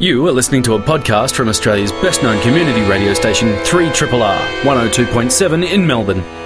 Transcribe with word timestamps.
You 0.00 0.26
are 0.26 0.32
listening 0.32 0.64
to 0.64 0.74
a 0.74 0.78
podcast 0.80 1.34
from 1.34 1.48
Australia's 1.48 1.92
best 1.92 2.20
known 2.20 2.42
community 2.42 2.82
radio 2.82 3.14
station, 3.14 3.50
3RRR, 3.58 4.62
102.7 4.62 5.72
in 5.72 5.86
Melbourne. 5.86 6.43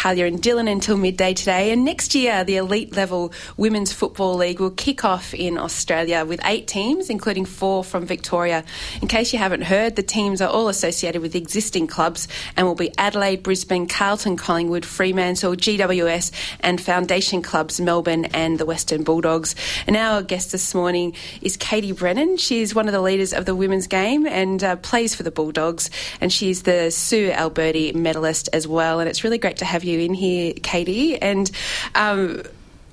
Kulja 0.00 0.26
and 0.26 0.40
Dylan 0.40 0.66
until 0.66 0.96
midday 0.96 1.34
today. 1.34 1.72
And 1.72 1.84
next 1.84 2.14
year, 2.14 2.42
the 2.42 2.56
elite 2.56 2.96
level 2.96 3.34
Women's 3.58 3.92
Football 3.92 4.36
League 4.36 4.58
will 4.58 4.70
kick 4.70 5.04
off 5.04 5.34
in 5.34 5.58
Australia 5.58 6.24
with 6.24 6.40
eight 6.42 6.66
teams, 6.66 7.10
including 7.10 7.44
four 7.44 7.84
from 7.84 8.06
Victoria. 8.06 8.64
In 9.02 9.08
case 9.08 9.34
you 9.34 9.38
haven't 9.38 9.60
heard, 9.60 9.96
the 9.96 10.02
teams 10.02 10.40
are 10.40 10.48
all 10.48 10.68
associated 10.68 11.20
with 11.20 11.34
existing 11.34 11.86
clubs 11.86 12.28
and 12.56 12.66
will 12.66 12.74
be 12.74 12.96
Adelaide, 12.96 13.42
Brisbane, 13.42 13.86
Carlton, 13.86 14.38
Collingwood, 14.38 14.86
Fremantle, 14.86 15.54
GWS, 15.54 16.32
and 16.60 16.80
foundation 16.80 17.42
clubs 17.42 17.78
Melbourne 17.78 18.24
and 18.24 18.58
the 18.58 18.64
Western 18.64 19.04
Bulldogs. 19.04 19.54
And 19.86 19.98
our 19.98 20.22
guest 20.22 20.50
this 20.50 20.74
morning 20.74 21.14
is 21.42 21.58
Katie 21.58 21.92
Brennan. 21.92 22.38
She's 22.38 22.74
one 22.74 22.88
of 22.88 22.92
the 22.92 23.02
leaders 23.02 23.34
of 23.34 23.44
the 23.44 23.54
women's 23.54 23.86
game 23.86 24.26
and 24.26 24.64
uh, 24.64 24.76
plays 24.76 25.14
for 25.14 25.24
the 25.24 25.30
Bulldogs. 25.30 25.90
And 26.22 26.32
she's 26.32 26.62
the 26.62 26.90
Sue 26.90 27.30
Alberti 27.32 27.92
medalist 27.92 28.48
as 28.54 28.66
well. 28.66 28.98
And 28.98 29.06
it's 29.06 29.24
really 29.24 29.36
great 29.36 29.58
to 29.58 29.66
have 29.66 29.84
you 29.84 29.89
you 29.90 30.00
in 30.00 30.14
here, 30.14 30.54
Katie. 30.62 31.20
And 31.20 31.50
um, 31.94 32.42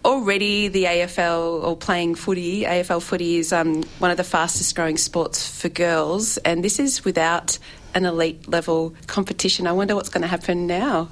already 0.08 0.70
the 0.70 0.86
AFL 0.86 1.64
or 1.64 1.76
playing 1.76 2.16
footy, 2.16 2.64
AFL 2.64 3.02
footy 3.02 3.38
is 3.38 3.52
um, 3.52 3.84
one 4.00 4.10
of 4.10 4.18
the 4.18 4.24
fastest 4.24 4.76
growing 4.76 4.98
sports 4.98 5.62
for 5.62 5.70
girls, 5.70 6.38
and 6.38 6.64
this 6.64 6.80
is 6.80 7.04
without 7.04 7.60
an 7.98 8.06
elite 8.06 8.48
level 8.48 8.96
competition. 9.08 9.68
I 9.68 9.74
wonder 9.74 9.96
what's 9.96 10.10
going 10.10 10.22
to 10.22 10.28
happen 10.28 10.68
now. 10.68 11.10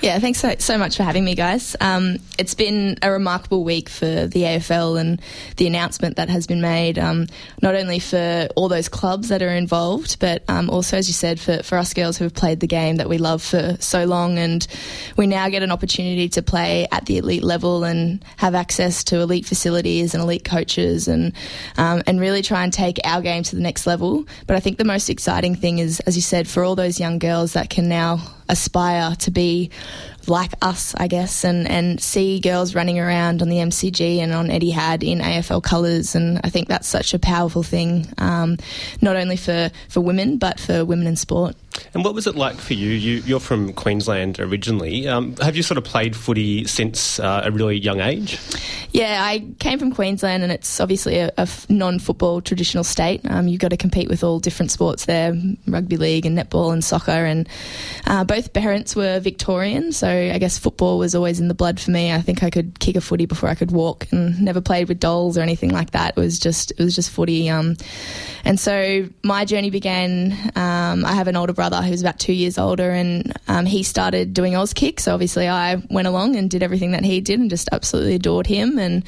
Yeah, 0.00 0.18
thanks 0.20 0.38
so, 0.38 0.54
so 0.58 0.78
much 0.78 0.96
for 0.96 1.02
having 1.02 1.24
me, 1.24 1.34
guys. 1.34 1.74
Um, 1.80 2.18
it's 2.38 2.54
been 2.54 2.96
a 3.02 3.10
remarkable 3.10 3.64
week 3.64 3.88
for 3.88 4.26
the 4.26 4.42
AFL 4.42 5.00
and 5.00 5.20
the 5.56 5.66
announcement 5.66 6.16
that 6.16 6.28
has 6.28 6.46
been 6.46 6.60
made, 6.60 6.98
um, 6.98 7.26
not 7.60 7.74
only 7.74 7.98
for 7.98 8.48
all 8.54 8.68
those 8.68 8.88
clubs 8.88 9.28
that 9.28 9.42
are 9.42 9.48
involved, 9.48 10.20
but 10.20 10.44
um, 10.48 10.70
also, 10.70 10.96
as 10.96 11.08
you 11.08 11.14
said, 11.14 11.40
for, 11.40 11.64
for 11.64 11.76
us 11.76 11.92
girls 11.92 12.16
who 12.16 12.24
have 12.24 12.34
played 12.34 12.60
the 12.60 12.68
game 12.68 12.96
that 12.96 13.08
we 13.08 13.18
love 13.18 13.42
for 13.42 13.76
so 13.80 14.04
long. 14.04 14.38
And 14.38 14.66
we 15.16 15.26
now 15.26 15.48
get 15.48 15.64
an 15.64 15.72
opportunity 15.72 16.28
to 16.30 16.42
play 16.42 16.86
at 16.92 17.06
the 17.06 17.18
elite 17.18 17.42
level 17.42 17.82
and 17.82 18.24
have 18.36 18.54
access 18.54 19.02
to 19.04 19.18
elite 19.18 19.46
facilities 19.46 20.14
and 20.14 20.22
elite 20.22 20.44
coaches 20.44 21.08
and, 21.08 21.32
um, 21.76 22.02
and 22.06 22.20
really 22.20 22.42
try 22.42 22.62
and 22.62 22.72
take 22.72 22.98
our 23.02 23.20
game 23.20 23.42
to 23.42 23.56
the 23.56 23.62
next 23.62 23.84
level. 23.84 24.26
But 24.46 24.56
I 24.56 24.60
think 24.60 24.78
the 24.78 24.84
most 24.84 25.10
exciting 25.10 25.56
thing 25.56 25.80
is, 25.80 25.98
as 26.00 26.14
you 26.14 26.22
said, 26.28 26.48
for 26.48 26.62
all 26.62 26.76
those 26.76 27.00
young 27.00 27.18
girls 27.18 27.54
that 27.54 27.70
can 27.70 27.88
now 27.88 28.20
aspire 28.48 29.14
to 29.16 29.30
be 29.30 29.70
like 30.26 30.52
us, 30.60 30.94
I 30.96 31.08
guess, 31.08 31.44
and, 31.44 31.68
and 31.68 32.00
see 32.00 32.38
girls 32.38 32.74
running 32.74 32.98
around 32.98 33.40
on 33.42 33.48
the 33.48 33.56
MCG 33.56 34.18
and 34.18 34.32
on 34.32 34.48
Etihad 34.48 35.02
in 35.02 35.20
AFL 35.20 35.62
colours. 35.62 36.14
And 36.14 36.40
I 36.44 36.50
think 36.50 36.68
that's 36.68 36.86
such 36.86 37.14
a 37.14 37.18
powerful 37.18 37.62
thing, 37.62 38.06
um, 38.18 38.58
not 39.00 39.16
only 39.16 39.36
for, 39.36 39.70
for 39.88 40.00
women, 40.00 40.36
but 40.36 40.60
for 40.60 40.84
women 40.84 41.06
in 41.06 41.16
sport. 41.16 41.56
And 41.94 42.04
what 42.04 42.14
was 42.14 42.26
it 42.26 42.34
like 42.34 42.56
for 42.56 42.74
you? 42.74 42.88
you 42.88 43.36
are 43.36 43.40
from 43.40 43.72
Queensland 43.72 44.40
originally. 44.40 45.08
Um, 45.08 45.36
have 45.36 45.56
you 45.56 45.62
sort 45.62 45.78
of 45.78 45.84
played 45.84 46.16
footy 46.16 46.64
since 46.64 47.18
uh, 47.20 47.42
a 47.44 47.50
really 47.50 47.78
young 47.78 48.00
age? 48.00 48.38
Yeah, 48.92 49.18
I 49.22 49.46
came 49.58 49.78
from 49.78 49.92
Queensland, 49.92 50.42
and 50.42 50.50
it's 50.50 50.80
obviously 50.80 51.18
a, 51.18 51.30
a 51.36 51.46
non-football 51.68 52.40
traditional 52.40 52.84
state. 52.84 53.20
Um, 53.28 53.46
you've 53.46 53.60
got 53.60 53.68
to 53.68 53.76
compete 53.76 54.08
with 54.08 54.24
all 54.24 54.40
different 54.40 54.70
sports 54.70 55.04
there: 55.04 55.34
rugby 55.66 55.98
league 55.98 56.24
and 56.24 56.36
netball 56.38 56.72
and 56.72 56.82
soccer. 56.82 57.10
And 57.10 57.48
uh, 58.06 58.24
both 58.24 58.54
parents 58.54 58.96
were 58.96 59.20
Victorian, 59.20 59.92
so 59.92 60.08
I 60.08 60.38
guess 60.38 60.58
football 60.58 60.98
was 60.98 61.14
always 61.14 61.38
in 61.38 61.48
the 61.48 61.54
blood 61.54 61.78
for 61.78 61.90
me. 61.90 62.12
I 62.12 62.22
think 62.22 62.42
I 62.42 62.48
could 62.48 62.80
kick 62.80 62.96
a 62.96 63.02
footy 63.02 63.26
before 63.26 63.50
I 63.50 63.54
could 63.54 63.72
walk, 63.72 64.06
and 64.10 64.40
never 64.40 64.62
played 64.62 64.88
with 64.88 65.00
dolls 65.00 65.36
or 65.36 65.42
anything 65.42 65.70
like 65.70 65.90
that. 65.90 66.14
It 66.16 66.20
was 66.20 66.38
just 66.38 66.70
it 66.72 66.78
was 66.78 66.94
just 66.94 67.10
footy. 67.10 67.50
Um, 67.50 67.76
and 68.44 68.58
so 68.58 69.06
my 69.22 69.44
journey 69.44 69.70
began. 69.70 70.32
Um, 70.56 71.04
I 71.04 71.12
have 71.12 71.28
an 71.28 71.36
older 71.36 71.52
brother 71.52 71.67
who's 71.76 72.00
about 72.00 72.18
two 72.18 72.32
years 72.32 72.58
older, 72.58 72.90
and 72.90 73.32
um, 73.48 73.66
he 73.66 73.82
started 73.82 74.34
doing 74.34 74.54
Auskick. 74.54 75.00
So 75.00 75.14
obviously, 75.14 75.48
I 75.48 75.76
went 75.90 76.08
along 76.08 76.36
and 76.36 76.50
did 76.50 76.62
everything 76.62 76.92
that 76.92 77.04
he 77.04 77.20
did, 77.20 77.40
and 77.40 77.50
just 77.50 77.68
absolutely 77.72 78.14
adored 78.14 78.46
him. 78.46 78.78
And 78.78 79.04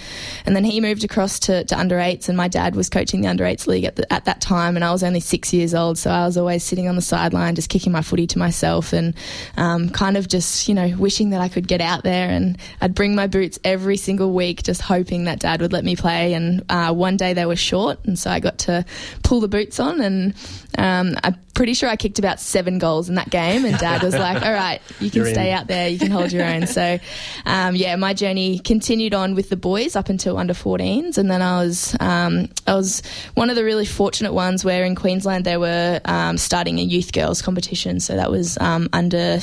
and 0.46 0.54
then 0.54 0.64
he 0.64 0.80
moved 0.80 1.04
across 1.04 1.38
to, 1.40 1.64
to 1.64 1.78
under 1.78 1.98
eights, 1.98 2.28
and 2.28 2.36
my 2.36 2.48
dad 2.48 2.74
was 2.74 2.88
coaching 2.88 3.20
the 3.20 3.28
under 3.28 3.44
eights 3.44 3.66
league 3.66 3.84
at 3.84 3.96
the, 3.96 4.12
at 4.12 4.24
that 4.26 4.40
time, 4.40 4.76
and 4.76 4.84
I 4.84 4.92
was 4.92 5.02
only 5.02 5.20
six 5.20 5.52
years 5.52 5.74
old, 5.74 5.98
so 5.98 6.10
I 6.10 6.26
was 6.26 6.36
always 6.36 6.64
sitting 6.64 6.88
on 6.88 6.96
the 6.96 7.02
sideline, 7.02 7.54
just 7.54 7.68
kicking 7.68 7.92
my 7.92 8.02
footy 8.02 8.26
to 8.28 8.38
myself, 8.38 8.92
and 8.92 9.14
um, 9.56 9.90
kind 9.90 10.16
of 10.16 10.28
just 10.28 10.68
you 10.68 10.74
know 10.74 10.88
wishing 10.96 11.30
that 11.30 11.40
I 11.40 11.48
could 11.48 11.66
get 11.66 11.80
out 11.80 12.04
there, 12.04 12.28
and 12.28 12.58
I'd 12.80 12.94
bring 12.94 13.14
my 13.14 13.26
boots 13.26 13.58
every 13.64 13.96
single 13.96 14.32
week, 14.32 14.62
just 14.62 14.82
hoping 14.82 15.24
that 15.24 15.40
dad 15.40 15.60
would 15.60 15.72
let 15.72 15.84
me 15.84 15.96
play. 15.96 16.34
And 16.34 16.64
uh, 16.68 16.92
one 16.92 17.16
day 17.16 17.32
they 17.34 17.46
were 17.46 17.56
short, 17.56 17.98
and 18.04 18.18
so 18.18 18.30
I 18.30 18.40
got 18.40 18.58
to 18.60 18.84
pull 19.22 19.40
the 19.40 19.48
boots 19.48 19.80
on, 19.80 20.00
and 20.00 20.34
um, 20.78 21.16
I'm 21.22 21.36
pretty 21.54 21.74
sure 21.74 21.88
I 21.88 21.96
kicked 21.96 22.18
about 22.18 22.40
seven 22.40 22.78
goals 22.78 23.08
in 23.08 23.16
that 23.16 23.28
game, 23.30 23.64
and 23.64 23.76
Dad 23.78 24.02
was 24.02 24.14
like, 24.14 24.42
"All 24.42 24.52
right, 24.52 24.80
you 25.00 25.10
can 25.10 25.22
You're 25.22 25.32
stay 25.32 25.50
in. 25.50 25.58
out 25.58 25.66
there, 25.66 25.88
you 25.88 25.98
can 25.98 26.10
hold 26.10 26.32
your 26.32 26.44
own." 26.44 26.66
So, 26.66 26.98
um, 27.44 27.76
yeah, 27.76 27.96
my 27.96 28.14
journey 28.14 28.58
continued 28.60 29.14
on 29.14 29.34
with 29.34 29.50
the 29.50 29.56
boys 29.56 29.96
up 29.96 30.08
until 30.08 30.38
under 30.38 30.54
14s, 30.54 31.18
and 31.18 31.30
then 31.30 31.42
I 31.42 31.62
was 31.62 31.96
um, 32.00 32.48
I 32.66 32.74
was 32.74 33.02
one 33.34 33.50
of 33.50 33.56
the 33.56 33.64
really 33.64 33.86
fortunate 33.86 34.32
ones 34.32 34.64
where 34.64 34.84
in 34.84 34.94
Queensland 34.94 35.44
they 35.44 35.56
were 35.56 36.00
um, 36.04 36.38
starting 36.38 36.78
a 36.78 36.82
youth 36.82 37.12
girls 37.12 37.42
competition, 37.42 38.00
so 38.00 38.16
that 38.16 38.30
was 38.30 38.56
um, 38.58 38.88
under. 38.92 39.38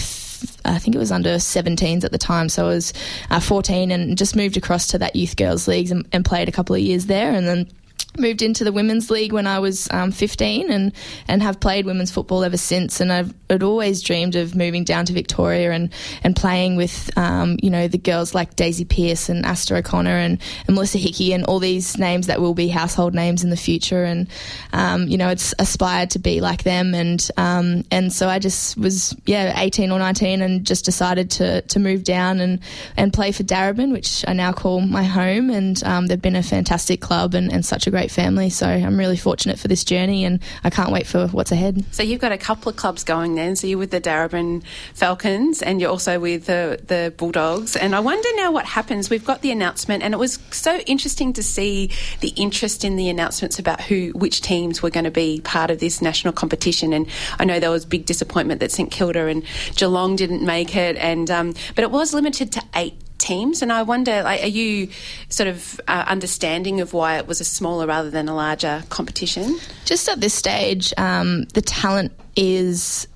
I 0.65 0.77
think 0.77 0.95
it 0.95 0.99
was 0.99 1.11
under 1.11 1.29
17s 1.37 2.03
at 2.03 2.11
the 2.11 2.19
time, 2.19 2.47
so 2.47 2.65
I 2.65 2.69
was 2.69 2.93
uh, 3.31 3.39
14 3.39 3.89
and 3.89 4.15
just 4.15 4.35
moved 4.35 4.55
across 4.55 4.85
to 4.87 4.99
that 4.99 5.15
youth 5.15 5.35
girls 5.35 5.67
leagues 5.67 5.89
and, 5.89 6.07
and 6.13 6.23
played 6.23 6.47
a 6.47 6.51
couple 6.51 6.75
of 6.75 6.81
years 6.81 7.07
there, 7.07 7.31
and 7.31 7.47
then 7.47 7.67
moved 8.19 8.41
into 8.41 8.63
the 8.63 8.71
women's 8.71 9.09
league 9.09 9.31
when 9.31 9.47
I 9.47 9.59
was 9.59 9.87
um, 9.91 10.11
15 10.11 10.69
and, 10.69 10.93
and 11.27 11.41
have 11.43 11.59
played 11.59 11.85
women's 11.85 12.11
football 12.11 12.43
ever 12.43 12.57
since. 12.57 12.99
And 12.99 13.11
I've 13.11 13.33
had 13.49 13.63
always 13.63 14.01
dreamed 14.01 14.35
of 14.35 14.55
moving 14.55 14.83
down 14.83 15.05
to 15.05 15.13
Victoria 15.13 15.71
and, 15.71 15.91
and 16.23 16.35
playing 16.35 16.75
with, 16.75 17.09
um, 17.17 17.57
you 17.61 17.69
know, 17.69 17.87
the 17.87 17.97
girls 17.97 18.35
like 18.35 18.55
Daisy 18.55 18.85
Pearce 18.85 19.29
and 19.29 19.45
Aasta 19.45 19.77
O'Connor 19.77 20.17
and, 20.17 20.41
and 20.67 20.75
Melissa 20.75 20.97
Hickey 20.97 21.33
and 21.33 21.45
all 21.45 21.59
these 21.59 21.97
names 21.97 22.27
that 22.27 22.41
will 22.41 22.53
be 22.53 22.67
household 22.67 23.13
names 23.13 23.43
in 23.43 23.49
the 23.49 23.57
future. 23.57 24.03
And, 24.03 24.27
um, 24.73 25.07
you 25.07 25.17
know, 25.17 25.29
it's 25.29 25.53
aspired 25.59 26.11
to 26.11 26.19
be 26.19 26.41
like 26.41 26.63
them. 26.63 26.93
And, 26.93 27.27
um, 27.37 27.83
and 27.91 28.11
so 28.11 28.27
I 28.27 28.39
just 28.39 28.77
was, 28.77 29.15
yeah, 29.25 29.59
18 29.59 29.91
or 29.91 29.99
19 29.99 30.41
and 30.41 30.65
just 30.65 30.85
decided 30.85 31.31
to, 31.31 31.61
to 31.61 31.79
move 31.79 32.03
down 32.03 32.39
and, 32.39 32.59
and 32.95 33.13
play 33.13 33.31
for 33.31 33.43
Darebin, 33.43 33.91
which 33.91 34.25
I 34.27 34.33
now 34.33 34.51
call 34.51 34.81
my 34.81 35.03
home. 35.03 35.49
And 35.49 35.81
um, 35.83 36.07
they've 36.07 36.21
been 36.21 36.35
a 36.35 36.43
fantastic 36.43 37.01
club 37.01 37.33
and, 37.33 37.51
and 37.51 37.65
such 37.65 37.87
a 37.87 37.91
great 37.91 38.06
family. 38.11 38.49
So 38.49 38.67
I'm 38.67 38.97
really 38.97 39.17
fortunate 39.17 39.59
for 39.59 39.67
this 39.67 39.83
journey 39.83 40.25
and 40.25 40.41
I 40.63 40.69
can't 40.69 40.91
wait 40.91 41.07
for 41.07 41.27
what's 41.27 41.51
ahead. 41.51 41.83
So 41.91 42.03
you've 42.03 42.21
got 42.21 42.31
a 42.31 42.37
couple 42.37 42.69
of 42.69 42.75
clubs 42.75 43.03
going 43.03 43.35
then. 43.35 43.55
So 43.55 43.67
you're 43.67 43.77
with 43.77 43.91
the 43.91 44.01
Darebin 44.01 44.63
Falcons 44.93 45.61
and 45.61 45.81
you're 45.81 45.89
also 45.89 46.19
with 46.19 46.45
the, 46.45 46.79
the 46.85 47.13
Bulldogs. 47.17 47.75
And 47.75 47.95
I 47.95 47.99
wonder 47.99 48.27
now 48.35 48.51
what 48.51 48.65
happens. 48.65 49.09
We've 49.09 49.25
got 49.25 49.41
the 49.41 49.51
announcement 49.51 50.03
and 50.03 50.13
it 50.13 50.17
was 50.17 50.39
so 50.51 50.77
interesting 50.79 51.33
to 51.33 51.43
see 51.43 51.91
the 52.21 52.29
interest 52.29 52.83
in 52.83 52.95
the 52.95 53.09
announcements 53.09 53.59
about 53.59 53.81
who, 53.81 54.11
which 54.15 54.41
teams 54.41 54.81
were 54.81 54.89
going 54.89 55.05
to 55.05 55.11
be 55.11 55.41
part 55.41 55.71
of 55.71 55.79
this 55.79 56.01
national 56.01 56.33
competition. 56.33 56.93
And 56.93 57.07
I 57.39 57.45
know 57.45 57.59
there 57.59 57.71
was 57.71 57.85
big 57.85 58.05
disappointment 58.05 58.59
that 58.59 58.71
St 58.71 58.91
Kilda 58.91 59.27
and 59.27 59.43
Geelong 59.75 60.15
didn't 60.15 60.45
make 60.45 60.75
it. 60.75 60.95
And, 60.97 61.29
um, 61.31 61.53
but 61.75 61.83
it 61.83 61.91
was 61.91 62.13
limited 62.13 62.51
to 62.53 62.63
eight 62.75 62.93
teams. 63.17 63.61
And 63.61 63.71
I 63.71 63.83
wonder, 63.83 64.23
like, 64.23 64.43
are 64.43 64.47
you 64.47 64.89
sort 65.29 65.47
of 65.47 65.79
uh, 65.87 66.05
understanding 66.07 66.81
of 66.81 66.93
why 66.93 67.17
it 67.17 67.27
was 67.27 67.41
a 67.41 67.45
smaller 67.45 67.87
rather 67.87 68.09
than 68.09 68.29
a 68.29 68.35
larger 68.35 68.83
competition? 68.89 69.59
Just 69.85 70.07
at 70.09 70.21
this 70.21 70.33
stage, 70.33 70.93
um, 70.97 71.43
the 71.53 71.61
talent 71.61 72.11
is 72.35 73.07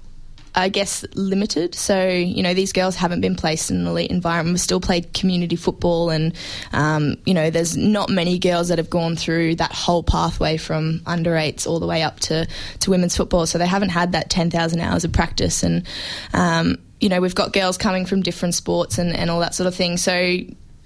I 0.56 0.70
guess, 0.70 1.06
limited. 1.14 1.76
So, 1.76 2.08
you 2.08 2.44
know, 2.44 2.54
these 2.54 2.74
girls 2.74 2.96
haven't 2.96 3.22
been 3.22 3.36
placed 3.36 3.72
in 3.72 3.78
an 3.78 3.88
elite 3.88 4.12
environment. 4.12 4.54
We've 4.54 4.62
still 4.62 4.82
played 4.82 5.14
community 5.14 5.56
football, 5.56 6.10
and, 6.10 6.34
um, 6.74 7.18
you 7.26 7.34
know, 7.34 7.50
there's 7.50 7.78
not 7.78 8.10
many 8.10 8.38
girls 8.38 8.68
that 8.68 8.78
have 8.78 8.90
gone 8.90 9.16
through 9.16 9.56
that 9.56 9.72
whole 9.72 10.04
pathway 10.04 10.58
from 10.58 11.02
under 11.06 11.38
eights 11.38 11.66
all 11.66 11.80
the 11.80 11.88
way 11.88 12.04
up 12.04 12.20
to, 12.22 12.48
to 12.80 12.90
women's 12.90 13.16
football. 13.16 13.46
So 13.46 13.58
they 13.58 13.68
haven't 13.68 13.90
had 13.90 14.12
that 14.12 14.30
10,000 14.30 14.80
hours 14.80 15.04
of 15.04 15.12
practice. 15.12 15.64
And, 15.64 15.88
um, 16.34 16.78
you 17.00 17.10
know, 17.10 17.22
we've 17.22 17.36
got 17.36 17.54
girls 17.54 17.78
coming 17.78 18.06
from 18.06 18.22
different 18.22 18.56
sports 18.56 18.98
and, 18.98 19.16
and 19.16 19.30
all 19.32 19.40
that 19.40 19.56
sort 19.56 19.68
of 19.68 19.76
thing. 19.76 19.98
So 19.98 20.38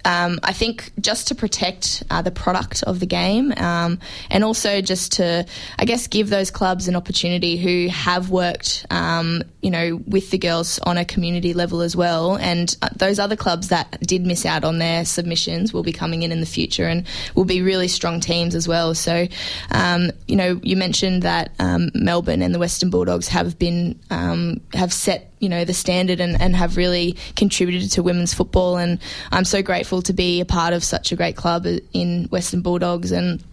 um, 0.06 0.38
I 0.44 0.52
think 0.52 0.92
just 1.00 1.28
to 1.28 1.34
protect 1.34 2.04
uh, 2.10 2.22
the 2.22 2.30
product 2.30 2.84
of 2.84 3.00
the 3.00 3.06
game 3.06 3.52
um, 3.56 3.98
and 4.30 4.44
also 4.44 4.80
just 4.80 5.14
to, 5.14 5.44
I 5.78 5.84
guess, 5.84 6.06
give 6.06 6.30
those 6.30 6.50
clubs 6.52 6.86
an 6.86 6.94
opportunity 6.94 7.56
who 7.56 7.88
have 7.88 8.30
worked, 8.30 8.86
um, 8.90 9.42
you 9.66 9.72
know, 9.72 9.96
with 10.06 10.30
the 10.30 10.38
girls 10.38 10.78
on 10.84 10.96
a 10.96 11.04
community 11.04 11.52
level 11.52 11.80
as 11.80 11.96
well. 11.96 12.36
And 12.36 12.76
uh, 12.82 12.88
those 12.94 13.18
other 13.18 13.34
clubs 13.34 13.66
that 13.70 14.00
did 14.00 14.24
miss 14.24 14.46
out 14.46 14.62
on 14.62 14.78
their 14.78 15.04
submissions 15.04 15.72
will 15.72 15.82
be 15.82 15.92
coming 15.92 16.22
in 16.22 16.30
in 16.30 16.38
the 16.38 16.46
future 16.46 16.84
and 16.84 17.04
will 17.34 17.44
be 17.44 17.62
really 17.62 17.88
strong 17.88 18.20
teams 18.20 18.54
as 18.54 18.68
well. 18.68 18.94
So, 18.94 19.26
um, 19.72 20.12
you 20.28 20.36
know, 20.36 20.60
you 20.62 20.76
mentioned 20.76 21.24
that 21.24 21.50
um, 21.58 21.90
Melbourne 21.96 22.42
and 22.42 22.54
the 22.54 22.60
Western 22.60 22.90
Bulldogs 22.90 23.26
have 23.26 23.58
been, 23.58 23.98
um, 24.08 24.60
have 24.72 24.92
set 24.92 25.32
you 25.40 25.50
know 25.50 25.66
the 25.66 25.74
standard 25.74 26.18
and, 26.18 26.40
and 26.40 26.56
have 26.56 26.78
really 26.78 27.14
contributed 27.34 27.90
to 27.90 28.02
women's 28.02 28.32
football 28.32 28.78
and 28.78 28.98
I'm 29.32 29.44
so 29.44 29.62
grateful 29.62 30.00
to 30.00 30.14
be 30.14 30.40
a 30.40 30.46
part 30.46 30.72
of 30.72 30.82
such 30.82 31.12
a 31.12 31.16
great 31.16 31.36
club 31.36 31.66
in 31.92 32.24
Western 32.30 32.62
Bulldogs 32.62 33.12
and 33.12 33.44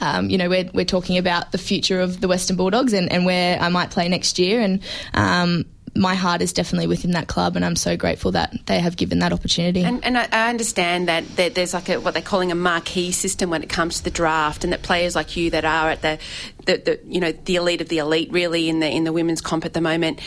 um, 0.00 0.30
you 0.30 0.38
know, 0.38 0.48
we're, 0.48 0.70
we're 0.72 0.84
talking 0.84 1.18
about 1.18 1.52
the 1.52 1.58
future 1.58 2.00
of 2.00 2.20
the 2.20 2.28
Western 2.28 2.56
Bulldogs 2.56 2.92
and, 2.92 3.10
and 3.12 3.24
where 3.24 3.58
I 3.60 3.68
might 3.68 3.90
play 3.90 4.08
next 4.08 4.38
year. 4.38 4.60
And 4.60 4.82
um, 5.14 5.64
my 5.94 6.14
heart 6.14 6.40
is 6.40 6.52
definitely 6.52 6.86
within 6.86 7.12
that 7.12 7.26
club, 7.26 7.56
and 7.56 7.64
I'm 7.64 7.76
so 7.76 7.96
grateful 7.96 8.32
that 8.32 8.54
they 8.66 8.78
have 8.78 8.96
given 8.96 9.18
that 9.20 9.32
opportunity. 9.32 9.82
And, 9.82 10.04
and 10.04 10.16
I, 10.16 10.28
I, 10.30 10.48
understand 10.48 11.08
that 11.08 11.24
there's 11.54 11.74
like 11.74 11.88
a, 11.88 11.98
what 11.98 12.14
they're 12.14 12.22
calling 12.22 12.52
a 12.52 12.54
marquee 12.54 13.12
system 13.12 13.50
when 13.50 13.62
it 13.62 13.68
comes 13.68 13.98
to 13.98 14.04
the 14.04 14.10
draft, 14.10 14.62
and 14.64 14.72
that 14.72 14.82
players 14.82 15.16
like 15.16 15.36
you 15.36 15.50
that 15.50 15.64
are 15.64 15.90
at 15.90 16.02
the, 16.02 16.18
the, 16.66 16.76
the 16.76 17.00
you 17.06 17.20
know 17.20 17.32
the 17.32 17.56
elite 17.56 17.80
of 17.80 17.88
the 17.88 17.98
elite, 17.98 18.30
really 18.30 18.68
in 18.68 18.80
the 18.80 18.88
in 18.88 19.04
the 19.04 19.12
women's 19.12 19.40
comp 19.40 19.64
at 19.64 19.72
the 19.72 19.80
moment, 19.80 20.20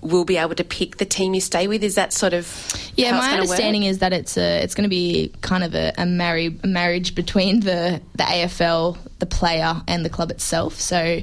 will 0.00 0.24
be 0.24 0.36
able 0.36 0.54
to 0.54 0.64
pick 0.64 0.98
the 0.98 1.04
team 1.04 1.34
you 1.34 1.40
stay 1.40 1.66
with. 1.66 1.82
Is 1.82 1.96
that 1.96 2.12
sort 2.12 2.32
of 2.32 2.46
yeah? 2.94 3.12
my 3.12 3.34
understanding 3.34 3.82
work? 3.82 3.90
is 3.90 3.98
that 3.98 4.12
it's 4.12 4.36
a 4.36 4.62
it's 4.62 4.74
going 4.74 4.84
to 4.84 4.88
be 4.88 5.32
kind 5.40 5.64
of 5.64 5.74
a, 5.74 5.92
a, 5.98 6.06
marry, 6.06 6.58
a 6.62 6.66
marriage 6.66 7.14
between 7.14 7.60
the 7.60 8.00
the 8.14 8.24
AFL, 8.24 8.96
the 9.18 9.26
player, 9.26 9.82
and 9.86 10.04
the 10.04 10.10
club 10.10 10.30
itself. 10.30 10.74
So, 10.74 11.20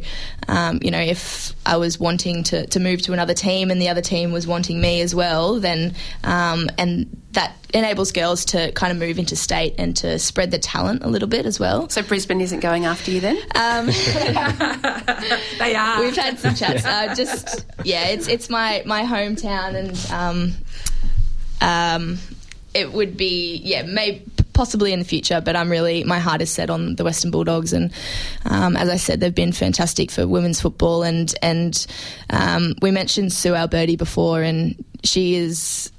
um, 0.47 0.79
you 0.81 0.91
know, 0.91 0.99
if 0.99 1.53
I 1.65 1.77
was 1.77 1.99
wanting 1.99 2.43
to 2.45 2.67
to 2.67 2.79
move 2.79 3.01
to 3.03 3.13
another 3.13 3.33
team 3.33 3.71
and 3.71 3.81
the 3.81 3.89
other 3.89 4.01
team 4.01 4.31
was 4.31 4.45
wanting 4.45 4.81
me 4.81 5.01
as 5.01 5.15
well, 5.15 5.59
then 5.59 5.95
um, 6.23 6.69
and 6.77 7.21
that 7.35 7.55
enables 7.73 8.11
girls 8.11 8.45
to 8.45 8.71
kind 8.71 8.91
of 8.91 8.97
move 8.97 9.19
into 9.19 9.35
state 9.35 9.75
and 9.77 9.95
to 9.97 10.17
spread 10.17 10.51
the 10.51 10.57
talent 10.57 11.03
a 11.03 11.07
little 11.07 11.27
bit 11.27 11.45
as 11.45 11.59
well. 11.59 11.87
So 11.89 12.01
Brisbane 12.01 12.41
isn't 12.41 12.61
going 12.61 12.85
after 12.85 13.11
you 13.11 13.21
then? 13.21 13.37
Um, 13.55 13.85
they 15.59 15.75
are. 15.75 15.99
We've 16.01 16.15
had 16.15 16.39
some 16.39 16.55
chats. 16.55 16.85
Uh, 16.85 17.13
just 17.15 17.65
yeah, 17.83 18.07
it's 18.07 18.27
it's 18.27 18.49
my 18.49 18.81
my 18.85 19.03
hometown, 19.03 19.75
and 19.75 20.11
um, 20.11 20.53
um, 21.61 22.17
it 22.73 22.91
would 22.91 23.17
be 23.17 23.61
yeah, 23.63 23.83
maybe 23.83 24.23
possibly 24.53 24.93
in 24.93 24.99
the 24.99 25.05
future, 25.05 25.41
but 25.41 25.55
I'm 25.55 25.69
really 25.69 26.03
my 26.05 26.19
heart 26.19 26.41
is 26.41 26.49
set 26.49 26.69
on 26.69 26.95
the 26.95 27.03
Western 27.03 27.29
Bulldogs, 27.29 27.73
and 27.73 27.91
um, 28.45 28.77
as 28.77 28.89
I 28.89 28.95
said, 28.95 29.19
they've 29.19 29.35
been 29.35 29.51
fantastic 29.51 30.09
for 30.09 30.27
women's 30.27 30.61
football, 30.61 31.03
and 31.03 31.33
and 31.41 31.85
um, 32.29 32.75
we 32.81 32.91
mentioned 32.91 33.33
Sue 33.33 33.53
Alberti 33.53 33.97
before, 33.97 34.41
and 34.41 34.83
she 35.03 35.35
is 35.35 35.91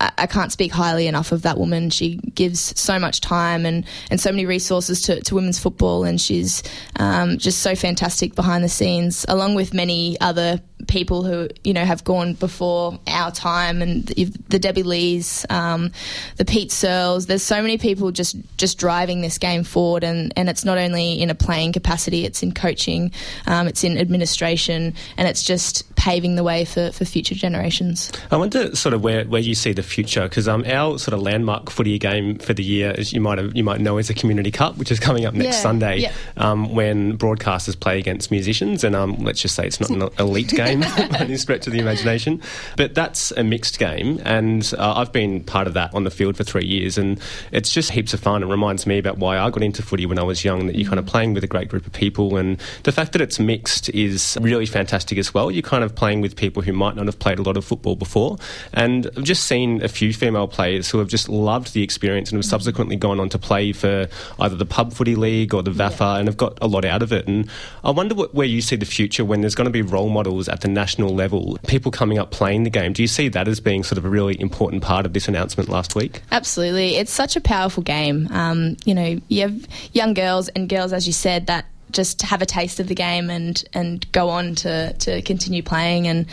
I 0.00 0.26
can't 0.26 0.50
speak 0.50 0.72
highly 0.72 1.06
enough 1.06 1.30
of 1.30 1.42
that 1.42 1.58
woman. 1.58 1.90
She 1.90 2.16
gives 2.34 2.78
so 2.80 2.98
much 2.98 3.20
time 3.20 3.66
and, 3.66 3.84
and 4.10 4.18
so 4.18 4.30
many 4.30 4.46
resources 4.46 5.02
to, 5.02 5.20
to 5.20 5.34
women's 5.34 5.58
football, 5.58 6.04
and 6.04 6.18
she's 6.18 6.62
um, 6.96 7.36
just 7.36 7.58
so 7.58 7.74
fantastic 7.74 8.34
behind 8.34 8.64
the 8.64 8.68
scenes, 8.68 9.26
along 9.28 9.56
with 9.56 9.74
many 9.74 10.18
other 10.20 10.60
people 10.88 11.22
who 11.22 11.48
you 11.64 11.72
know 11.72 11.84
have 11.84 12.04
gone 12.04 12.34
before 12.34 12.98
our 13.06 13.30
time, 13.30 13.82
and 13.82 14.06
the 14.06 14.58
Debbie 14.58 14.82
Lees, 14.82 15.46
um, 15.50 15.92
the 16.36 16.44
Pete 16.44 16.72
Searles. 16.72 17.26
There's 17.26 17.42
so 17.42 17.62
many 17.62 17.78
people 17.78 18.10
just 18.10 18.36
just 18.56 18.78
driving 18.78 19.20
this 19.20 19.38
game 19.38 19.64
forward, 19.64 20.04
and, 20.04 20.32
and 20.36 20.48
it's 20.48 20.64
not 20.64 20.78
only 20.78 21.20
in 21.20 21.30
a 21.30 21.34
playing 21.34 21.72
capacity, 21.72 22.24
it's 22.24 22.42
in 22.42 22.52
coaching, 22.52 23.12
um, 23.46 23.66
it's 23.66 23.84
in 23.84 23.98
administration, 23.98 24.94
and 25.16 25.28
it's 25.28 25.42
just 25.42 25.94
paving 25.96 26.34
the 26.34 26.42
way 26.42 26.64
for, 26.64 26.90
for 26.92 27.04
future 27.04 27.34
generations. 27.34 28.10
I 28.30 28.36
wonder 28.36 28.74
sort 28.74 28.94
of 28.94 29.02
where, 29.04 29.24
where 29.26 29.40
you 29.40 29.54
see 29.54 29.72
the 29.72 29.82
future 29.82 30.22
because 30.22 30.48
um, 30.48 30.64
our 30.66 30.98
sort 30.98 31.12
of 31.12 31.20
landmark 31.20 31.70
footy 31.70 31.98
game 31.98 32.38
for 32.38 32.54
the 32.54 32.62
year, 32.62 32.94
as 32.96 33.12
you 33.12 33.20
might 33.20 33.38
have, 33.38 33.54
you 33.54 33.64
might 33.64 33.80
know, 33.80 33.98
is 33.98 34.08
the 34.08 34.14
Community 34.14 34.50
Cup, 34.50 34.78
which 34.78 34.90
is 34.90 34.98
coming 34.98 35.26
up 35.26 35.34
next 35.34 35.56
yeah. 35.56 35.62
Sunday, 35.62 35.98
yep. 35.98 36.14
um, 36.36 36.74
when 36.74 37.18
broadcasters 37.18 37.78
play 37.78 37.98
against 37.98 38.30
musicians, 38.30 38.82
and 38.82 38.96
um, 38.96 39.16
let's 39.18 39.42
just 39.42 39.54
say 39.54 39.66
it's 39.66 39.80
not 39.80 39.90
an 39.90 40.08
elite 40.18 40.48
game 40.56 40.69
by 41.10 41.18
any 41.18 41.36
stretch 41.36 41.66
of 41.66 41.72
the 41.72 41.78
imagination, 41.78 42.40
but 42.76 42.94
that's 42.94 43.30
a 43.32 43.42
mixed 43.42 43.78
game, 43.78 44.20
and 44.24 44.72
uh, 44.78 44.94
I've 44.96 45.12
been 45.12 45.42
part 45.42 45.66
of 45.66 45.74
that 45.74 45.94
on 45.94 46.04
the 46.04 46.10
field 46.10 46.36
for 46.36 46.44
three 46.44 46.64
years, 46.64 46.98
and 46.98 47.20
it's 47.52 47.72
just 47.72 47.90
heaps 47.90 48.14
of 48.14 48.20
fun. 48.20 48.42
It 48.42 48.46
reminds 48.46 48.86
me 48.86 48.98
about 48.98 49.18
why 49.18 49.38
I 49.38 49.50
got 49.50 49.62
into 49.62 49.82
footy 49.82 50.06
when 50.06 50.18
I 50.18 50.22
was 50.22 50.44
young. 50.44 50.66
That 50.66 50.76
you're 50.76 50.88
kind 50.88 50.98
of 50.98 51.06
playing 51.06 51.34
with 51.34 51.44
a 51.44 51.48
great 51.48 51.68
group 51.68 51.86
of 51.86 51.92
people, 51.92 52.36
and 52.36 52.58
the 52.84 52.92
fact 52.92 53.12
that 53.12 53.20
it's 53.20 53.38
mixed 53.38 53.88
is 53.90 54.38
really 54.40 54.66
fantastic 54.66 55.18
as 55.18 55.34
well. 55.34 55.50
You're 55.50 55.62
kind 55.62 55.84
of 55.84 55.94
playing 55.94 56.20
with 56.20 56.36
people 56.36 56.62
who 56.62 56.72
might 56.72 56.96
not 56.96 57.06
have 57.06 57.18
played 57.18 57.38
a 57.38 57.42
lot 57.42 57.56
of 57.56 57.64
football 57.64 57.96
before, 57.96 58.38
and 58.72 59.06
I've 59.16 59.24
just 59.24 59.44
seen 59.44 59.82
a 59.82 59.88
few 59.88 60.12
female 60.12 60.48
players 60.48 60.90
who 60.90 60.98
have 60.98 61.08
just 61.08 61.28
loved 61.28 61.74
the 61.74 61.82
experience 61.82 62.30
and 62.30 62.38
have 62.38 62.44
subsequently 62.44 62.96
gone 62.96 63.20
on 63.20 63.28
to 63.30 63.38
play 63.38 63.72
for 63.72 64.08
either 64.38 64.56
the 64.56 64.66
pub 64.66 64.92
footy 64.92 65.16
league 65.16 65.54
or 65.54 65.62
the 65.62 65.70
VAFA 65.70 66.00
yeah. 66.00 66.16
and 66.18 66.28
have 66.28 66.36
got 66.36 66.58
a 66.60 66.66
lot 66.66 66.84
out 66.84 67.02
of 67.02 67.12
it. 67.12 67.26
And 67.26 67.48
I 67.84 67.90
wonder 67.90 68.14
what, 68.14 68.34
where 68.34 68.46
you 68.46 68.60
see 68.60 68.76
the 68.76 68.86
future 68.86 69.24
when 69.24 69.40
there's 69.40 69.54
going 69.54 69.66
to 69.66 69.70
be 69.70 69.82
role 69.82 70.08
models 70.08 70.48
at 70.48 70.59
the 70.60 70.68
national 70.68 71.14
level, 71.14 71.58
people 71.66 71.90
coming 71.90 72.18
up 72.18 72.30
playing 72.30 72.64
the 72.64 72.70
game. 72.70 72.92
Do 72.92 73.02
you 73.02 73.08
see 73.08 73.28
that 73.28 73.48
as 73.48 73.60
being 73.60 73.82
sort 73.82 73.98
of 73.98 74.04
a 74.04 74.08
really 74.08 74.40
important 74.40 74.82
part 74.82 75.06
of 75.06 75.12
this 75.12 75.28
announcement 75.28 75.68
last 75.68 75.94
week? 75.94 76.22
Absolutely. 76.32 76.96
It's 76.96 77.12
such 77.12 77.36
a 77.36 77.40
powerful 77.40 77.82
game. 77.82 78.28
Um, 78.30 78.76
you 78.84 78.94
know, 78.94 79.20
you 79.28 79.42
have 79.42 79.66
young 79.92 80.14
girls 80.14 80.48
and 80.48 80.68
girls, 80.68 80.92
as 80.92 81.06
you 81.06 81.12
said, 81.12 81.46
that 81.46 81.66
just 81.92 82.22
have 82.22 82.42
a 82.42 82.46
taste 82.46 82.80
of 82.80 82.88
the 82.88 82.94
game 82.94 83.30
and 83.30 83.62
and 83.72 84.10
go 84.12 84.28
on 84.28 84.54
to, 84.56 84.92
to 84.94 85.22
continue 85.22 85.62
playing. 85.62 86.06
And 86.06 86.26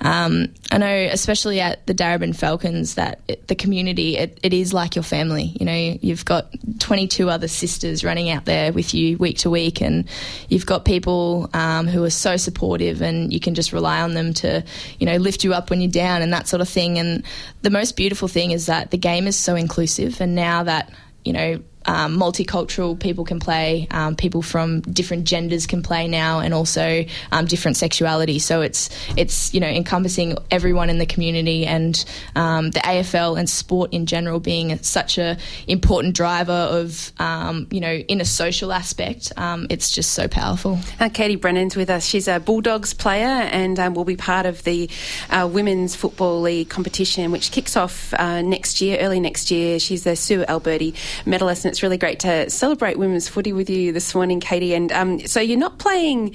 um, 0.00 0.54
I 0.70 0.78
know, 0.78 1.08
especially 1.12 1.60
at 1.60 1.86
the 1.86 1.94
Darebin 1.94 2.36
Falcons, 2.36 2.94
that 2.94 3.20
it, 3.28 3.48
the 3.48 3.54
community 3.54 4.16
it, 4.16 4.38
it 4.42 4.52
is 4.52 4.72
like 4.72 4.96
your 4.96 5.02
family. 5.02 5.56
You 5.58 5.66
know, 5.66 5.98
you've 6.00 6.24
got 6.24 6.48
22 6.78 7.28
other 7.28 7.48
sisters 7.48 8.04
running 8.04 8.30
out 8.30 8.44
there 8.44 8.72
with 8.72 8.94
you 8.94 9.18
week 9.18 9.38
to 9.38 9.50
week, 9.50 9.80
and 9.80 10.08
you've 10.48 10.66
got 10.66 10.84
people 10.84 11.50
um, 11.54 11.86
who 11.86 12.04
are 12.04 12.10
so 12.10 12.36
supportive, 12.36 13.02
and 13.02 13.32
you 13.32 13.40
can 13.40 13.54
just 13.54 13.72
rely 13.72 14.00
on 14.00 14.14
them 14.14 14.32
to 14.34 14.64
you 14.98 15.06
know 15.06 15.16
lift 15.16 15.44
you 15.44 15.54
up 15.54 15.70
when 15.70 15.80
you're 15.80 15.90
down 15.90 16.22
and 16.22 16.32
that 16.32 16.48
sort 16.48 16.60
of 16.60 16.68
thing. 16.68 16.98
And 16.98 17.24
the 17.62 17.70
most 17.70 17.96
beautiful 17.96 18.28
thing 18.28 18.50
is 18.50 18.66
that 18.66 18.90
the 18.90 18.98
game 18.98 19.26
is 19.26 19.36
so 19.36 19.54
inclusive, 19.54 20.20
and 20.20 20.34
now 20.34 20.62
that 20.64 20.92
you 21.24 21.32
know 21.32 21.60
um, 21.86 22.18
multicultural 22.18 22.98
people 22.98 23.24
can 23.24 23.40
play, 23.40 23.86
um, 23.90 24.16
people 24.16 24.42
from 24.42 24.80
different 24.82 25.24
genders 25.24 25.66
can 25.66 25.82
play 25.82 26.08
now, 26.08 26.40
and 26.40 26.54
also 26.54 27.04
um, 27.32 27.46
different 27.46 27.76
sexuality. 27.76 28.38
So 28.38 28.60
it's 28.60 28.90
it's 29.16 29.52
you 29.54 29.60
know 29.60 29.68
encompassing 29.68 30.36
everyone 30.50 30.90
in 30.90 30.98
the 30.98 31.06
community, 31.06 31.66
and 31.66 32.04
um, 32.36 32.70
the 32.70 32.80
AFL 32.80 33.38
and 33.38 33.48
sport 33.48 33.92
in 33.92 34.06
general 34.06 34.40
being 34.40 34.78
such 34.82 35.18
a 35.18 35.38
important 35.66 36.14
driver 36.14 36.52
of 36.52 37.12
um, 37.18 37.66
you 37.70 37.80
know 37.80 37.92
in 37.92 38.20
a 38.20 38.24
social 38.24 38.72
aspect. 38.72 39.32
Um, 39.36 39.66
it's 39.70 39.90
just 39.90 40.12
so 40.12 40.28
powerful. 40.28 40.78
Uh, 41.00 41.08
Katie 41.08 41.36
Brennan's 41.36 41.76
with 41.76 41.90
us. 41.90 42.04
She's 42.04 42.28
a 42.28 42.40
Bulldogs 42.40 42.94
player 42.94 43.26
and 43.26 43.78
will 43.94 44.04
be 44.04 44.16
part 44.16 44.46
of 44.46 44.64
the 44.64 44.90
uh, 45.30 45.48
Women's 45.50 45.94
Football 45.94 46.40
League 46.40 46.68
competition, 46.68 47.30
which 47.30 47.50
kicks 47.50 47.76
off 47.76 48.12
uh, 48.14 48.42
next 48.42 48.80
year, 48.80 48.98
early 48.98 49.20
next 49.20 49.50
year. 49.50 49.78
She's 49.78 50.04
the 50.04 50.16
Sue 50.16 50.44
Alberti 50.44 50.94
medalist, 51.24 51.64
and 51.64 51.70
it's 51.78 51.82
really 51.84 51.96
great 51.96 52.18
to 52.18 52.50
celebrate 52.50 52.98
women's 52.98 53.28
footy 53.28 53.52
with 53.52 53.70
you 53.70 53.92
this 53.92 54.12
morning, 54.12 54.40
Katie. 54.40 54.74
And 54.74 54.90
um, 54.90 55.20
so 55.28 55.38
you're 55.38 55.56
not 55.56 55.78
playing 55.78 56.34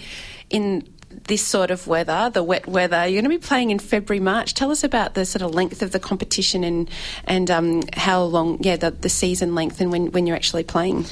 in 0.49 0.87
this 1.25 1.41
sort 1.41 1.71
of 1.71 1.87
weather, 1.87 2.29
the 2.33 2.43
wet 2.43 2.67
weather. 2.67 3.05
You're 3.07 3.21
going 3.21 3.31
to 3.31 3.37
be 3.37 3.45
playing 3.45 3.71
in 3.71 3.79
February, 3.79 4.19
March. 4.19 4.53
Tell 4.53 4.71
us 4.71 4.83
about 4.83 5.13
the 5.13 5.25
sort 5.25 5.41
of 5.41 5.53
length 5.53 5.81
of 5.81 5.91
the 5.91 5.99
competition 5.99 6.63
and 6.63 6.89
and 7.25 7.49
um, 7.49 7.83
how 7.93 8.23
long, 8.23 8.57
yeah, 8.61 8.75
the, 8.75 8.91
the 8.91 9.09
season 9.09 9.55
length 9.55 9.81
and 9.81 9.91
when, 9.91 10.11
when 10.11 10.27
you're 10.27 10.35
actually 10.35 10.63
playing. 10.63 11.05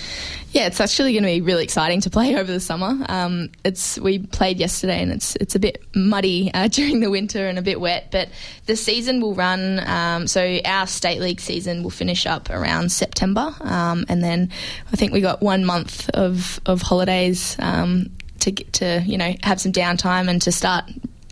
Yeah, 0.52 0.68
it's 0.68 0.82
actually 0.82 1.14
going 1.14 1.24
to 1.24 1.30
be 1.30 1.40
really 1.40 1.64
exciting 1.64 2.02
to 2.02 2.10
play 2.10 2.36
over 2.40 2.52
the 2.52 2.60
summer. 2.60 3.06
Um, 3.08 3.50
it's 3.64 3.98
we 4.00 4.20
played 4.20 4.58
yesterday 4.58 5.02
and 5.02 5.12
it's 5.12 5.36
it's 5.38 5.56
a 5.56 5.60
bit 5.60 5.84
muddy 5.96 6.52
uh, 6.54 6.68
during 6.72 7.00
the 7.00 7.10
winter 7.10 7.48
and 7.48 7.58
a 7.58 7.62
bit 7.62 7.80
wet, 7.80 8.10
but 8.12 8.30
the 8.66 8.76
season 8.76 9.22
will 9.22 9.34
run. 9.34 9.80
Um, 9.88 10.28
so 10.28 10.60
our 10.66 10.88
state 10.88 11.22
league 11.22 11.40
season 11.40 11.84
will 11.84 11.90
finish 11.90 12.26
up 12.26 12.50
around 12.50 12.92
September, 12.92 13.56
um, 13.62 14.06
and 14.10 14.24
then 14.24 14.50
I 14.92 14.96
think 14.96 15.14
we 15.14 15.22
got 15.22 15.42
one 15.42 15.66
month 15.66 16.10
of 16.10 16.60
of 16.66 16.82
holidays 16.82 17.56
um, 17.60 18.12
to 18.42 18.52
to 18.52 19.02
you 19.06 19.18
know 19.18 19.34
have 19.44 19.60
some 19.60 19.72
downtime 19.72 20.30
and 20.30 20.42
to 20.42 20.52
start 20.52 20.86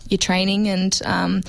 your 0.08 0.18
training 0.18 0.68
and 0.68 1.00
um, 1.04 1.42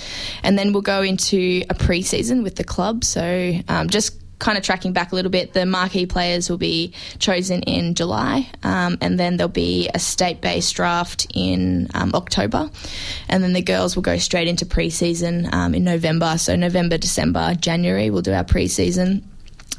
and 0.43 0.57
then 0.57 0.71
we'll 0.73 0.81
go 0.81 1.01
into 1.01 1.63
a 1.69 1.73
pre-season 1.73 2.43
with 2.43 2.55
the 2.55 2.63
club. 2.63 3.03
So 3.03 3.53
um, 3.67 3.89
just 3.89 4.17
kind 4.41 4.57
of 4.57 4.63
tracking 4.63 4.91
back 4.91 5.11
a 5.11 5.15
little 5.15 5.29
bit, 5.29 5.53
the 5.53 5.65
marquee 5.65 6.07
players 6.07 6.49
will 6.49 6.57
be 6.57 6.93
chosen 7.19 7.61
in 7.61 7.93
July, 7.93 8.49
um, 8.63 8.97
and 8.99 9.19
then 9.19 9.37
there'll 9.37 9.49
be 9.49 9.87
a 9.93 9.99
state-based 9.99 10.75
draft 10.75 11.27
in 11.33 11.87
um, 11.93 12.11
October, 12.15 12.69
and 13.29 13.43
then 13.43 13.53
the 13.53 13.61
girls 13.61 13.95
will 13.95 14.03
go 14.03 14.17
straight 14.17 14.47
into 14.47 14.65
pre-season 14.65 15.47
um, 15.53 15.75
in 15.75 15.83
November. 15.83 16.37
So 16.37 16.55
November, 16.55 16.97
December, 16.97 17.53
January, 17.53 18.09
we'll 18.09 18.23
do 18.23 18.33
our 18.33 18.43
pre-season 18.43 19.30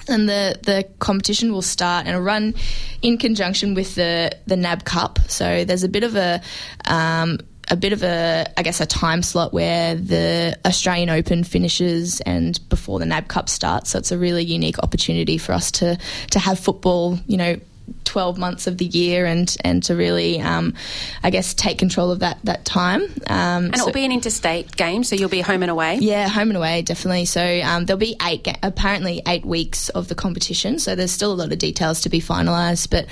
and 0.08 0.28
the, 0.28 0.58
the 0.62 0.88
competition 0.98 1.52
will 1.52 1.62
start 1.62 2.06
and 2.06 2.24
run 2.24 2.54
in 3.02 3.18
conjunction 3.18 3.74
with 3.74 3.94
the, 3.94 4.32
the 4.46 4.56
NAB 4.56 4.84
Cup. 4.84 5.18
So 5.28 5.64
there's 5.64 5.84
a 5.84 5.88
bit 5.88 6.04
of 6.04 6.16
a 6.16 6.40
um, 6.86 7.38
a 7.70 7.76
bit 7.76 7.92
of 7.92 8.02
a, 8.02 8.44
I 8.56 8.62
guess, 8.62 8.80
a 8.80 8.86
time 8.86 9.22
slot 9.22 9.52
where 9.52 9.94
the 9.94 10.58
Australian 10.66 11.08
Open 11.10 11.44
finishes 11.44 12.20
and 12.22 12.58
before 12.68 12.98
the 12.98 13.06
NAB 13.06 13.28
Cup 13.28 13.48
starts. 13.48 13.90
So 13.90 13.98
it's 13.98 14.12
a 14.12 14.18
really 14.18 14.44
unique 14.44 14.78
opportunity 14.80 15.38
for 15.38 15.52
us 15.52 15.70
to 15.72 15.96
to 16.32 16.38
have 16.38 16.58
football, 16.58 17.18
you 17.26 17.36
know, 17.36 17.56
12 18.04 18.38
months 18.38 18.66
of 18.66 18.78
the 18.78 18.84
year 18.84 19.24
and, 19.24 19.56
and 19.64 19.82
to 19.84 19.96
really, 19.96 20.40
um, 20.40 20.74
I 21.22 21.30
guess, 21.30 21.54
take 21.54 21.78
control 21.78 22.10
of 22.10 22.20
that, 22.20 22.38
that 22.44 22.64
time. 22.64 23.02
Um, 23.26 23.66
and 23.66 23.76
so, 23.76 23.82
it'll 23.82 23.94
be 23.94 24.04
an 24.04 24.12
interstate 24.12 24.76
game, 24.76 25.04
so 25.04 25.16
you'll 25.16 25.28
be 25.28 25.40
home 25.40 25.62
and 25.62 25.70
away? 25.70 25.96
Yeah, 25.96 26.28
home 26.28 26.48
and 26.50 26.56
away, 26.56 26.82
definitely. 26.82 27.24
So 27.24 27.60
um, 27.62 27.86
there'll 27.86 27.98
be 27.98 28.16
eight, 28.22 28.46
apparently 28.62 29.22
eight 29.26 29.44
weeks 29.44 29.88
of 29.90 30.08
the 30.08 30.14
competition, 30.14 30.78
so 30.78 30.94
there's 30.94 31.10
still 31.10 31.32
a 31.32 31.34
lot 31.34 31.52
of 31.52 31.58
details 31.58 32.02
to 32.02 32.08
be 32.08 32.20
finalised, 32.20 32.90
but 32.90 33.06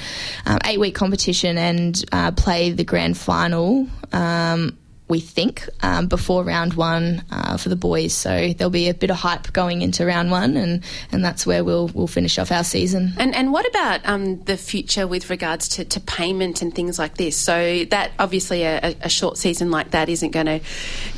um, 0.47 0.59
eight 0.65 0.79
week 0.79 0.95
competition 0.95 1.57
and 1.57 2.05
uh, 2.13 2.33
play 2.33 2.71
the 2.71 2.85
grand 2.85 3.17
final 3.17 3.87
um, 4.13 4.77
we 5.11 5.21
think, 5.21 5.69
um, 5.83 6.07
before 6.07 6.45
round 6.45 6.75
one 6.75 7.23
uh, 7.31 7.57
for 7.57 7.69
the 7.69 7.77
boys. 7.77 8.15
So 8.15 8.53
there'll 8.57 8.71
be 8.71 8.89
a 8.89 8.95
bit 8.95 9.11
of 9.11 9.17
hype 9.17 9.53
going 9.53 9.83
into 9.83 10.07
round 10.07 10.31
one, 10.31 10.57
and, 10.57 10.83
and 11.13 11.25
that's 11.25 11.45
where 11.45 11.65
we'll 11.65 11.89
we'll 11.89 12.07
finish 12.07 12.39
off 12.39 12.53
our 12.53 12.65
season. 12.65 13.13
And 13.19 13.35
and 13.35 13.53
what 13.53 13.69
about 13.69 14.01
um, 14.07 14.43
the 14.45 14.57
future 14.57 15.07
with 15.07 15.29
regards 15.29 15.69
to, 15.71 15.85
to 15.85 16.01
payment 16.01 16.63
and 16.63 16.75
things 16.75 16.99
like 16.99 17.17
this? 17.17 17.37
So 17.37 17.85
that 17.91 18.13
obviously 18.19 18.63
a, 18.63 18.95
a 19.03 19.09
short 19.09 19.37
season 19.37 19.71
like 19.71 19.91
that 19.91 20.09
isn't 20.09 20.31
going 20.31 20.47
to 20.47 20.61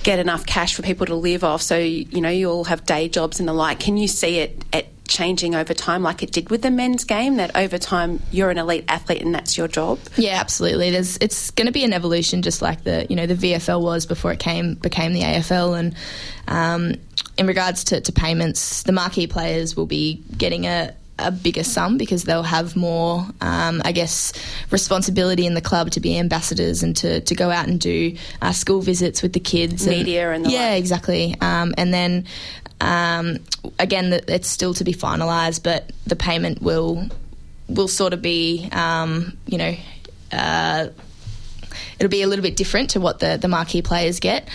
get 0.03 0.19
enough 0.19 0.47
cash 0.47 0.75
for 0.75 0.83
people 0.83 1.07
to 1.07 1.15
live 1.15 1.45
off. 1.45 1.63
So 1.63 1.77
you 1.79 2.21
know 2.21 2.31
you'll 2.31 2.65
have 2.65 2.85
day 2.87 3.09
jobs 3.09 3.39
and 3.39 3.49
the 3.49 3.53
like. 3.53 3.79
Can 3.79 3.97
you 3.97 4.09
see 4.09 4.39
it 4.39 4.65
at 4.73 4.87
changing 5.13 5.55
over 5.55 5.75
time, 5.75 6.03
like 6.03 6.23
it 6.23 6.33
did 6.33 6.51
with 6.51 6.63
the 6.63 6.71
men's 6.71 7.05
game? 7.05 7.37
That 7.37 7.55
over 7.55 7.79
time 7.79 8.21
you're 8.31 8.51
an 8.51 8.59
elite 8.59 8.85
athlete 8.89 9.23
and 9.23 9.35
that's 9.35 9.57
your 9.57 9.69
job. 9.69 9.99
Yeah, 10.17 10.41
absolutely. 10.41 10.91
There's 10.91 11.19
it's 11.19 11.51
going 11.51 11.67
to 11.67 11.73
be 11.73 11.85
an 11.85 11.93
evolution, 11.93 12.43
just 12.43 12.63
like 12.63 12.85
the 12.85 13.07
you 13.09 13.17
know 13.17 13.27
the 13.27 13.35
VFL 13.35 13.83
was 13.83 14.07
before 14.07 14.33
it 14.33 14.39
came 14.39 14.75
became 14.75 15.13
the 15.13 15.21
AFL, 15.21 15.79
and 15.79 15.95
um, 16.49 16.95
in 17.37 17.47
regards 17.47 17.85
to, 17.85 18.01
to 18.01 18.13
payments, 18.13 18.83
the 18.83 18.93
marquee 18.93 19.27
players 19.27 19.77
will 19.77 19.87
be 19.87 20.23
getting 20.37 20.67
a 20.67 20.95
a 21.19 21.31
bigger 21.31 21.63
sum 21.63 21.99
because 21.99 22.25
they'll 22.25 22.43
have 22.43 22.75
more, 22.75 23.27
um, 23.41 23.83
I 23.85 23.93
guess, 23.93 24.33
responsibility 24.71 25.47
in 25.47 25.55
the 25.55 25.61
club 25.61 25.91
to 25.93 26.01
be 26.01 26.19
ambassadors 26.19 26.83
and 26.83 26.97
to, 26.97 27.21
to 27.21 27.35
go 27.35 27.51
out 27.51 27.69
and 27.69 27.81
do 27.81 28.17
uh, 28.41 28.53
school 28.53 28.81
visits 28.81 29.23
with 29.23 29.33
the 29.33 29.41
kids. 29.41 29.87
Media 29.87 30.33
and, 30.33 30.45
and 30.45 30.53
yeah, 30.53 30.71
like. 30.71 30.79
exactly. 30.79 31.37
Um, 31.41 31.75
and 31.79 31.93
then 31.93 32.27
um, 32.81 33.39
again, 33.79 34.21
it's 34.29 34.49
still 34.49 34.75
to 34.75 34.85
be 34.85 34.93
finalised, 34.93 35.63
but 35.63 35.91
the 36.07 36.17
payment 36.17 36.63
will 36.63 37.09
will 37.69 37.89
sort 37.89 38.13
of 38.13 38.23
be, 38.23 38.69
um, 38.73 39.37
you 39.47 39.59
know. 39.59 39.75
Uh, 40.31 40.89
it'll 41.99 42.11
be 42.11 42.23
a 42.23 42.27
little 42.27 42.43
bit 42.43 42.57
different 42.57 42.91
to 42.91 43.01
what 43.01 43.19
the, 43.21 43.39
the 43.41 43.49
marquee 43.49 43.83
players 43.83 44.19
get. 44.21 44.49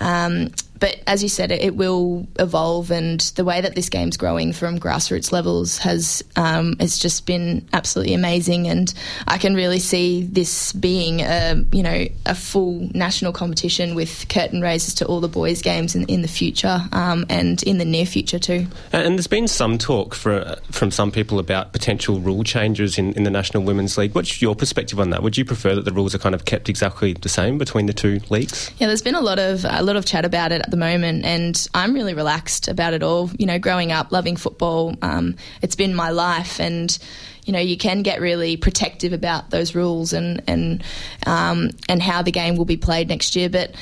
Um, 0.00 0.50
but 0.84 1.00
as 1.06 1.22
you 1.22 1.30
said, 1.30 1.50
it, 1.50 1.62
it, 1.62 1.76
will 1.76 2.26
evolve, 2.38 2.90
and 2.90 3.18
the 3.36 3.44
way 3.44 3.62
that 3.62 3.74
this 3.74 3.88
game's 3.88 4.18
growing 4.18 4.52
from 4.52 4.78
grassroots 4.78 5.32
levels 5.32 5.78
has 5.78 6.22
um, 6.36 6.76
has 6.78 6.98
just 6.98 7.24
been 7.24 7.66
absolutely 7.72 8.12
amazing. 8.12 8.68
And 8.68 8.92
I 9.26 9.38
can 9.38 9.54
really 9.54 9.78
see 9.78 10.24
this 10.24 10.74
being 10.74 11.22
a 11.22 11.64
you 11.72 11.82
know 11.82 12.04
a 12.26 12.34
full 12.34 12.86
national 12.92 13.32
competition 13.32 13.94
with 13.94 14.26
curtain 14.28 14.60
raises 14.60 14.92
to 14.96 15.06
all 15.06 15.22
the 15.22 15.28
boys' 15.28 15.62
games 15.62 15.94
in, 15.94 16.04
in 16.04 16.20
the 16.20 16.28
future 16.28 16.82
um, 16.92 17.24
and 17.30 17.62
in 17.62 17.78
the 17.78 17.86
near 17.86 18.04
future 18.04 18.38
too. 18.38 18.66
And 18.92 19.14
there's 19.14 19.26
been 19.26 19.48
some 19.48 19.78
talk 19.78 20.14
for, 20.14 20.54
from 20.70 20.90
some 20.90 21.10
people 21.10 21.38
about 21.38 21.72
potential 21.72 22.20
rule 22.20 22.44
changes 22.44 22.98
in, 22.98 23.14
in 23.14 23.22
the 23.22 23.30
National 23.30 23.62
Women's 23.62 23.96
League. 23.96 24.14
What's 24.14 24.42
your 24.42 24.54
perspective 24.54 25.00
on 25.00 25.08
that? 25.10 25.22
Would 25.22 25.38
you 25.38 25.46
prefer 25.46 25.74
that 25.76 25.86
the 25.86 25.92
rules 25.92 26.14
are 26.14 26.18
kind 26.18 26.34
of 26.34 26.44
kept 26.44 26.68
exactly 26.68 27.14
the 27.14 27.30
same 27.30 27.56
between 27.56 27.86
the 27.86 27.94
two 27.94 28.20
leagues? 28.28 28.70
Yeah, 28.76 28.88
there's 28.88 29.00
been 29.00 29.14
a 29.14 29.22
lot 29.22 29.38
of 29.38 29.64
a 29.64 29.82
lot 29.82 29.96
of 29.96 30.04
chat 30.04 30.26
about 30.26 30.52
it 30.52 30.73
the 30.74 30.80
moment, 30.80 31.24
and 31.24 31.68
I'm 31.72 31.94
really 31.94 32.14
relaxed 32.14 32.66
about 32.66 32.94
it 32.94 33.02
all. 33.02 33.30
You 33.38 33.46
know, 33.46 33.60
growing 33.60 33.92
up, 33.92 34.10
loving 34.10 34.34
football, 34.34 34.96
um, 35.02 35.36
it's 35.62 35.76
been 35.76 35.94
my 35.94 36.10
life, 36.10 36.60
and 36.60 36.96
you 37.44 37.52
know 37.52 37.60
you 37.60 37.76
can 37.76 38.02
get 38.02 38.20
really 38.20 38.56
protective 38.56 39.12
about 39.12 39.50
those 39.50 39.74
rules 39.74 40.12
and 40.12 40.42
and 40.48 40.82
um, 41.26 41.70
and 41.88 42.02
how 42.02 42.22
the 42.22 42.32
game 42.32 42.56
will 42.56 42.64
be 42.64 42.76
played 42.76 43.08
next 43.08 43.36
year, 43.36 43.48
but. 43.48 43.74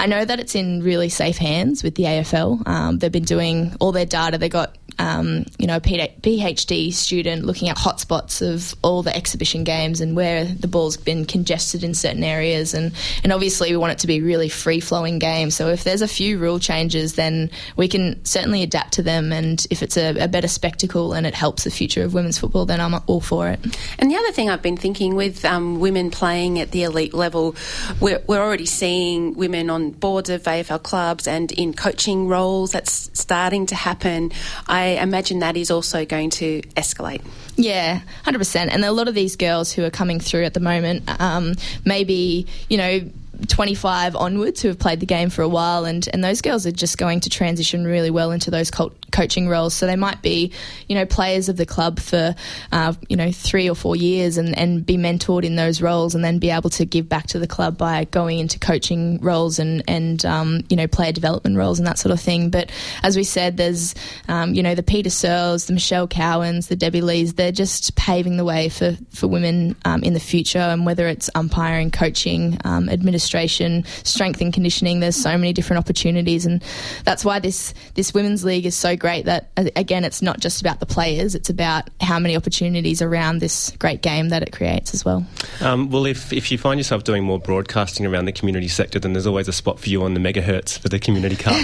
I 0.00 0.06
know 0.06 0.24
that 0.24 0.38
it's 0.38 0.54
in 0.54 0.84
really 0.84 1.08
safe 1.08 1.38
hands 1.38 1.82
with 1.82 1.96
the 1.96 2.04
AFL. 2.04 2.68
Um, 2.68 2.98
they've 2.98 3.10
been 3.10 3.24
doing 3.24 3.74
all 3.80 3.90
their 3.90 4.06
data. 4.06 4.38
They 4.38 4.48
got 4.48 4.77
um, 4.98 5.44
you 5.58 5.66
know, 5.66 5.80
PhD 5.80 6.92
student 6.92 7.44
looking 7.44 7.68
at 7.68 7.76
hotspots 7.76 8.42
of 8.42 8.74
all 8.82 9.02
the 9.02 9.14
exhibition 9.14 9.64
games 9.64 10.00
and 10.00 10.16
where 10.16 10.44
the 10.44 10.68
ball's 10.68 10.96
been 10.96 11.24
congested 11.24 11.84
in 11.84 11.94
certain 11.94 12.24
areas. 12.24 12.74
And, 12.74 12.92
and 13.22 13.32
obviously, 13.32 13.70
we 13.70 13.76
want 13.76 13.92
it 13.92 13.98
to 14.00 14.06
be 14.06 14.20
really 14.20 14.48
free 14.48 14.80
flowing 14.80 15.18
game. 15.18 15.50
So 15.50 15.68
if 15.68 15.84
there's 15.84 16.02
a 16.02 16.08
few 16.08 16.38
rule 16.38 16.58
changes, 16.58 17.14
then 17.14 17.50
we 17.76 17.88
can 17.88 18.24
certainly 18.24 18.62
adapt 18.62 18.94
to 18.94 19.02
them. 19.02 19.32
And 19.32 19.64
if 19.70 19.82
it's 19.82 19.96
a, 19.96 20.16
a 20.18 20.28
better 20.28 20.48
spectacle 20.48 21.12
and 21.12 21.26
it 21.26 21.34
helps 21.34 21.64
the 21.64 21.70
future 21.70 22.02
of 22.02 22.14
women's 22.14 22.38
football, 22.38 22.66
then 22.66 22.80
I'm 22.80 22.94
all 23.06 23.20
for 23.20 23.48
it. 23.48 23.60
And 23.98 24.10
the 24.10 24.16
other 24.16 24.32
thing 24.32 24.50
I've 24.50 24.62
been 24.62 24.76
thinking 24.76 25.14
with 25.14 25.44
um, 25.44 25.80
women 25.80 26.10
playing 26.10 26.58
at 26.58 26.72
the 26.72 26.82
elite 26.82 27.14
level, 27.14 27.54
we're, 28.00 28.22
we're 28.26 28.42
already 28.42 28.66
seeing 28.66 29.34
women 29.34 29.70
on 29.70 29.90
boards 29.92 30.30
of 30.30 30.42
AFL 30.42 30.82
clubs 30.82 31.28
and 31.28 31.52
in 31.52 31.72
coaching 31.72 32.28
roles. 32.28 32.72
That's 32.72 33.10
starting 33.18 33.66
to 33.66 33.74
happen. 33.74 34.32
I 34.66 34.87
imagine 34.96 35.40
that 35.40 35.56
is 35.56 35.70
also 35.70 36.04
going 36.04 36.30
to 36.30 36.62
escalate. 36.76 37.22
Yeah, 37.56 38.00
100%. 38.24 38.68
And 38.72 38.84
a 38.84 38.92
lot 38.92 39.08
of 39.08 39.14
these 39.14 39.36
girls 39.36 39.72
who 39.72 39.84
are 39.84 39.90
coming 39.90 40.20
through 40.20 40.44
at 40.44 40.54
the 40.54 40.60
moment, 40.60 41.04
um, 41.20 41.54
maybe, 41.84 42.46
you 42.68 42.76
know, 42.76 43.10
25 43.46 44.16
onwards 44.16 44.62
who 44.62 44.68
have 44.68 44.78
played 44.78 45.00
the 45.00 45.06
game 45.06 45.30
for 45.30 45.42
a 45.42 45.48
while, 45.48 45.84
and, 45.84 46.08
and 46.12 46.24
those 46.24 46.42
girls 46.42 46.66
are 46.66 46.72
just 46.72 46.98
going 46.98 47.20
to 47.20 47.30
transition 47.30 47.84
really 47.84 48.10
well 48.10 48.32
into 48.32 48.50
those 48.50 48.70
co- 48.70 48.92
coaching 49.12 49.48
roles. 49.48 49.74
So 49.74 49.86
they 49.86 49.96
might 49.96 50.22
be, 50.22 50.52
you 50.88 50.94
know, 50.94 51.06
players 51.06 51.48
of 51.48 51.56
the 51.56 51.66
club 51.66 52.00
for, 52.00 52.34
uh, 52.72 52.94
you 53.08 53.16
know, 53.16 53.30
three 53.30 53.68
or 53.68 53.74
four 53.74 53.96
years 53.96 54.38
and, 54.38 54.56
and 54.58 54.84
be 54.84 54.96
mentored 54.96 55.44
in 55.44 55.56
those 55.56 55.80
roles 55.80 56.14
and 56.14 56.24
then 56.24 56.38
be 56.38 56.50
able 56.50 56.70
to 56.70 56.84
give 56.84 57.08
back 57.08 57.26
to 57.28 57.38
the 57.38 57.46
club 57.46 57.78
by 57.78 58.04
going 58.04 58.38
into 58.38 58.58
coaching 58.58 59.18
roles 59.20 59.58
and, 59.58 59.82
and 59.88 60.24
um, 60.24 60.62
you 60.68 60.76
know, 60.76 60.86
player 60.86 61.12
development 61.12 61.56
roles 61.56 61.78
and 61.78 61.86
that 61.86 61.98
sort 61.98 62.12
of 62.12 62.20
thing. 62.20 62.50
But 62.50 62.70
as 63.02 63.16
we 63.16 63.24
said, 63.24 63.56
there's, 63.56 63.94
um, 64.28 64.54
you 64.54 64.62
know, 64.62 64.74
the 64.74 64.82
Peter 64.82 65.10
Searles, 65.10 65.66
the 65.66 65.72
Michelle 65.74 66.08
Cowans, 66.08 66.68
the 66.68 66.76
Debbie 66.76 67.02
Lees, 67.02 67.34
they're 67.34 67.52
just 67.52 67.94
paving 67.96 68.36
the 68.36 68.44
way 68.44 68.68
for, 68.68 68.96
for 69.10 69.28
women 69.28 69.76
um, 69.84 70.02
in 70.02 70.14
the 70.14 70.20
future. 70.20 70.58
And 70.58 70.84
whether 70.84 71.06
it's 71.06 71.30
umpiring, 71.34 71.90
coaching, 71.90 72.58
um, 72.64 72.88
administration, 73.28 73.84
strength 74.04 74.40
and 74.40 74.52
conditioning, 74.52 75.00
there's 75.00 75.16
so 75.16 75.36
many 75.36 75.52
different 75.52 75.78
opportunities. 75.78 76.46
And 76.46 76.62
that's 77.04 77.24
why 77.24 77.38
this, 77.38 77.74
this 77.94 78.14
women's 78.14 78.44
league 78.44 78.66
is 78.66 78.74
so 78.74 78.96
great 78.96 79.26
that, 79.26 79.50
uh, 79.56 79.64
again, 79.76 80.04
it's 80.04 80.22
not 80.22 80.40
just 80.40 80.60
about 80.60 80.80
the 80.80 80.86
players, 80.86 81.34
it's 81.34 81.50
about 81.50 81.88
how 82.00 82.18
many 82.18 82.36
opportunities 82.36 83.02
around 83.02 83.40
this 83.40 83.70
great 83.78 84.02
game 84.02 84.30
that 84.30 84.42
it 84.42 84.52
creates 84.52 84.94
as 84.94 85.04
well. 85.04 85.26
Um, 85.60 85.90
well, 85.90 86.06
if, 86.06 86.32
if 86.32 86.50
you 86.50 86.58
find 86.58 86.80
yourself 86.80 87.04
doing 87.04 87.24
more 87.24 87.38
broadcasting 87.38 88.06
around 88.06 88.24
the 88.24 88.32
community 88.32 88.68
sector, 88.68 88.98
then 88.98 89.12
there's 89.12 89.26
always 89.26 89.48
a 89.48 89.52
spot 89.52 89.78
for 89.78 89.88
you 89.88 90.02
on 90.02 90.14
the 90.14 90.20
megahertz 90.20 90.78
for 90.78 90.88
the 90.88 90.98
community 90.98 91.36
cup. 91.36 91.54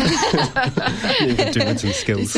you 1.20 1.34
can 1.34 1.52
do 1.52 1.78
some 1.78 1.92
skills. 1.92 2.32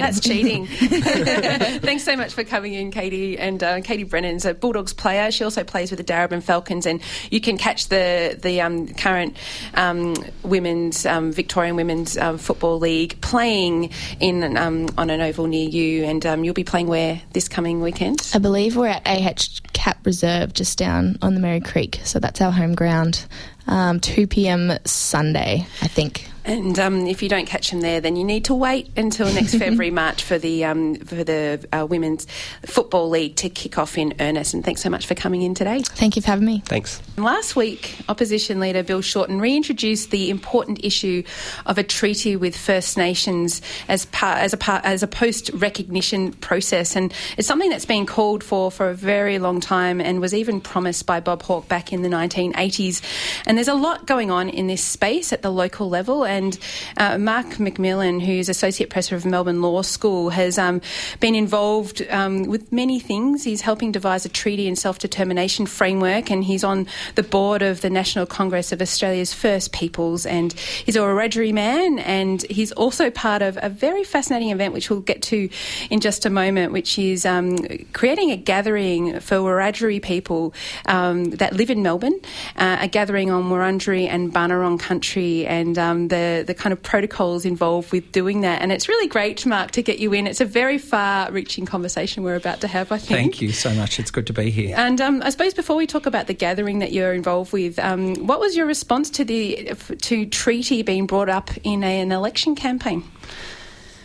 That's 0.00 0.20
cheating. 0.20 0.66
Thanks 1.80 2.04
so 2.04 2.16
much 2.16 2.32
for 2.32 2.44
coming 2.44 2.74
in, 2.74 2.90
Katie. 2.90 3.38
And 3.38 3.62
uh, 3.62 3.80
Katie 3.82 4.04
Brennan's 4.04 4.44
a 4.44 4.54
Bulldogs 4.54 4.92
player. 4.92 5.30
She 5.30 5.44
also 5.44 5.64
plays 5.64 5.90
with 5.90 5.98
the 5.98 6.04
Darebin 6.04 6.42
Falcons, 6.42 6.86
and 6.86 7.00
you 7.30 7.40
can 7.40 7.56
catch 7.58 7.88
the 7.88 8.38
the 8.40 8.60
current 8.96 9.36
um, 9.74 10.14
women's 10.42 11.06
um, 11.06 11.32
Victorian 11.32 11.76
Women's 11.76 12.16
um, 12.16 12.38
Football 12.38 12.78
League 12.78 13.20
playing 13.20 13.90
in 14.20 14.56
um, 14.56 14.88
on 14.98 15.10
an 15.10 15.20
oval 15.20 15.46
near 15.46 15.68
you, 15.68 16.04
and 16.04 16.24
um, 16.26 16.44
you'll 16.44 16.54
be 16.54 16.64
playing 16.64 16.86
where 16.86 17.20
this 17.32 17.48
coming 17.48 17.80
weekend? 17.80 18.30
I 18.34 18.38
believe 18.38 18.76
we're 18.76 18.88
at 18.88 19.02
AH 19.06 19.60
Capp 19.72 20.04
Reserve, 20.06 20.52
just 20.52 20.78
down 20.78 21.18
on 21.22 21.34
the 21.34 21.40
Merri 21.40 21.60
Creek, 21.60 22.00
so 22.04 22.18
that's 22.18 22.40
our 22.40 22.52
home 22.52 22.74
ground. 22.74 23.26
Um, 23.66 24.00
2 24.00 24.26
p.m. 24.26 24.72
Sunday, 24.84 25.66
I 25.80 25.88
think. 25.88 26.28
And 26.44 26.78
um, 26.78 27.06
if 27.06 27.22
you 27.22 27.28
don't 27.28 27.46
catch 27.46 27.70
them 27.70 27.80
there, 27.80 28.00
then 28.00 28.16
you 28.16 28.24
need 28.24 28.44
to 28.46 28.54
wait 28.54 28.90
until 28.96 29.32
next 29.32 29.54
February, 29.58 29.90
March 29.90 30.22
for 30.22 30.38
the 30.38 30.64
um, 30.64 30.96
for 30.96 31.24
the 31.24 31.66
uh, 31.72 31.86
women's 31.86 32.26
football 32.66 33.08
league 33.08 33.36
to 33.36 33.48
kick 33.48 33.78
off 33.78 33.96
in 33.96 34.14
earnest. 34.20 34.52
And 34.52 34.62
thanks 34.62 34.82
so 34.82 34.90
much 34.90 35.06
for 35.06 35.14
coming 35.14 35.42
in 35.42 35.54
today. 35.54 35.80
Thank 35.82 36.16
you 36.16 36.22
for 36.22 36.28
having 36.28 36.44
me. 36.44 36.62
Thanks. 36.66 37.00
Last 37.16 37.56
week, 37.56 37.96
opposition 38.08 38.60
leader 38.60 38.82
Bill 38.82 39.00
Shorten 39.00 39.40
reintroduced 39.40 40.10
the 40.10 40.28
important 40.28 40.84
issue 40.84 41.22
of 41.64 41.78
a 41.78 41.82
treaty 41.82 42.36
with 42.36 42.56
First 42.56 42.98
Nations 42.98 43.62
as 43.88 44.04
part 44.06 44.38
as 44.38 44.52
a 44.52 44.58
part 44.58 44.84
as 44.84 45.02
a 45.02 45.08
post 45.08 45.50
recognition 45.54 46.32
process, 46.34 46.94
and 46.94 47.12
it's 47.38 47.48
something 47.48 47.70
that's 47.70 47.86
been 47.86 48.04
called 48.04 48.44
for 48.44 48.70
for 48.70 48.90
a 48.90 48.94
very 48.94 49.38
long 49.38 49.60
time, 49.60 49.98
and 50.00 50.20
was 50.20 50.34
even 50.34 50.60
promised 50.60 51.06
by 51.06 51.20
Bob 51.20 51.42
Hawke 51.42 51.68
back 51.68 51.90
in 51.90 52.02
the 52.02 52.08
1980s. 52.10 53.00
And 53.46 53.56
there's 53.56 53.68
a 53.68 53.74
lot 53.74 54.06
going 54.06 54.30
on 54.30 54.50
in 54.50 54.66
this 54.66 54.84
space 54.84 55.32
at 55.32 55.40
the 55.40 55.50
local 55.50 55.88
level 55.88 56.26
And 56.34 56.58
uh, 56.96 57.16
Mark 57.16 57.46
McMillan, 57.46 58.20
who's 58.20 58.48
Associate 58.48 58.90
Professor 58.90 59.14
of 59.14 59.24
Melbourne 59.24 59.62
Law 59.62 59.82
School, 59.82 60.30
has 60.30 60.58
um, 60.58 60.80
been 61.20 61.36
involved 61.36 62.02
um, 62.10 62.42
with 62.44 62.72
many 62.72 62.98
things. 62.98 63.44
He's 63.44 63.60
helping 63.60 63.92
devise 63.92 64.24
a 64.24 64.28
treaty 64.28 64.66
and 64.66 64.76
self 64.76 64.98
determination 64.98 65.66
framework, 65.66 66.30
and 66.30 66.42
he's 66.42 66.64
on 66.64 66.88
the 67.14 67.22
board 67.22 67.62
of 67.62 67.82
the 67.82 67.90
National 67.90 68.26
Congress 68.26 68.72
of 68.72 68.82
Australia's 68.82 69.32
First 69.32 69.72
Peoples. 69.72 70.26
And 70.26 70.52
he's 70.52 70.96
a 70.96 71.00
Wiradjuri 71.00 71.52
man, 71.52 72.00
and 72.00 72.42
he's 72.50 72.72
also 72.72 73.10
part 73.10 73.42
of 73.42 73.56
a 73.62 73.68
very 73.68 74.02
fascinating 74.02 74.50
event, 74.50 74.74
which 74.74 74.90
we'll 74.90 75.00
get 75.00 75.22
to 75.22 75.48
in 75.90 76.00
just 76.00 76.26
a 76.26 76.30
moment, 76.30 76.72
which 76.72 76.98
is 76.98 77.24
um, 77.24 77.56
creating 77.92 78.32
a 78.32 78.36
gathering 78.36 79.20
for 79.20 79.36
Wiradjuri 79.36 80.02
people 80.02 80.52
um, 80.86 81.30
that 81.30 81.52
live 81.52 81.70
in 81.70 81.82
Melbourne, 81.82 82.18
uh, 82.56 82.78
a 82.80 82.88
gathering 82.88 83.30
on 83.30 83.44
Wurundjeri 83.44 84.08
and 84.08 84.32
Bunurong 84.32 84.80
country, 84.80 85.46
and 85.46 85.78
um, 85.78 86.08
the 86.24 86.44
the 86.46 86.54
kind 86.54 86.72
of 86.72 86.82
protocols 86.82 87.44
involved 87.44 87.92
with 87.92 88.12
doing 88.12 88.42
that. 88.42 88.62
And 88.62 88.72
it's 88.72 88.88
really 88.88 89.08
great, 89.08 89.46
Mark, 89.46 89.70
to 89.72 89.82
get 89.82 89.98
you 89.98 90.12
in. 90.14 90.26
It's 90.26 90.40
a 90.40 90.44
very 90.44 90.78
far-reaching 90.78 91.66
conversation 91.66 92.22
we're 92.24 92.36
about 92.36 92.60
to 92.60 92.68
have. 92.68 92.92
I 92.92 92.98
think. 92.98 93.18
Thank 93.20 93.40
you 93.42 93.52
so 93.52 93.70
much. 93.74 93.98
It's 93.98 94.10
good 94.10 94.26
to 94.26 94.32
be 94.32 94.50
here. 94.50 94.74
And 94.76 95.00
um, 95.00 95.22
I 95.22 95.30
suppose 95.30 95.54
before 95.54 95.76
we 95.76 95.86
talk 95.86 96.06
about 96.06 96.26
the 96.26 96.34
gathering 96.34 96.80
that 96.80 96.92
you're 96.92 97.14
involved 97.14 97.52
with, 97.52 97.78
um, 97.78 98.14
what 98.26 98.40
was 98.40 98.56
your 98.56 98.66
response 98.66 99.10
to 99.10 99.24
the 99.24 99.74
to 100.02 100.26
treaty 100.26 100.82
being 100.82 101.06
brought 101.06 101.28
up 101.28 101.50
in 101.62 101.82
a, 101.84 102.00
an 102.00 102.12
election 102.12 102.54
campaign? 102.54 103.02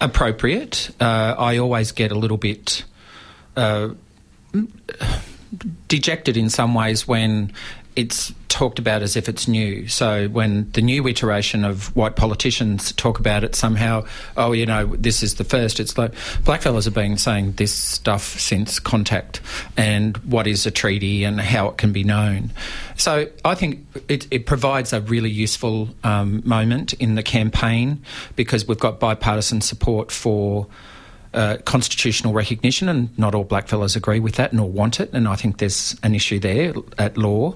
Appropriate. 0.02 0.92
Uh, 1.00 1.36
I 1.38 1.58
always 1.58 1.92
get 1.92 2.12
a 2.12 2.16
little 2.16 2.38
bit. 2.38 2.86
Uh, 3.56 3.90
dejected 5.88 6.38
in 6.38 6.50
some 6.50 6.74
ways 6.74 7.08
when 7.08 7.52
it's 7.96 8.34
talked 8.50 8.79
about 8.79 9.01
as 9.01 9.15
if 9.15 9.29
it's 9.29 9.48
new. 9.48 9.88
So 9.88 10.27
when 10.27 10.72
the 10.72 10.81
new 10.81 11.08
iteration 11.08 11.63
of 11.63 11.96
white 11.96 12.15
politicians 12.15 12.91
talk 12.93 13.19
about 13.19 13.43
it 13.43 13.55
somehow, 13.55 14.05
oh, 14.36 14.51
you 14.51 14.65
know, 14.65 14.88
this 14.96 15.24
is 15.24 15.36
the 15.36 15.43
first. 15.43 15.79
It's 15.79 15.98
like 15.98 16.13
blackfellas 16.43 16.86
have 16.86 16.93
been 16.93 17.17
saying 17.17 17.53
this 17.53 17.74
stuff 17.74 18.24
since 18.24 18.79
contact 18.79 19.41
and 19.77 20.17
what 20.17 20.48
is 20.48 20.65
a 20.65 20.72
treaty 20.72 21.24
and 21.24 21.39
how 21.39 21.69
it 21.69 21.77
can 21.77 21.91
be 21.91 22.03
known. 22.03 22.51
So 22.96 23.27
I 23.46 23.55
think 23.55 23.86
it, 24.08 24.27
it 24.31 24.46
provides 24.46 24.93
a 24.93 25.01
really 25.01 25.29
useful 25.29 25.89
um, 26.03 26.41
moment 26.46 26.93
in 26.93 27.15
the 27.15 27.24
campaign 27.24 28.01
because 28.36 28.67
we've 28.67 28.79
got 28.79 29.00
bipartisan 29.00 29.62
support 29.62 30.12
for 30.12 30.67
uh, 31.33 31.57
constitutional 31.65 32.33
recognition, 32.33 32.89
and 32.89 33.17
not 33.17 33.36
all 33.36 33.45
blackfellas 33.45 33.95
agree 33.95 34.19
with 34.19 34.36
that 34.36 34.53
nor 34.53 34.69
want 34.69 35.00
it, 35.00 35.12
and 35.13 35.27
I 35.27 35.36
think 35.36 35.57
there's 35.59 35.95
an 36.03 36.15
issue 36.15 36.39
there 36.39 36.74
at 36.98 37.17
law, 37.17 37.55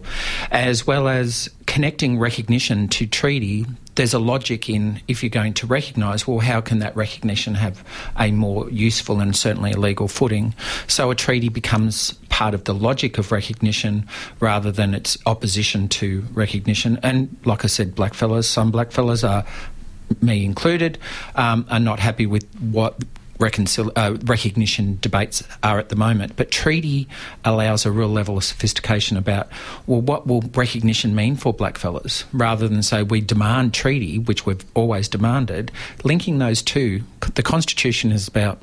as 0.51 0.85
well 0.85 1.07
as 1.07 1.49
connecting 1.65 2.19
recognition 2.19 2.87
to 2.89 3.07
treaty. 3.07 3.65
There's 3.95 4.13
a 4.13 4.19
logic 4.19 4.69
in 4.69 5.01
if 5.07 5.23
you're 5.23 5.29
going 5.29 5.53
to 5.55 5.67
recognise, 5.67 6.27
well, 6.27 6.39
how 6.39 6.61
can 6.61 6.79
that 6.79 6.95
recognition 6.95 7.55
have 7.55 7.83
a 8.17 8.31
more 8.31 8.69
useful 8.69 9.19
and 9.19 9.35
certainly 9.35 9.71
a 9.71 9.77
legal 9.77 10.07
footing? 10.07 10.55
So 10.87 11.11
a 11.11 11.15
treaty 11.15 11.49
becomes 11.49 12.13
part 12.29 12.53
of 12.53 12.63
the 12.63 12.73
logic 12.73 13.17
of 13.17 13.31
recognition 13.31 14.07
rather 14.39 14.71
than 14.71 14.93
its 14.93 15.17
opposition 15.25 15.87
to 15.89 16.25
recognition. 16.33 16.99
And 17.03 17.35
like 17.45 17.63
I 17.63 17.67
said, 17.67 17.95
blackfellas, 17.95 18.45
some 18.45 18.71
blackfellas 18.71 19.27
are 19.27 19.45
me 20.21 20.45
included, 20.45 20.97
um, 21.35 21.65
are 21.69 21.79
not 21.79 21.99
happy 21.99 22.25
with 22.25 22.45
what 22.59 22.97
reconcil- 23.39 23.91
uh, 23.95 24.17
recognition 24.25 24.97
debates 25.01 25.43
are 25.61 25.79
at 25.79 25.89
the 25.89 25.95
moment. 25.95 26.35
But 26.35 26.51
treaty 26.51 27.07
allows 27.43 27.85
a 27.85 27.91
real 27.91 28.09
level 28.09 28.37
of 28.37 28.43
sophistication 28.43 29.17
about, 29.17 29.49
well, 29.87 30.01
what 30.01 30.27
will 30.27 30.41
recognition 30.53 31.15
mean 31.15 31.35
for 31.35 31.53
blackfellas? 31.53 32.23
Rather 32.31 32.67
than 32.67 32.83
say 32.83 33.03
we 33.03 33.21
demand 33.21 33.73
treaty, 33.73 34.19
which 34.19 34.45
we've 34.45 34.63
always 34.73 35.07
demanded, 35.07 35.71
linking 36.03 36.39
those 36.39 36.61
two, 36.61 37.03
the 37.35 37.43
Constitution 37.43 38.11
is 38.11 38.27
about 38.27 38.61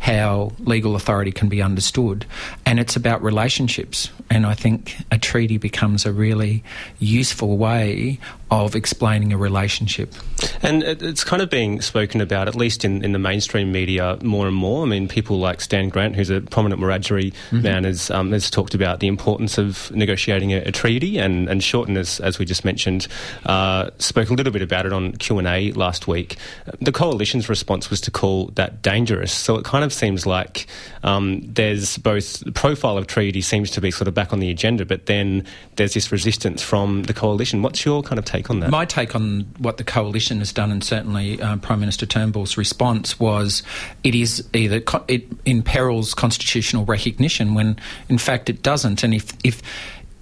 how 0.00 0.52
legal 0.60 0.96
authority 0.96 1.30
can 1.30 1.48
be 1.48 1.60
understood, 1.60 2.24
and 2.64 2.80
it's 2.80 2.96
about 2.96 3.22
relationships. 3.22 4.10
And 4.30 4.46
I 4.46 4.54
think 4.54 4.96
a 5.10 5.18
treaty 5.18 5.58
becomes 5.58 6.06
a 6.06 6.12
really 6.12 6.62
useful 6.98 7.58
way 7.58 8.18
of 8.50 8.74
explaining 8.74 9.32
a 9.32 9.36
relationship. 9.36 10.14
And 10.62 10.82
it's 10.82 11.22
kind 11.22 11.42
of 11.42 11.50
being 11.50 11.82
spoken 11.82 12.22
about, 12.22 12.48
at 12.48 12.54
least 12.54 12.84
in, 12.84 13.04
in 13.04 13.12
the 13.12 13.18
mainstream 13.18 13.70
media, 13.72 14.07
more 14.22 14.46
and 14.46 14.56
more. 14.56 14.84
I 14.84 14.88
mean, 14.88 15.06
people 15.06 15.38
like 15.38 15.60
Stan 15.60 15.90
Grant, 15.90 16.16
who's 16.16 16.30
a 16.30 16.40
prominent 16.40 16.80
Wiradjuri 16.80 17.32
mm-hmm. 17.32 17.62
man, 17.62 17.84
has, 17.84 18.10
um, 18.10 18.32
has 18.32 18.50
talked 18.50 18.74
about 18.74 19.00
the 19.00 19.06
importance 19.06 19.58
of 19.58 19.90
negotiating 19.90 20.52
a, 20.52 20.58
a 20.58 20.72
treaty. 20.72 21.18
And, 21.18 21.48
and 21.48 21.62
Shorten, 21.62 21.96
as, 21.96 22.20
as 22.20 22.38
we 22.38 22.44
just 22.44 22.64
mentioned, 22.64 23.06
uh, 23.46 23.90
spoke 23.98 24.30
a 24.30 24.34
little 24.34 24.52
bit 24.52 24.62
about 24.62 24.86
it 24.86 24.92
on 24.92 25.12
Q&A 25.12 25.72
last 25.72 26.08
week. 26.08 26.36
The 26.80 26.92
coalition's 26.92 27.48
response 27.48 27.90
was 27.90 28.00
to 28.02 28.10
call 28.10 28.46
that 28.54 28.82
dangerous. 28.82 29.32
So 29.32 29.56
it 29.56 29.64
kind 29.64 29.84
of 29.84 29.92
seems 29.92 30.24
like 30.24 30.66
um, 31.02 31.42
there's 31.44 31.98
both 31.98 32.40
the 32.40 32.52
profile 32.52 32.96
of 32.96 33.06
treaty 33.06 33.42
seems 33.42 33.70
to 33.72 33.80
be 33.80 33.90
sort 33.90 34.08
of 34.08 34.14
back 34.14 34.32
on 34.32 34.40
the 34.40 34.50
agenda, 34.50 34.86
but 34.86 35.06
then 35.06 35.44
there's 35.76 35.94
this 35.94 36.10
resistance 36.10 36.62
from 36.62 37.02
the 37.04 37.12
coalition. 37.12 37.62
What's 37.62 37.84
your 37.84 38.02
kind 38.02 38.18
of 38.18 38.24
take? 38.24 38.38
take 38.38 38.50
on 38.50 38.60
that? 38.60 38.70
My 38.70 38.84
take 38.84 39.14
on 39.14 39.40
what 39.58 39.76
the 39.76 39.84
coalition 39.84 40.38
has 40.38 40.52
done, 40.52 40.70
and 40.70 40.82
certainly 40.82 41.40
uh, 41.40 41.56
Prime 41.56 41.80
Minister 41.80 42.06
Turnbull's 42.06 42.56
response 42.56 43.18
was 43.18 43.62
it 44.04 44.14
is 44.14 44.46
either 44.54 44.80
co- 44.80 45.04
it 45.08 45.26
imperils 45.44 46.14
constitutional 46.14 46.84
recognition 46.84 47.54
when, 47.54 47.78
in 48.08 48.18
fact, 48.18 48.48
it 48.48 48.62
doesn't. 48.62 49.02
And 49.02 49.14
if 49.14 49.32
if 49.44 49.62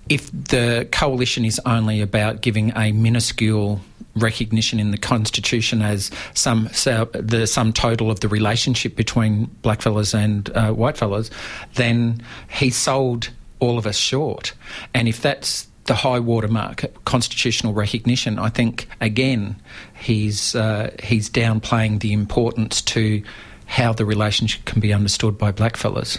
if 0.09 0.31
the 0.31 0.89
coalition 0.93 1.45
is 1.45 1.61
only 1.67 2.01
about 2.01 2.41
giving 2.41 2.73
a 2.77 2.93
minuscule 2.93 3.81
recognition 4.15 4.81
in 4.81 4.93
the 4.93 4.99
constitution 4.99 5.83
as 5.83 6.11
some 6.33 6.69
so 6.73 7.05
the 7.13 7.47
sum 7.47 7.73
total 7.73 8.11
of 8.11 8.21
the 8.21 8.29
relationship 8.29 8.97
between 8.97 9.47
blackfellas 9.63 10.15
and 10.15 10.51
uh, 10.51 10.73
whitefellas, 10.73 11.31
then 11.75 12.23
he 12.51 12.71
sold 12.71 13.31
all 13.59 13.79
of 13.79 13.87
us 13.87 13.97
short. 13.97 14.53
And 14.95 15.09
if 15.09 15.21
that's 15.21 15.67
the 15.85 15.95
high 15.95 16.19
watermark, 16.19 16.85
constitutional 17.05 17.73
recognition. 17.73 18.39
I 18.39 18.49
think 18.49 18.89
again, 19.01 19.57
he's 19.99 20.55
uh, 20.55 20.95
he's 21.03 21.31
downplaying 21.31 22.01
the 22.01 22.13
importance 22.13 22.83
to 22.83 23.23
how 23.67 23.93
the 23.93 24.05
relationship 24.05 24.65
can 24.65 24.81
be 24.81 24.93
understood 24.93 25.37
by 25.37 25.53
blackfellas. 25.53 26.19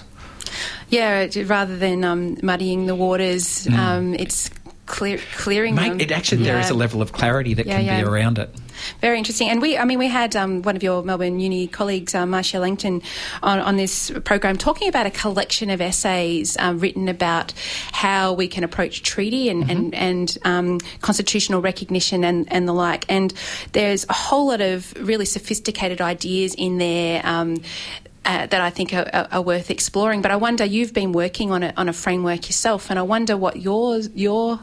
Yeah, 0.89 1.27
rather 1.45 1.75
than 1.77 2.03
um, 2.03 2.37
muddying 2.41 2.85
the 2.85 2.95
waters, 2.95 3.65
mm. 3.65 3.77
um, 3.77 4.13
it's 4.13 4.49
clear, 4.87 5.19
clearing 5.35 5.75
Mate, 5.75 5.89
them. 5.89 6.01
It 6.01 6.11
actually 6.11 6.43
yeah. 6.43 6.53
there 6.53 6.61
is 6.61 6.69
a 6.69 6.73
level 6.73 7.01
of 7.01 7.11
clarity 7.11 7.53
that 7.53 7.67
yeah, 7.67 7.77
can 7.77 7.85
yeah. 7.85 8.01
be 8.01 8.07
around 8.07 8.39
it. 8.39 8.49
Very 9.01 9.17
interesting. 9.17 9.49
And 9.49 9.61
we, 9.61 9.77
I 9.77 9.85
mean, 9.85 9.99
we 9.99 10.07
had 10.07 10.35
um, 10.35 10.61
one 10.61 10.75
of 10.75 10.83
your 10.83 11.03
Melbourne 11.03 11.39
Uni 11.39 11.67
colleagues, 11.67 12.13
uh, 12.15 12.25
Marcia 12.25 12.59
Langton, 12.59 13.01
on, 13.43 13.59
on 13.59 13.77
this 13.77 14.11
program 14.23 14.57
talking 14.57 14.87
about 14.87 15.05
a 15.05 15.11
collection 15.11 15.69
of 15.69 15.81
essays 15.81 16.57
um, 16.57 16.79
written 16.79 17.07
about 17.07 17.53
how 17.91 18.33
we 18.33 18.47
can 18.47 18.63
approach 18.63 19.03
treaty 19.03 19.49
and, 19.49 19.63
mm-hmm. 19.63 19.71
and, 19.71 19.95
and 19.95 20.37
um, 20.45 20.79
constitutional 21.01 21.61
recognition 21.61 22.23
and, 22.23 22.51
and 22.51 22.67
the 22.67 22.73
like. 22.73 23.05
And 23.09 23.33
there's 23.73 24.05
a 24.09 24.13
whole 24.13 24.47
lot 24.47 24.61
of 24.61 24.93
really 25.05 25.25
sophisticated 25.25 26.01
ideas 26.01 26.53
in 26.55 26.77
there. 26.77 27.21
Uh, 28.27 28.45
that 28.45 28.59
I 28.59 28.69
think 28.69 28.93
are, 28.93 29.27
are, 29.31 29.41
worth 29.41 29.71
exploring. 29.71 30.21
But 30.21 30.31
I 30.31 30.35
wonder, 30.35 30.65
you've 30.65 30.91
been 30.91 31.13
working 31.13 31.49
on 31.49 31.63
a, 31.63 31.73
on 31.77 31.87
a 31.87 31.93
framework 31.93 32.47
yourself, 32.47 32.89
and 32.89 32.99
I 32.99 33.01
wonder 33.01 33.37
what 33.37 33.61
your 33.61 33.99
your 34.13 34.59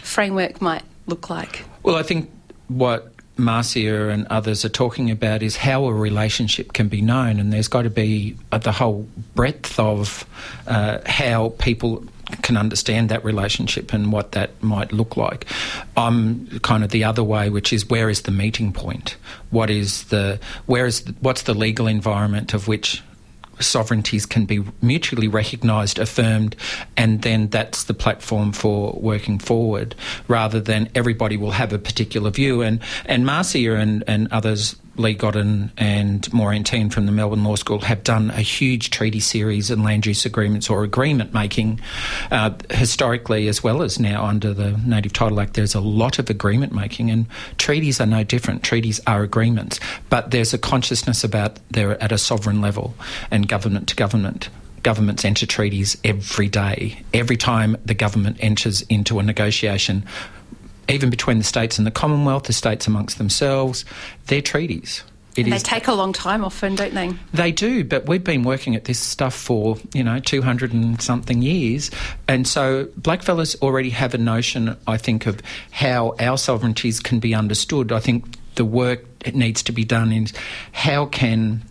framework 0.00 0.62
might 0.62 0.84
look 1.08 1.28
like. 1.28 1.64
Well, 1.82 1.96
I 1.96 2.04
think 2.04 2.30
what 2.68 3.12
Marcia 3.36 4.10
and 4.10 4.28
others 4.28 4.64
are 4.64 4.68
talking 4.68 5.10
about 5.10 5.42
is 5.42 5.56
how 5.56 5.86
a 5.86 5.92
relationship 5.92 6.72
can 6.72 6.86
be 6.86 7.00
known, 7.00 7.40
and 7.40 7.52
there's 7.52 7.66
got 7.66 7.82
to 7.82 7.90
be 7.90 8.36
the 8.52 8.70
whole 8.70 9.08
breadth 9.34 9.80
of 9.80 10.24
uh, 10.68 10.98
how 11.04 11.48
people 11.58 12.04
can 12.42 12.56
understand 12.56 13.08
that 13.08 13.24
relationship 13.24 13.92
and 13.92 14.12
what 14.12 14.32
that 14.32 14.62
might 14.62 14.92
look 14.92 15.16
like. 15.16 15.46
I'm 15.96 16.46
kind 16.60 16.84
of 16.84 16.90
the 16.90 17.04
other 17.04 17.24
way, 17.24 17.50
which 17.50 17.72
is 17.72 17.88
where 17.88 18.08
is 18.10 18.22
the 18.22 18.30
meeting 18.30 18.72
point? 18.72 19.16
What 19.50 19.70
is 19.70 20.04
the 20.04 20.38
where 20.66 20.86
is 20.86 21.02
the, 21.02 21.14
what's 21.20 21.42
the 21.42 21.54
legal 21.54 21.86
environment 21.86 22.54
of 22.54 22.68
which 22.68 23.02
sovereignties 23.60 24.26
can 24.26 24.46
be 24.46 24.64
mutually 24.82 25.28
recognised, 25.28 25.98
affirmed, 25.98 26.56
and 26.96 27.22
then 27.22 27.48
that's 27.48 27.84
the 27.84 27.94
platform 27.94 28.52
for 28.52 28.92
working 29.00 29.38
forward 29.38 29.94
rather 30.28 30.60
than 30.60 30.88
everybody 30.94 31.36
will 31.36 31.50
have 31.52 31.72
a 31.72 31.78
particular 31.78 32.30
view. 32.30 32.62
And, 32.62 32.80
and 33.06 33.26
Marcia 33.26 33.76
and, 33.76 34.02
and 34.06 34.28
others 34.32 34.76
Lee 34.96 35.14
Godden 35.14 35.72
and 35.76 36.32
Maureen 36.32 36.64
Tehan 36.64 36.92
from 36.92 37.06
the 37.06 37.12
Melbourne 37.12 37.44
Law 37.44 37.56
School 37.56 37.80
have 37.80 38.02
done 38.04 38.30
a 38.30 38.40
huge 38.40 38.90
treaty 38.90 39.20
series 39.20 39.70
and 39.70 39.82
land 39.82 40.06
use 40.06 40.26
agreements 40.26 40.68
or 40.68 40.84
agreement 40.84 41.32
making 41.32 41.80
uh, 42.30 42.50
historically 42.70 43.48
as 43.48 43.62
well 43.62 43.82
as 43.82 43.98
now 43.98 44.24
under 44.24 44.52
the 44.52 44.72
Native 44.84 45.12
Title 45.12 45.40
Act. 45.40 45.54
There's 45.54 45.74
a 45.74 45.80
lot 45.80 46.18
of 46.18 46.28
agreement 46.28 46.72
making, 46.72 47.10
and 47.10 47.26
treaties 47.58 48.00
are 48.00 48.06
no 48.06 48.24
different. 48.24 48.62
Treaties 48.62 49.00
are 49.06 49.22
agreements, 49.22 49.80
but 50.08 50.30
there's 50.30 50.52
a 50.52 50.58
consciousness 50.58 51.24
about 51.24 51.58
they're 51.70 52.02
at 52.02 52.12
a 52.12 52.18
sovereign 52.18 52.60
level 52.60 52.94
and 53.30 53.48
government 53.48 53.88
to 53.88 53.96
government 53.96 54.48
governments 54.82 55.24
enter 55.24 55.46
treaties 55.46 55.96
every 56.04 56.48
day. 56.48 57.02
Every 57.12 57.36
time 57.36 57.76
the 57.84 57.94
government 57.94 58.38
enters 58.40 58.82
into 58.82 59.18
a 59.18 59.22
negotiation, 59.22 60.04
even 60.90 61.10
between 61.10 61.38
the 61.38 61.44
states 61.44 61.78
and 61.78 61.86
the 61.86 61.90
Commonwealth, 61.90 62.44
the 62.44 62.52
states 62.52 62.86
amongst 62.86 63.18
themselves, 63.18 63.84
they're 64.26 64.42
treaties. 64.42 65.02
It 65.36 65.44
and 65.44 65.52
they 65.52 65.58
take 65.58 65.86
a 65.86 65.92
long 65.92 66.12
time 66.12 66.44
often, 66.44 66.74
don't 66.74 66.92
they? 66.92 67.14
They 67.32 67.52
do, 67.52 67.84
but 67.84 68.06
we've 68.06 68.24
been 68.24 68.42
working 68.42 68.74
at 68.74 68.84
this 68.84 68.98
stuff 68.98 69.34
for, 69.34 69.76
you 69.94 70.02
know, 70.02 70.18
200 70.18 70.72
and 70.72 71.00
something 71.00 71.40
years. 71.40 71.90
And 72.26 72.48
so 72.48 72.86
blackfellas 73.00 73.60
already 73.62 73.90
have 73.90 74.12
a 74.12 74.18
notion, 74.18 74.76
I 74.88 74.96
think, 74.96 75.26
of 75.26 75.40
how 75.70 76.16
our 76.18 76.36
sovereignties 76.36 76.98
can 76.98 77.20
be 77.20 77.32
understood. 77.32 77.92
I 77.92 78.00
think 78.00 78.24
the 78.56 78.64
work 78.64 79.04
that 79.20 79.36
needs 79.36 79.62
to 79.64 79.72
be 79.72 79.84
done 79.84 80.10
is 80.10 80.32
how 80.72 81.06
can 81.06 81.62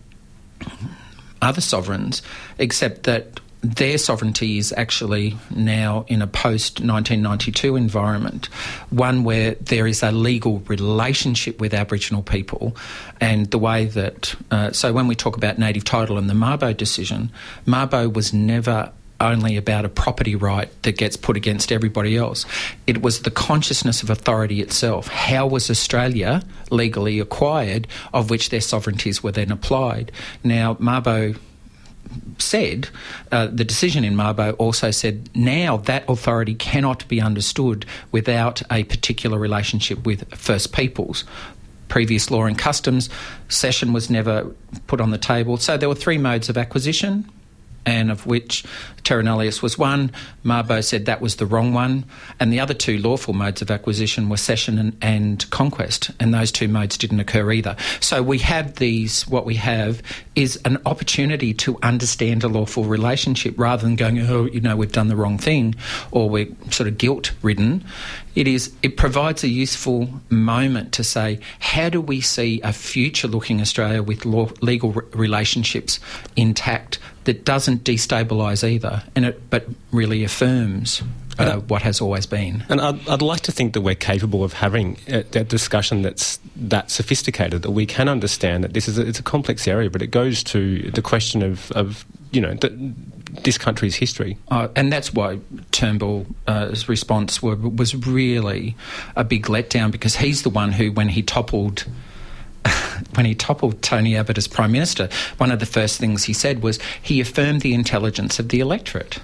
other 1.41 1.61
sovereigns 1.61 2.21
accept 2.59 3.03
that 3.03 3.41
their 3.61 3.97
sovereignty 3.97 4.57
is 4.57 4.73
actually 4.77 5.37
now 5.53 6.05
in 6.07 6.21
a 6.21 6.27
post 6.27 6.79
1992 6.79 7.75
environment, 7.75 8.45
one 8.89 9.23
where 9.23 9.55
there 9.55 9.85
is 9.85 10.01
a 10.01 10.11
legal 10.11 10.59
relationship 10.59 11.59
with 11.59 11.73
Aboriginal 11.73 12.23
people, 12.23 12.75
and 13.19 13.51
the 13.51 13.59
way 13.59 13.85
that. 13.85 14.35
Uh, 14.49 14.71
so, 14.71 14.93
when 14.93 15.07
we 15.07 15.15
talk 15.15 15.35
about 15.35 15.57
native 15.57 15.83
title 15.83 16.17
and 16.17 16.29
the 16.29 16.33
Mabo 16.33 16.75
decision, 16.75 17.31
Mabo 17.65 18.11
was 18.11 18.33
never 18.33 18.91
only 19.21 19.57
about 19.57 19.83
a 19.83 19.89
property 19.89 20.35
right 20.35 20.69
that 20.83 20.97
gets 20.97 21.17
put 21.17 21.35
against 21.35 21.71
everybody 21.71 22.15
else. 22.15 22.45
It 22.87 23.01
was 23.01 23.23
the 23.23 23.31
consciousness 23.31 24.01
of 24.01 24.09
authority 24.09 24.61
itself. 24.61 25.09
How 25.09 25.45
was 25.45 25.69
Australia 25.69 26.41
legally 26.69 27.19
acquired, 27.19 27.87
of 28.13 28.29
which 28.29 28.49
their 28.49 28.61
sovereignties 28.61 29.21
were 29.21 29.33
then 29.33 29.51
applied? 29.51 30.11
Now, 30.43 30.75
Mabo 30.75 31.37
said, 32.37 32.89
uh, 33.31 33.47
the 33.47 33.63
decision 33.63 34.03
in 34.03 34.15
Mabo 34.15 34.55
also 34.57 34.91
said 34.91 35.29
now 35.35 35.77
that 35.77 36.03
authority 36.09 36.55
cannot 36.55 37.07
be 37.07 37.21
understood 37.21 37.85
without 38.11 38.61
a 38.71 38.83
particular 38.85 39.37
relationship 39.37 40.05
with 40.05 40.33
First 40.35 40.73
Peoples. 40.73 41.23
Previous 41.87 42.29
law 42.29 42.45
and 42.45 42.57
customs, 42.57 43.09
cession 43.47 43.93
was 43.93 44.09
never 44.09 44.53
put 44.87 45.01
on 45.01 45.11
the 45.11 45.17
table. 45.17 45.57
So 45.57 45.77
there 45.77 45.89
were 45.89 45.95
three 45.95 46.17
modes 46.17 46.49
of 46.49 46.57
acquisition 46.57 47.29
and 47.85 48.11
of 48.11 48.25
which 48.25 48.63
Terra 49.03 49.23
Nullius 49.23 49.61
was 49.61 49.77
one. 49.77 50.11
Mabo 50.43 50.83
said 50.83 51.05
that 51.05 51.21
was 51.21 51.37
the 51.37 51.45
wrong 51.45 51.73
one. 51.73 52.05
And 52.39 52.51
the 52.51 52.59
other 52.59 52.73
two 52.73 52.97
lawful 52.97 53.33
modes 53.33 53.61
of 53.61 53.71
acquisition 53.71 54.29
were 54.29 54.37
cession 54.37 54.77
and, 54.77 54.97
and, 55.01 55.49
conquest, 55.49 56.11
and 56.19 56.33
those 56.33 56.51
two 56.51 56.67
modes 56.67 56.97
didn't 56.97 57.19
occur 57.19 57.51
either. 57.51 57.75
So 57.99 58.21
we 58.23 58.39
have 58.39 58.75
these, 58.75 59.27
what 59.27 59.45
we 59.45 59.55
have 59.55 60.01
is 60.35 60.59
an 60.65 60.77
opportunity 60.85 61.53
to 61.53 61.77
understand 61.83 62.43
a 62.43 62.47
lawful 62.47 62.83
relationship 62.83 63.53
rather 63.57 63.83
than 63.83 63.95
going, 63.95 64.19
oh, 64.19 64.45
you 64.45 64.61
know, 64.61 64.75
we've 64.75 64.91
done 64.91 65.07
the 65.07 65.15
wrong 65.15 65.37
thing 65.37 65.75
or 66.11 66.29
we're 66.29 66.47
sort 66.71 66.87
of 66.87 66.97
guilt 66.97 67.31
ridden. 67.41 67.83
It 68.35 68.47
is, 68.47 68.71
it 68.83 68.95
provides 68.95 69.43
a 69.43 69.49
useful 69.49 70.09
moment 70.29 70.93
to 70.93 71.03
say, 71.03 71.39
how 71.59 71.89
do 71.89 71.99
we 71.99 72.21
see 72.21 72.61
a 72.63 72.71
future 72.71 73.27
looking 73.27 73.59
Australia 73.59 74.01
with 74.01 74.25
law, 74.25 74.49
legal 74.61 74.91
re- 74.91 75.05
relationships 75.11 75.99
intact 76.35 76.99
that 77.25 77.45
doesn't 77.45 77.83
destabilise 77.83 78.67
either, 78.67 78.98
and 79.15 79.25
it 79.25 79.49
but 79.49 79.67
really 79.91 80.23
affirms 80.23 81.01
uh, 81.39 81.59
what 81.59 81.81
has 81.81 82.01
always 82.01 82.25
been. 82.25 82.65
And 82.69 82.81
I'd, 82.81 83.07
I'd, 83.07 83.21
like 83.21 83.41
to 83.41 83.51
think 83.51 83.73
that 83.73 83.81
we're 83.81 83.95
capable 83.95 84.43
of 84.43 84.53
having 84.53 84.97
a, 85.07 85.19
a, 85.19 85.43
discussion 85.43 86.01
that's 86.01 86.39
that 86.55 86.91
sophisticated 86.91 87.61
that 87.61 87.71
we 87.71 87.85
can 87.85 88.09
understand 88.09 88.63
that 88.63 88.73
this 88.73 88.87
is 88.87 88.97
a, 88.97 89.07
it's 89.07 89.19
a 89.19 89.23
complex 89.23 89.67
area, 89.67 89.89
but 89.89 90.01
it 90.01 90.07
goes 90.07 90.43
to 90.45 90.91
the 90.91 91.01
question 91.01 91.41
of, 91.41 91.71
of 91.71 92.05
you 92.31 92.41
know. 92.41 92.53
The, 92.53 92.93
this 93.43 93.59
country's 93.59 93.95
history. 93.95 94.37
Uh, 94.49 94.69
and 94.75 94.91
that's 94.91 95.13
why 95.13 95.39
Turnbull's 95.71 96.25
uh, 96.47 96.75
response 96.87 97.43
were, 97.43 97.55
was 97.55 97.95
really 97.95 98.75
a 99.15 99.23
big 99.23 99.45
letdown 99.45 99.91
because 99.91 100.15
he's 100.15 100.41
the 100.41 100.49
one 100.49 100.71
who, 100.71 100.91
when 100.91 101.09
he 101.09 101.21
toppled 101.21 101.85
when 103.15 103.25
he 103.25 103.35
toppled 103.35 103.81
Tony 103.81 104.15
Abbott 104.15 104.37
as 104.37 104.47
Prime 104.47 104.71
Minister, 104.71 105.09
one 105.37 105.51
of 105.51 105.59
the 105.59 105.65
first 105.65 105.99
things 105.99 106.23
he 106.25 106.33
said 106.33 106.61
was 106.61 106.79
he 107.01 107.19
affirmed 107.19 107.61
the 107.61 107.73
intelligence 107.73 108.39
of 108.39 108.49
the 108.49 108.59
electorate. 108.59 109.19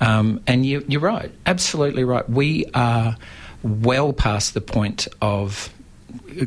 Um, 0.00 0.40
and 0.46 0.64
you, 0.64 0.84
you're 0.88 1.00
right, 1.00 1.30
absolutely 1.46 2.04
right. 2.04 2.28
We 2.28 2.66
are 2.74 3.16
well 3.62 4.12
past 4.12 4.54
the 4.54 4.60
point 4.60 5.06
of 5.20 5.72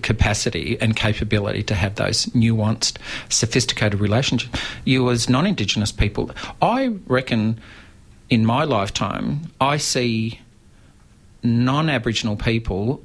capacity 0.01 0.77
and 0.82 0.95
capability 0.95 1.63
to 1.63 1.75
have 1.75 1.95
those 1.95 2.25
nuanced, 2.27 2.97
sophisticated 3.29 3.99
relationships. 3.99 4.60
You, 4.86 5.10
as 5.10 5.29
non 5.29 5.45
Indigenous 5.45 5.91
people, 5.91 6.32
I 6.62 6.95
reckon 7.08 7.60
in 8.29 8.45
my 8.45 8.63
lifetime, 8.63 9.51
I 9.62 9.77
see 9.77 10.39
non 11.43 11.89
Aboriginal 11.89 12.36
people 12.36 13.03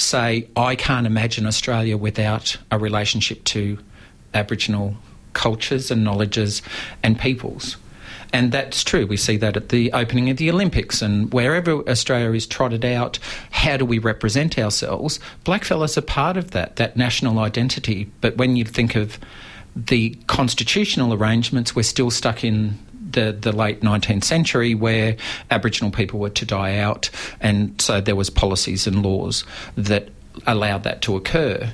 say, 0.00 0.48
I 0.56 0.74
can't 0.76 1.06
imagine 1.06 1.46
Australia 1.46 1.96
without 1.96 2.56
a 2.70 2.78
relationship 2.78 3.44
to 3.44 3.78
Aboriginal 4.34 4.96
cultures 5.32 5.90
and 5.90 6.04
knowledges 6.04 6.62
and 7.02 7.18
peoples. 7.18 7.76
And 8.32 8.52
that's 8.52 8.84
true. 8.84 9.06
We 9.06 9.16
see 9.16 9.36
that 9.38 9.56
at 9.56 9.70
the 9.70 9.92
opening 9.92 10.30
of 10.30 10.36
the 10.36 10.50
Olympics 10.50 11.02
and 11.02 11.32
wherever 11.32 11.88
Australia 11.88 12.32
is 12.32 12.46
trotted 12.46 12.84
out, 12.84 13.18
how 13.50 13.76
do 13.76 13.84
we 13.84 13.98
represent 13.98 14.58
ourselves? 14.58 15.18
Blackfellas 15.44 15.96
are 15.96 16.02
part 16.02 16.36
of 16.36 16.52
that, 16.52 16.76
that 16.76 16.96
national 16.96 17.40
identity. 17.40 18.10
But 18.20 18.36
when 18.36 18.54
you 18.54 18.64
think 18.64 18.94
of 18.94 19.18
the 19.74 20.16
constitutional 20.26 21.12
arrangements, 21.12 21.74
we're 21.74 21.82
still 21.82 22.10
stuck 22.10 22.44
in 22.44 22.78
the, 23.12 23.36
the 23.38 23.52
late 23.52 23.80
19th 23.80 24.24
century 24.24 24.74
where 24.74 25.16
Aboriginal 25.50 25.90
people 25.90 26.20
were 26.20 26.30
to 26.30 26.44
die 26.44 26.78
out, 26.78 27.10
and 27.40 27.80
so 27.80 28.00
there 28.00 28.16
was 28.16 28.30
policies 28.30 28.86
and 28.86 29.02
laws 29.02 29.44
that 29.76 30.08
allowed 30.46 30.84
that 30.84 31.02
to 31.02 31.16
occur. 31.16 31.72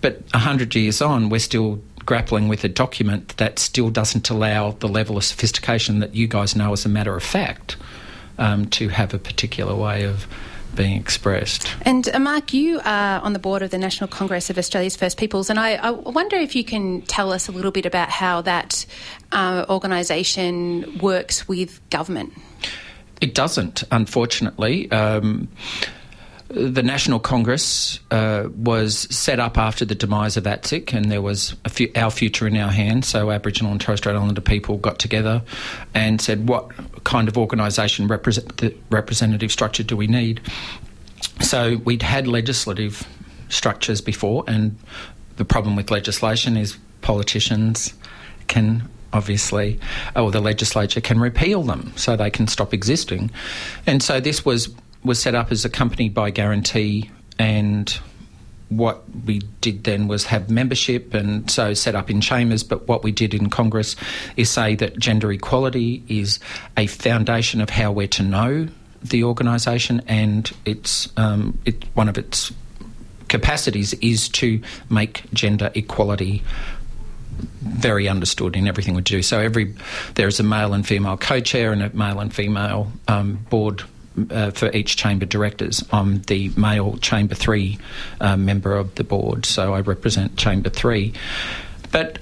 But 0.00 0.20
100 0.32 0.74
years 0.74 1.02
on, 1.02 1.28
we're 1.28 1.40
still 1.40 1.80
grappling 2.08 2.48
with 2.48 2.64
a 2.64 2.68
document 2.68 3.36
that 3.36 3.58
still 3.58 3.90
doesn't 3.90 4.30
allow 4.30 4.70
the 4.70 4.88
level 4.88 5.18
of 5.18 5.24
sophistication 5.24 5.98
that 5.98 6.14
you 6.14 6.26
guys 6.26 6.56
know 6.56 6.72
as 6.72 6.86
a 6.86 6.88
matter 6.88 7.14
of 7.14 7.22
fact 7.22 7.76
um, 8.38 8.64
to 8.70 8.88
have 8.88 9.12
a 9.12 9.18
particular 9.18 9.74
way 9.74 10.04
of 10.04 10.26
being 10.74 10.98
expressed. 10.98 11.68
And 11.82 12.08
uh, 12.08 12.18
Mark, 12.18 12.52
you 12.52 12.80
are 12.84 13.20
on 13.20 13.32
the 13.32 13.38
board 13.38 13.62
of 13.62 13.70
the 13.70 13.78
National 13.78 14.08
Congress 14.08 14.50
of 14.50 14.58
Australia's 14.58 14.96
First 14.96 15.16
Peoples, 15.18 15.50
and 15.50 15.58
I, 15.58 15.74
I 15.74 15.90
wonder 15.90 16.36
if 16.36 16.54
you 16.54 16.64
can 16.64 17.02
tell 17.02 17.32
us 17.32 17.48
a 17.48 17.52
little 17.52 17.70
bit 17.70 17.86
about 17.86 18.08
how 18.10 18.42
that 18.42 18.86
uh, 19.32 19.66
organisation 19.68 20.98
works 20.98 21.48
with 21.48 21.80
government. 21.90 22.32
It 23.20 23.34
doesn't, 23.34 23.82
unfortunately. 23.90 24.90
Um, 24.90 25.48
the 26.48 26.82
National 26.82 27.18
Congress 27.18 28.00
uh, 28.10 28.48
was 28.56 29.00
set 29.14 29.38
up 29.38 29.58
after 29.58 29.84
the 29.84 29.94
demise 29.94 30.36
of 30.38 30.44
ATSIC, 30.44 30.94
and 30.94 31.12
there 31.12 31.20
was 31.20 31.54
few, 31.68 31.90
our 31.94 32.10
future 32.10 32.46
in 32.46 32.56
our 32.56 32.70
hands. 32.70 33.06
So, 33.06 33.30
Aboriginal 33.30 33.72
and 33.72 33.80
Torres 33.80 34.00
Strait 34.00 34.16
Islander 34.16 34.40
people 34.40 34.78
got 34.78 34.98
together 34.98 35.42
and 35.94 36.20
said, 36.20 36.48
What 36.48 36.70
kind 37.04 37.28
of 37.28 37.36
organisation, 37.36 38.08
represent, 38.08 38.62
representative 38.90 39.52
structure 39.52 39.82
do 39.82 39.96
we 39.96 40.06
need? 40.06 40.40
So, 41.42 41.76
we'd 41.84 42.02
had 42.02 42.26
legislative 42.26 43.06
structures 43.50 44.00
before, 44.00 44.44
and 44.46 44.78
the 45.36 45.44
problem 45.44 45.76
with 45.76 45.90
legislation 45.90 46.56
is 46.56 46.78
politicians 47.02 47.92
can 48.46 48.88
obviously, 49.10 49.80
or 50.16 50.30
the 50.30 50.40
legislature 50.40 51.00
can 51.00 51.18
repeal 51.18 51.62
them 51.62 51.90
so 51.96 52.14
they 52.14 52.28
can 52.28 52.46
stop 52.46 52.74
existing. 52.74 53.30
And 53.86 54.02
so, 54.02 54.18
this 54.18 54.44
was 54.44 54.68
was 55.04 55.18
set 55.20 55.34
up 55.34 55.50
as 55.52 55.64
a 55.64 55.70
company 55.70 56.08
by 56.08 56.30
guarantee 56.30 57.10
and 57.38 57.98
what 58.68 59.02
we 59.24 59.40
did 59.60 59.84
then 59.84 60.08
was 60.08 60.26
have 60.26 60.50
membership 60.50 61.14
and 61.14 61.50
so 61.50 61.72
set 61.74 61.94
up 61.94 62.10
in 62.10 62.20
chambers. 62.20 62.62
But 62.62 62.86
what 62.86 63.02
we 63.02 63.12
did 63.12 63.34
in 63.34 63.48
Congress 63.48 63.96
is 64.36 64.50
say 64.50 64.74
that 64.76 64.98
gender 64.98 65.32
equality 65.32 66.02
is 66.08 66.38
a 66.76 66.86
foundation 66.86 67.60
of 67.60 67.70
how 67.70 67.92
we're 67.92 68.08
to 68.08 68.22
know 68.22 68.68
the 69.02 69.24
organisation, 69.24 70.02
and 70.06 70.50
it's 70.64 71.08
um, 71.16 71.58
it, 71.64 71.84
one 71.94 72.08
of 72.08 72.18
its 72.18 72.52
capacities 73.28 73.94
is 73.94 74.28
to 74.30 74.60
make 74.90 75.22
gender 75.32 75.70
equality 75.74 76.42
very 77.62 78.08
understood 78.08 78.56
in 78.56 78.66
everything 78.66 78.94
we 78.94 79.02
do. 79.02 79.22
So 79.22 79.38
every 79.38 79.74
there 80.14 80.26
is 80.26 80.40
a 80.40 80.42
male 80.42 80.74
and 80.74 80.86
female 80.86 81.16
co-chair 81.16 81.72
and 81.72 81.82
a 81.82 81.94
male 81.94 82.18
and 82.18 82.34
female 82.34 82.90
um, 83.06 83.34
board 83.50 83.84
uh, 84.30 84.50
for 84.50 84.70
each 84.72 84.96
chamber 84.96 85.26
directors. 85.26 85.84
I'm 85.92 86.22
the 86.22 86.50
male 86.56 86.96
chamber 86.98 87.34
three 87.34 87.78
uh, 88.20 88.36
member 88.36 88.76
of 88.76 88.94
the 88.96 89.04
board, 89.04 89.46
so 89.46 89.74
I 89.74 89.80
represent 89.80 90.36
chamber 90.36 90.70
three. 90.70 91.12
But 91.90 92.18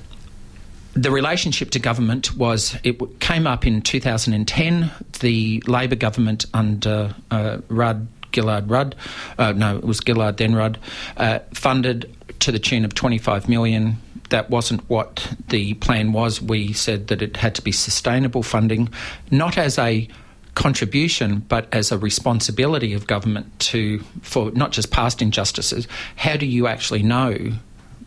the 0.94 1.10
relationship 1.10 1.70
to 1.70 1.78
government 1.78 2.34
was 2.36 2.76
it 2.82 3.20
came 3.20 3.46
up 3.46 3.66
in 3.66 3.82
2010. 3.82 4.90
The 5.20 5.62
Labor 5.66 5.96
government 5.96 6.46
under 6.54 7.14
uh, 7.30 7.58
Rudd 7.68 8.08
Gillard 8.36 8.70
Rudd, 8.70 8.94
uh, 9.38 9.52
no, 9.52 9.76
it 9.78 9.84
was 9.84 10.00
Gillard 10.04 10.36
then 10.36 10.54
Rudd, 10.54 10.78
uh, 11.16 11.40
funded 11.54 12.14
to 12.40 12.52
the 12.52 12.58
tune 12.58 12.84
of 12.84 12.94
25 12.94 13.48
million. 13.48 13.96
That 14.30 14.50
wasn't 14.50 14.88
what 14.90 15.34
the 15.48 15.74
plan 15.74 16.12
was. 16.12 16.42
We 16.42 16.72
said 16.72 17.08
that 17.08 17.22
it 17.22 17.36
had 17.36 17.54
to 17.56 17.62
be 17.62 17.72
sustainable 17.72 18.42
funding, 18.42 18.88
not 19.30 19.56
as 19.56 19.78
a 19.78 20.08
contribution, 20.56 21.44
but 21.48 21.68
as 21.72 21.92
a 21.92 21.98
responsibility 21.98 22.94
of 22.94 23.06
government 23.06 23.46
to 23.60 24.00
for 24.22 24.50
not 24.52 24.72
just 24.72 24.90
past 24.90 25.22
injustices. 25.22 25.86
How 26.16 26.36
do 26.36 26.46
you 26.46 26.66
actually 26.66 27.04
know 27.04 27.52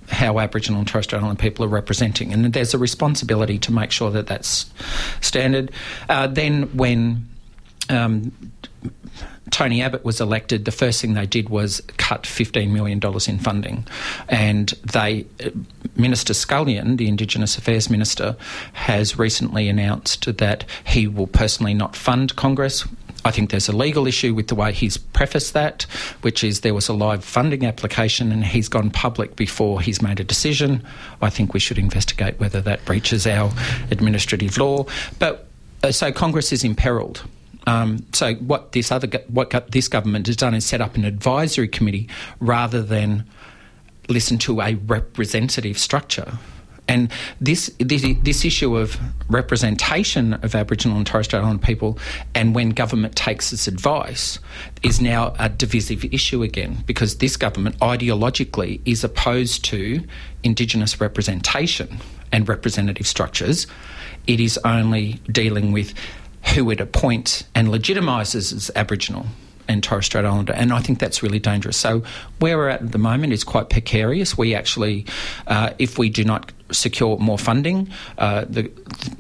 how 0.10 0.40
Aboriginal 0.40 0.80
and 0.80 0.88
Torres 0.88 1.06
Strait 1.06 1.20
Islander 1.20 1.40
people 1.40 1.64
are 1.64 1.70
representing, 1.70 2.34
and 2.34 2.52
there's 2.52 2.74
a 2.74 2.80
responsibility 2.80 3.60
to 3.60 3.72
make 3.72 3.92
sure 3.92 4.10
that 4.10 4.26
that's 4.26 4.66
standard. 5.22 5.72
Uh, 6.10 6.26
then, 6.26 6.64
when 6.76 7.30
um, 7.90 8.32
Tony 9.52 9.82
Abbott 9.82 10.06
was 10.06 10.22
elected, 10.22 10.66
the 10.66 10.72
first 10.72 11.02
thing 11.02 11.14
they 11.14 11.26
did 11.26 11.50
was 11.50 11.82
cut 11.98 12.24
$15 12.24 12.72
million 12.72 13.00
in 13.28 13.40
funding. 13.40 13.86
And 14.28 14.70
they, 14.92 15.26
Minister 15.96 16.34
Scullion, 16.34 16.98
the 16.98 17.08
Indigenous 17.08 17.58
Affairs 17.58 17.90
Minister, 17.90 18.36
has 18.74 19.18
recently 19.18 19.70
announced 19.70 20.38
that 20.38 20.66
he 20.86 21.08
will 21.08 21.28
personally 21.28 21.74
not 21.74 21.96
fund 21.96 22.36
Congress. 22.36 22.86
I 23.26 23.32
think 23.32 23.50
there's 23.50 23.68
a 23.68 23.76
legal 23.76 24.08
issue 24.08 24.34
with 24.34 24.48
the 24.48 24.56
way 24.56 24.72
he's 24.72 24.98
prefaced 24.98 25.54
that, 25.54 25.84
which 26.22 26.44
is 26.44 26.62
there 26.62 26.74
was 26.74 26.88
a 26.88 26.94
live 26.94 27.24
funding 27.24 27.66
application 27.66 28.32
and 28.32 28.46
he's 28.46 28.70
gone 28.70 28.90
public 28.90 29.36
before 29.36 29.82
he's 29.82 30.02
made 30.02 30.20
a 30.20 30.24
decision. 30.24 30.86
I 31.22 31.30
think 31.30 31.54
we 31.54 31.60
should 31.60 31.78
investigate 31.78 32.40
whether 32.40 32.62
that 32.62 32.86
breaches 32.86 33.28
our 33.28 33.52
administrative 33.92 34.58
law. 34.58 34.86
But 35.20 35.48
uh, 35.84 35.92
so 35.92 36.12
Congress 36.12 36.54
is 36.54 36.64
imperiled. 36.64 37.24
Um, 37.70 38.04
so 38.14 38.34
what 38.36 38.72
this 38.72 38.92
other 38.92 39.08
what 39.28 39.52
this 39.72 39.88
government 39.88 40.26
has 40.26 40.36
done 40.36 40.56
is 40.56 40.66
set 40.66 40.82
up 40.82 40.96
an 40.96 41.06
advisory 41.06 41.68
committee 41.68 42.10
rather 42.40 42.82
than 42.82 43.26
listen 44.08 44.40
to 44.40 44.62
a 44.62 44.74
representative 44.74 45.78
structure. 45.78 46.40
And 46.88 47.12
this, 47.40 47.72
this, 47.78 48.04
this 48.24 48.44
issue 48.44 48.76
of 48.76 48.98
representation 49.30 50.34
of 50.34 50.56
Aboriginal 50.56 50.98
and 50.98 51.06
Torres 51.06 51.28
Strait 51.28 51.42
Islander 51.42 51.64
people, 51.64 52.00
and 52.34 52.56
when 52.56 52.72
government 52.72 53.16
takes 53.16 53.54
its 53.54 53.68
advice, 53.68 54.40
is 54.82 55.00
now 55.00 55.36
a 55.38 55.50
divisive 55.50 56.04
issue 56.06 56.42
again 56.42 56.84
because 56.88 57.18
this 57.18 57.38
government 57.38 57.78
ideologically 57.78 58.82
is 58.86 59.04
opposed 59.04 59.64
to 59.66 60.04
Indigenous 60.42 61.00
representation 61.00 62.00
and 62.32 62.50
representative 62.50 63.06
structures. 63.06 63.68
It 64.26 64.40
is 64.40 64.58
only 64.66 65.22
dealing 65.32 65.72
with 65.72 65.94
who 66.56 66.72
it 66.72 66.82
appoints 66.82 67.44
and 67.56 67.70
legitimises 67.70 68.54
as 68.54 68.72
Aboriginal 68.76 69.26
and 69.68 69.84
Torres 69.84 70.08
Strait 70.08 70.26
Islander, 70.26 70.54
and 70.54 70.74
I 70.74 70.82
think 70.82 70.98
that's 70.98 71.22
really 71.22 71.40
dangerous. 71.40 71.78
So 71.78 72.04
where 72.40 72.58
we're 72.58 72.70
at 72.70 72.82
at 72.82 72.92
the 72.92 72.98
moment 72.98 73.34
is 73.34 73.44
quite 73.44 73.70
precarious. 73.70 74.36
We 74.36 74.56
actually, 74.56 75.06
uh, 75.46 75.72
if 75.78 76.00
we 76.00 76.10
do 76.10 76.24
not 76.24 76.52
secure 76.72 77.18
more 77.18 77.38
funding, 77.38 77.90
uh, 78.18 78.46
the 78.50 78.72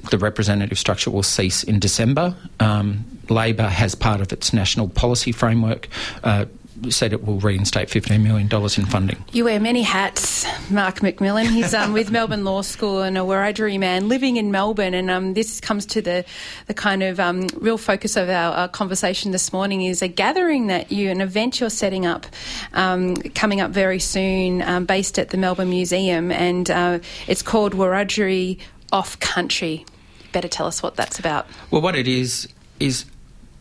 the 0.09 0.17
representative 0.17 0.77
structure 0.79 1.11
will 1.11 1.23
cease 1.23 1.63
in 1.63 1.79
December. 1.79 2.35
Um, 2.59 3.05
Labor 3.29 3.67
has 3.67 3.93
part 3.93 4.21
of 4.21 4.33
its 4.33 4.51
national 4.51 4.89
policy 4.89 5.31
framework 5.31 5.87
uh, 6.23 6.45
said 6.89 7.13
it 7.13 7.25
will 7.25 7.39
reinstate 7.39 7.89
$15 7.89 8.21
million 8.21 8.49
in 8.51 8.85
funding. 8.85 9.23
You 9.31 9.45
wear 9.45 9.59
many 9.59 9.81
hats, 9.81 10.45
Mark 10.71 10.99
McMillan. 10.99 11.47
He's 11.47 11.73
um, 11.73 11.93
with 11.93 12.11
Melbourne 12.11 12.43
Law 12.43 12.61
School 12.61 13.01
and 13.01 13.17
a 13.17 13.21
Wiradjuri 13.21 13.79
man 13.79 14.07
living 14.07 14.37
in 14.37 14.51
Melbourne. 14.51 14.93
And 14.93 15.09
um, 15.09 15.33
this 15.33 15.59
comes 15.59 15.85
to 15.87 16.01
the, 16.01 16.25
the 16.67 16.73
kind 16.73 17.03
of 17.03 17.19
um, 17.19 17.47
real 17.57 17.77
focus 17.77 18.15
of 18.15 18.29
our, 18.29 18.53
our, 18.53 18.67
conversation 18.67 19.31
this 19.31 19.51
morning 19.51 19.81
is 19.81 20.01
a 20.01 20.07
gathering 20.07 20.67
that 20.67 20.91
you, 20.91 21.09
an 21.09 21.21
event 21.21 21.59
you're 21.59 21.69
setting 21.69 22.05
up 22.05 22.25
um, 22.73 23.15
coming 23.15 23.61
up 23.61 23.71
very 23.71 23.99
soon 23.99 24.61
um, 24.61 24.85
based 24.85 25.19
at 25.19 25.29
the 25.29 25.37
Melbourne 25.37 25.69
Museum. 25.69 26.31
And 26.31 26.69
uh, 26.69 26.99
it's 27.27 27.41
called 27.41 27.73
Wiradjuri 27.73 28.59
Off 28.91 29.19
Country. 29.19 29.85
Better 30.31 30.47
tell 30.47 30.67
us 30.67 30.83
what 30.83 30.95
that's 30.95 31.19
about. 31.19 31.47
Well, 31.71 31.81
what 31.81 31.95
it 31.95 32.07
is, 32.07 32.47
is 32.79 33.05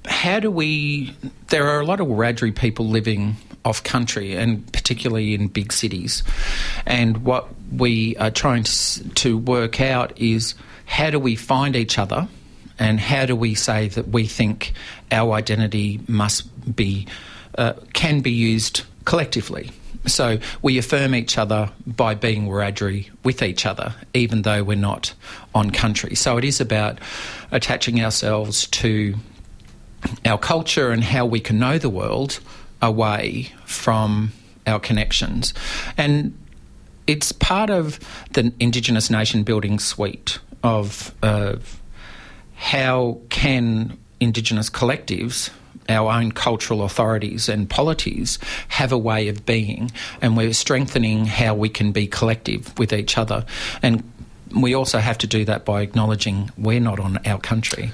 how 0.09 0.41
do 0.41 0.51
we? 0.51 1.15
There 1.49 1.69
are 1.69 1.81
a 1.81 1.85
lot 1.85 2.01
of 2.01 2.09
Wiradjuri 2.09 2.57
people 2.57 2.89
living 2.89 3.37
off 3.65 3.83
country 3.83 4.35
and 4.35 4.71
particularly 4.73 5.35
in 5.35 5.49
big 5.49 5.73
cities. 5.73 6.23
And 6.87 7.25
what 7.25 7.49
we 7.73 8.17
are 8.17 8.31
trying 8.31 8.65
to, 8.65 9.09
to 9.11 9.39
work 9.39 9.81
out 9.81 10.19
is 10.19 10.55
how 10.87 11.11
do 11.11 11.19
we 11.19 11.37
find 11.37 11.77
each 11.77 11.99
other 11.99 12.29
and 12.79 12.99
how 12.99 13.27
do 13.27 13.37
we 13.37 13.55
say 13.55 13.89
that 13.89 14.09
we 14.09 14.27
think 14.27 14.73
our 15.11 15.35
identity 15.35 16.01
must 16.09 16.75
be, 16.75 17.07
uh, 17.57 17.75
can 17.93 18.21
be 18.21 18.31
used 18.31 18.85
collectively. 19.05 19.71
So 20.07 20.39
we 20.63 20.79
affirm 20.79 21.15
each 21.15 21.37
other 21.37 21.71
by 21.87 22.15
being 22.15 22.47
Wiradjuri 22.47 23.11
with 23.25 23.43
each 23.43 23.67
other, 23.67 23.95
even 24.15 24.43
though 24.43 24.63
we're 24.63 24.77
not 24.77 25.13
on 25.55 25.71
country. 25.71 26.15
So 26.15 26.39
it 26.39 26.45
is 26.45 26.61
about 26.61 26.99
attaching 27.51 28.03
ourselves 28.03 28.69
to 28.69 29.15
our 30.25 30.39
culture 30.39 30.91
and 30.91 31.05
how 31.05 31.27
we 31.27 31.41
can 31.41 31.59
know 31.59 31.79
the 31.79 31.91
world 31.91 32.41
away 32.81 33.51
from 33.65 34.33
our 34.67 34.79
connections. 34.79 35.55
And 35.97 36.37
it's 37.07 37.33
part 37.33 37.71
of 37.71 37.99
the 38.33 38.53
Indigenous 38.61 39.11
nation 39.11 39.43
building 39.43 39.79
suite 39.79 40.39
of 40.63 41.15
how 42.55 43.21
can 43.29 43.99
Indigenous 44.21 44.69
collectives 44.69 45.51
our 45.89 46.13
own 46.13 46.33
cultural 46.33 46.83
authorities 46.83 47.49
and 47.49 47.71
polities 47.71 48.39
have 48.69 48.93
a 48.93 48.99
way 48.99 49.29
of 49.29 49.47
being, 49.47 49.91
and 50.21 50.37
we're 50.37 50.53
strengthening 50.53 51.25
how 51.25 51.55
we 51.55 51.71
can 51.71 51.93
be 51.93 52.07
collective 52.07 52.79
with 52.79 52.93
each 52.93 53.17
other. 53.17 53.47
And 53.83 54.03
we 54.55 54.75
also 54.75 54.99
have 54.99 55.17
to 55.19 55.27
do 55.27 55.45
that 55.47 55.65
by 55.65 55.81
acknowledging 55.81 56.51
we're 56.59 56.81
not 56.81 57.01
on 57.01 57.19
our 57.27 57.39
country. 57.39 57.93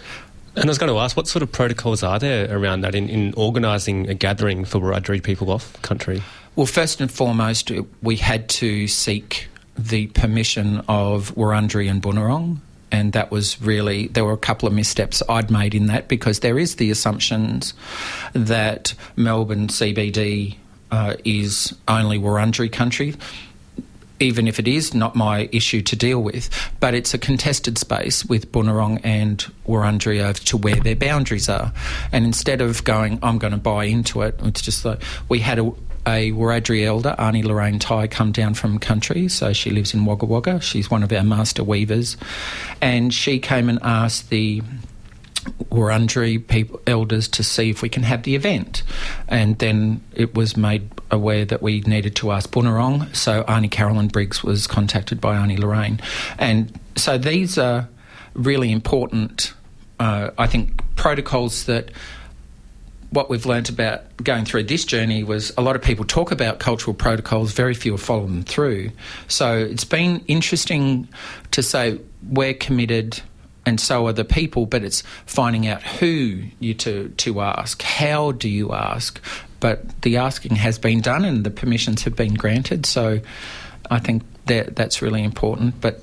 And 0.57 0.65
I 0.65 0.69
was 0.69 0.79
going 0.79 0.93
to 0.93 0.99
ask, 0.99 1.17
what 1.17 1.27
sort 1.27 1.43
of 1.43 1.51
protocols 1.51 2.03
are 2.03 2.19
there 2.19 2.57
around 2.57 2.83
that 2.83 2.95
in, 2.95 3.09
in 3.09 3.35
organising 3.35 4.09
a 4.09 4.15
gathering 4.15 4.65
for 4.65 4.79
Wiradjuri 4.79 5.23
people 5.23 5.51
off 5.51 5.81
country? 5.83 6.23
Well, 6.55 6.67
first 6.67 7.01
and 7.01 7.11
foremost, 7.11 7.73
we 8.03 8.17
had 8.17 8.49
to 8.51 8.87
seek 8.87 9.49
the 9.77 10.07
permission 10.09 10.85
of 10.89 11.35
Wurundjeri 11.35 11.91
and 11.91 12.01
Bunurong. 12.01 12.59
And 12.93 13.13
that 13.15 13.33
was 13.33 13.61
really, 13.61 14.07
there 14.07 14.25
were 14.25 14.33
a 14.33 14.39
couple 14.39 14.69
of 14.69 14.75
missteps 14.75 15.21
I'd 15.29 15.51
made 15.51 15.75
in 15.75 15.87
that 15.87 16.07
because 16.07 16.41
there 16.41 16.57
is 16.57 16.77
the 16.77 16.93
assumptions 16.93 17.75
that 18.33 18.95
Melbourne 19.17 19.67
CBD 19.67 20.57
uh, 20.93 21.17
is 21.25 21.75
only 21.89 22.21
Wurundjeri 22.21 22.71
country 22.71 23.17
even 24.21 24.47
if 24.47 24.59
it 24.59 24.69
is 24.69 24.95
not 24.95 25.15
my 25.15 25.49
issue 25.53 25.83
to 25.83 25.97
deal 25.97 26.23
with, 26.23 26.49
but 26.81 26.95
it's 26.95 27.15
a 27.15 27.19
contested 27.19 27.79
space 27.79 28.25
with 28.25 28.51
Bunurong 28.53 29.01
and 29.03 29.45
Wurundjeri 29.67 30.23
over 30.23 30.39
to 30.39 30.57
where 30.57 30.77
their 30.77 30.97
boundaries 30.97 31.49
are. 31.49 31.73
And 32.13 32.25
instead 32.25 32.61
of 32.61 32.85
going, 32.85 33.19
I'm 33.23 33.39
going 33.39 33.53
to 33.53 33.59
buy 33.59 33.85
into 33.85 34.23
it, 34.23 34.39
it's 34.43 34.63
just 34.63 34.85
like 34.85 35.03
we 35.29 35.41
had 35.41 35.59
a, 35.59 35.73
a 36.07 36.33
Wiradjuri 36.33 36.85
elder, 36.85 37.15
Arnie 37.19 37.45
Lorraine 37.45 37.79
Tye, 37.79 38.07
come 38.07 38.31
down 38.31 38.55
from 38.55 38.79
country. 38.79 39.29
So 39.29 39.53
she 39.53 39.71
lives 39.71 39.95
in 39.95 40.05
Wagga 40.05 40.27
Wagga. 40.27 40.61
She's 40.61 40.91
one 40.91 41.03
of 41.03 41.13
our 41.13 41.25
master 41.25 41.65
weavers. 41.65 42.17
And 42.81 43.13
she 43.13 43.39
came 43.39 43.69
and 43.69 43.79
asked 43.83 44.31
the 44.31 44.63
Wurundjeri 45.71 46.47
people, 46.47 46.81
elders 46.87 47.29
to 47.29 47.43
see 47.43 47.71
if 47.71 47.83
we 47.83 47.89
can 47.89 48.03
have 48.03 48.23
the 48.23 48.35
event. 48.35 48.83
And 49.29 49.59
then 49.59 50.03
it 50.13 50.35
was 50.35 50.57
made 50.57 50.91
aware 51.11 51.45
that 51.45 51.63
we 51.63 51.81
needed 51.81 52.17
to 52.17 52.33
ask 52.33 52.51
Bunurong. 52.51 53.15
So 53.15 53.45
Arnie 53.45 53.71
Carolyn 53.71 54.09
Briggs 54.09 54.43
was 54.43 54.67
contacted 54.67 55.21
by 55.21 55.37
Arnie 55.37 55.59
Lorraine. 55.59 56.01
And 56.39 56.79
so 56.97 57.19
these 57.19 57.59
are 57.59 57.89
really 58.35 58.73
important, 58.73 59.53
uh, 60.01 60.31
I 60.39 60.47
think, 60.47 60.83
protocols 60.97 61.65
that 61.65 61.91
what 63.11 63.31
we've 63.31 63.47
learnt 63.47 63.69
about 63.69 64.17
going 64.17 64.45
through 64.45 64.65
this 64.65 64.85
journey 64.85 65.23
was 65.23 65.53
a 65.57 65.63
lot 65.63 65.77
of 65.77 65.83
people 65.83 66.05
talk 66.05 66.33
about 66.33 66.59
cultural 66.59 66.95
protocols, 66.95 67.53
very 67.53 67.73
few 67.73 67.93
have 67.93 68.01
followed 68.01 68.29
them 68.29 68.43
through. 68.43 68.91
So 69.29 69.57
it's 69.57 69.85
been 69.85 70.25
interesting 70.27 71.09
to 71.53 71.63
say 71.63 72.01
we're 72.29 72.55
committed 72.55 73.23
and 73.67 73.81
so 73.81 74.07
are 74.07 74.13
the 74.13 74.25
people, 74.25 74.67
but 74.67 74.83
it's 74.83 75.03
finding 75.27 75.67
out 75.67 75.83
who 75.83 76.43
you 76.61 76.75
to, 76.75 77.09
to 77.09 77.41
ask, 77.41 77.83
how 77.83 78.33
do 78.33 78.49
you 78.49 78.73
ask. 78.73 79.21
But 79.61 80.03
the 80.03 80.19
asking 80.19 80.57
has 80.57 80.79
been 80.79 81.01
done 81.01 81.25
and 81.25 81.45
the 81.45 81.51
permissions 81.51 82.03
have 82.03 82.15
been 82.15 82.35
granted, 82.35 82.85
so 82.85 83.21
I 83.91 83.99
think 83.99 84.23
that 84.47 84.77
that's 84.77 85.01
really 85.01 85.23
important. 85.23 85.81
But 85.81 86.03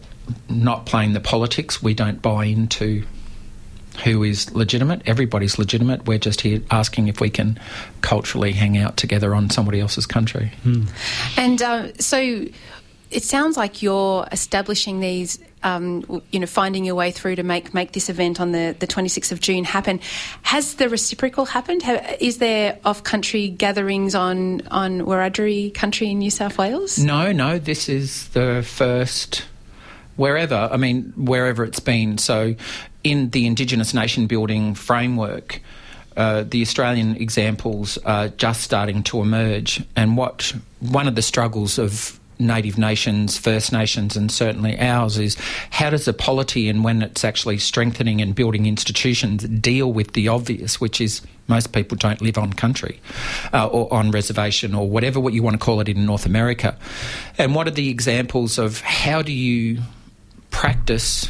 not 0.49 0.85
playing 0.85 1.13
the 1.13 1.19
politics, 1.19 1.81
we 1.83 1.93
don't 1.93 2.21
buy 2.21 2.45
into 2.45 3.03
who 4.03 4.23
is 4.23 4.51
legitimate. 4.53 5.01
Everybody's 5.05 5.59
legitimate. 5.59 6.07
We're 6.07 6.17
just 6.17 6.41
here 6.41 6.61
asking 6.71 7.07
if 7.09 7.19
we 7.19 7.29
can 7.29 7.59
culturally 8.01 8.53
hang 8.53 8.77
out 8.77 8.97
together 8.97 9.35
on 9.35 9.49
somebody 9.49 9.79
else's 9.79 10.05
country. 10.05 10.51
Hmm. 10.63 10.83
And 11.37 11.61
uh, 11.61 11.93
so 11.99 12.45
it 13.11 13.23
sounds 13.23 13.57
like 13.57 13.81
you're 13.81 14.25
establishing 14.31 14.99
these, 14.99 15.39
um, 15.63 16.21
you 16.31 16.39
know, 16.39 16.45
finding 16.45 16.85
your 16.85 16.95
way 16.95 17.11
through 17.11 17.35
to 17.35 17.43
make 17.43 17.73
make 17.73 17.91
this 17.91 18.09
event 18.09 18.39
on 18.39 18.51
the, 18.51 18.75
the 18.79 18.87
26th 18.87 19.31
of 19.31 19.41
June 19.41 19.63
happen. 19.63 19.99
Has 20.43 20.75
the 20.75 20.89
reciprocal 20.89 21.45
happened? 21.45 21.83
Is 22.19 22.37
there 22.37 22.79
off 22.85 23.03
country 23.03 23.49
gatherings 23.49 24.15
on 24.15 24.65
on 24.67 25.01
Wiradjuri 25.01 25.73
country 25.73 26.09
in 26.11 26.19
New 26.19 26.31
South 26.31 26.57
Wales? 26.57 26.97
No, 26.97 27.31
no. 27.31 27.59
This 27.59 27.89
is 27.89 28.29
the 28.29 28.63
first 28.65 29.43
wherever. 30.15 30.69
I 30.71 30.77
mean, 30.77 31.13
wherever 31.17 31.63
it's 31.63 31.79
been. 31.79 32.17
So 32.17 32.55
in 33.03 33.29
the 33.31 33.45
Indigenous 33.45 33.93
nation 33.93 34.27
building 34.27 34.75
framework, 34.75 35.61
uh, 36.15 36.43
the 36.47 36.61
Australian 36.61 37.15
examples 37.17 37.97
are 37.99 38.29
just 38.29 38.61
starting 38.61 39.03
to 39.03 39.21
emerge, 39.21 39.83
and 39.95 40.17
what 40.17 40.53
one 40.79 41.07
of 41.07 41.15
the 41.15 41.21
struggles 41.21 41.77
of 41.77 42.19
Native 42.41 42.77
nations, 42.77 43.37
First 43.37 43.71
Nations, 43.71 44.17
and 44.17 44.31
certainly 44.31 44.79
ours 44.79 45.17
is 45.17 45.37
how 45.69 45.89
does 45.89 46.07
a 46.07 46.13
polity 46.13 46.67
and 46.67 46.83
when 46.83 47.01
it's 47.01 47.23
actually 47.23 47.57
strengthening 47.57 48.21
and 48.21 48.35
building 48.35 48.65
institutions 48.65 49.43
deal 49.43 49.93
with 49.93 50.13
the 50.13 50.27
obvious, 50.27 50.81
which 50.81 50.99
is 50.99 51.21
most 51.47 51.73
people 51.73 51.97
don't 51.97 52.21
live 52.21 52.37
on 52.37 52.53
country 52.53 52.99
uh, 53.53 53.67
or 53.67 53.93
on 53.93 54.11
reservation 54.11 54.73
or 54.73 54.89
whatever 54.89 55.19
what 55.19 55.33
you 55.33 55.43
want 55.43 55.53
to 55.53 55.63
call 55.63 55.79
it 55.79 55.89
in 55.89 56.05
North 56.05 56.25
America. 56.25 56.77
And 57.37 57.55
what 57.55 57.67
are 57.67 57.71
the 57.71 57.89
examples 57.89 58.57
of 58.57 58.81
how 58.81 59.21
do 59.21 59.31
you 59.31 59.81
practice 60.49 61.29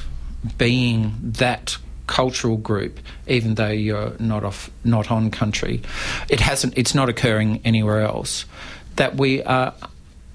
being 0.58 1.16
that 1.22 1.78
cultural 2.08 2.58
group, 2.58 3.00
even 3.28 3.56
though 3.56 3.70
you're 3.70 4.14
not 4.20 4.44
off, 4.44 4.70
not 4.84 5.10
on 5.10 5.32
country. 5.32 5.82
It 6.28 6.42
hasn't. 6.42 6.78
It's 6.78 6.94
not 6.94 7.08
occurring 7.08 7.62
anywhere 7.64 8.02
else. 8.02 8.46
That 8.98 9.16
we 9.16 9.42
are 9.44 9.74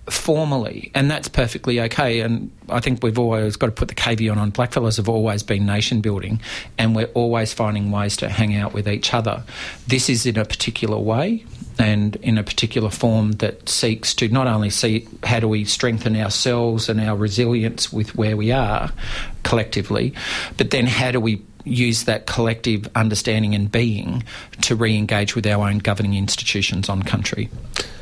formally, 0.08 0.90
and 0.94 1.10
that's 1.10 1.28
perfectly 1.28 1.80
okay. 1.80 2.20
And 2.20 2.50
I 2.68 2.80
think 2.80 3.02
we've 3.02 3.18
always 3.18 3.56
got 3.56 3.66
to 3.66 3.72
put 3.72 3.88
the 3.88 3.94
caveat 3.94 4.36
on. 4.36 4.52
Blackfellas 4.52 4.96
have 4.96 5.08
always 5.08 5.42
been 5.42 5.66
nation 5.66 6.00
building, 6.00 6.40
and 6.78 6.94
we're 6.94 7.10
always 7.14 7.52
finding 7.52 7.90
ways 7.90 8.16
to 8.18 8.28
hang 8.28 8.56
out 8.56 8.72
with 8.72 8.88
each 8.88 9.12
other. 9.14 9.42
This 9.86 10.08
is 10.08 10.26
in 10.26 10.38
a 10.38 10.44
particular 10.44 10.98
way 10.98 11.44
and 11.78 12.16
in 12.16 12.38
a 12.38 12.42
particular 12.42 12.90
form 12.90 13.32
that 13.32 13.68
seeks 13.68 14.14
to 14.14 14.28
not 14.28 14.46
only 14.46 14.70
see 14.70 15.06
how 15.24 15.40
do 15.40 15.48
we 15.48 15.64
strengthen 15.64 16.16
ourselves 16.16 16.88
and 16.88 17.00
our 17.00 17.14
resilience 17.14 17.92
with 17.92 18.14
where 18.14 18.36
we 18.36 18.50
are 18.50 18.90
collectively, 19.42 20.14
but 20.56 20.70
then 20.70 20.86
how 20.86 21.10
do 21.10 21.20
we 21.20 21.42
use 21.66 22.04
that 22.04 22.26
collective 22.26 22.88
understanding 22.94 23.54
and 23.54 23.70
being 23.70 24.22
to 24.62 24.76
re 24.76 24.96
engage 24.96 25.34
with 25.34 25.46
our 25.46 25.68
own 25.68 25.78
governing 25.78 26.14
institutions 26.14 26.88
on 26.88 27.02
country. 27.02 27.50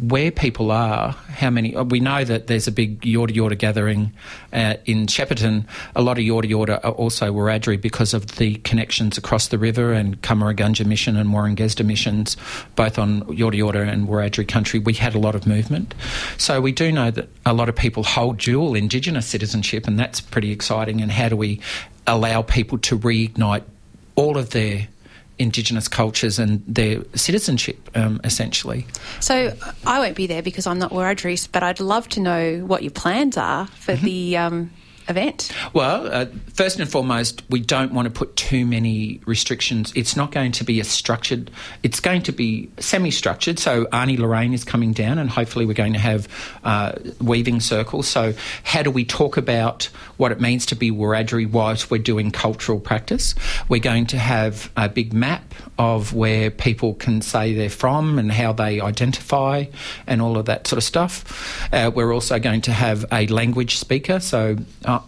where 0.00 0.30
people 0.30 0.70
are, 0.70 1.12
how 1.12 1.50
many. 1.50 1.74
Uh, 1.74 1.84
we 1.84 2.00
know 2.00 2.24
that 2.24 2.46
there's 2.46 2.68
a 2.68 2.72
big 2.72 3.00
Yorta 3.00 3.34
Yorta 3.34 3.58
gathering 3.58 4.12
uh, 4.52 4.74
in 4.84 5.06
Shepparton. 5.06 5.64
A 5.96 6.02
lot 6.02 6.18
of 6.18 6.24
Yorta 6.24 6.48
Yorta 6.48 6.84
are 6.84 6.92
also 6.92 7.32
Wiradjuri 7.32 7.80
because 7.80 8.14
of 8.14 8.36
the 8.36 8.56
connections 8.56 9.18
across 9.18 9.48
the 9.48 9.58
river 9.58 9.92
and 9.92 10.20
Cummeragunja 10.22 10.86
Mission 10.86 11.16
and 11.16 11.30
Warangesda 11.30 11.84
missions, 11.84 12.36
both 12.76 12.98
on 12.98 13.22
Yorta 13.22 13.54
Yorta 13.58 13.88
and 13.88 14.08
Wiradjuri 14.08 14.46
country. 14.46 14.78
We 14.78 14.94
had 14.94 15.14
a 15.14 15.18
lot 15.18 15.34
of 15.34 15.46
movement. 15.46 15.94
So 16.38 16.60
we 16.60 16.72
do 16.72 16.92
know 16.92 17.10
that 17.10 17.28
a 17.44 17.52
lot 17.52 17.68
of 17.68 17.76
people 17.76 18.04
hold 18.04 18.38
dual 18.38 18.74
Indigenous 18.74 19.26
citizenship, 19.26 19.86
and 19.86 19.98
that's 19.98 20.20
pretty 20.20 20.52
exciting. 20.52 21.00
And 21.00 21.10
how 21.10 21.28
do 21.28 21.36
we 21.36 21.60
allow 22.06 22.42
people 22.42 22.78
to 22.78 22.98
reignite 22.98 23.62
all 24.14 24.38
of 24.38 24.50
their 24.50 24.88
Indigenous 25.40 25.88
cultures 25.88 26.38
and 26.38 26.62
their 26.66 27.02
citizenship, 27.14 27.90
um, 27.96 28.20
essentially. 28.24 28.86
So 29.20 29.56
I 29.86 29.98
won't 29.98 30.14
be 30.14 30.26
there 30.26 30.42
because 30.42 30.66
I'm 30.66 30.78
not 30.78 30.92
Wiradjuri, 30.92 31.48
but 31.50 31.62
I'd 31.62 31.80
love 31.80 32.08
to 32.10 32.20
know 32.20 32.58
what 32.58 32.82
your 32.82 32.92
plans 32.92 33.38
are 33.38 33.66
for 33.66 33.94
mm-hmm. 33.94 34.04
the 34.04 34.36
um, 34.36 34.70
event? 35.10 35.50
Well, 35.72 36.12
uh, 36.12 36.26
first 36.54 36.80
and 36.80 36.90
foremost, 36.90 37.42
we 37.50 37.60
don't 37.60 37.92
want 37.92 38.06
to 38.06 38.10
put 38.10 38.36
too 38.36 38.64
many 38.64 39.20
restrictions. 39.26 39.92
It's 39.94 40.16
not 40.16 40.32
going 40.32 40.52
to 40.52 40.64
be 40.64 40.80
a 40.80 40.84
structured, 40.84 41.50
it's 41.82 42.00
going 42.00 42.22
to 42.22 42.32
be 42.32 42.70
semi 42.78 43.10
structured. 43.10 43.58
So, 43.58 43.86
Arnie 43.86 44.18
Lorraine 44.18 44.54
is 44.54 44.64
coming 44.64 44.92
down, 44.92 45.18
and 45.18 45.28
hopefully, 45.28 45.66
we're 45.66 45.74
going 45.74 45.92
to 45.92 45.98
have 45.98 46.28
uh, 46.64 46.92
weaving 47.20 47.60
circles. 47.60 48.08
So, 48.08 48.34
how 48.62 48.82
do 48.82 48.90
we 48.90 49.04
talk 49.04 49.36
about 49.36 49.84
what 50.16 50.32
it 50.32 50.40
means 50.40 50.66
to 50.66 50.74
be 50.74 50.90
Wiradjuri 50.90 51.50
whilst 51.50 51.90
we're 51.90 51.98
doing 51.98 52.30
cultural 52.30 52.80
practice? 52.80 53.34
We're 53.68 53.80
going 53.80 54.06
to 54.06 54.18
have 54.18 54.70
a 54.76 54.88
big 54.88 55.12
map 55.12 55.54
of 55.78 56.12
where 56.12 56.50
people 56.50 56.94
can 56.94 57.22
say 57.22 57.54
they're 57.54 57.70
from 57.70 58.18
and 58.18 58.30
how 58.30 58.52
they 58.52 58.80
identify 58.80 59.64
and 60.06 60.20
all 60.20 60.36
of 60.36 60.46
that 60.46 60.66
sort 60.66 60.76
of 60.78 60.84
stuff. 60.84 61.72
Uh, 61.72 61.90
we're 61.94 62.12
also 62.12 62.38
going 62.38 62.60
to 62.60 62.72
have 62.72 63.04
a 63.12 63.26
language 63.28 63.76
speaker. 63.76 64.20
So, 64.20 64.56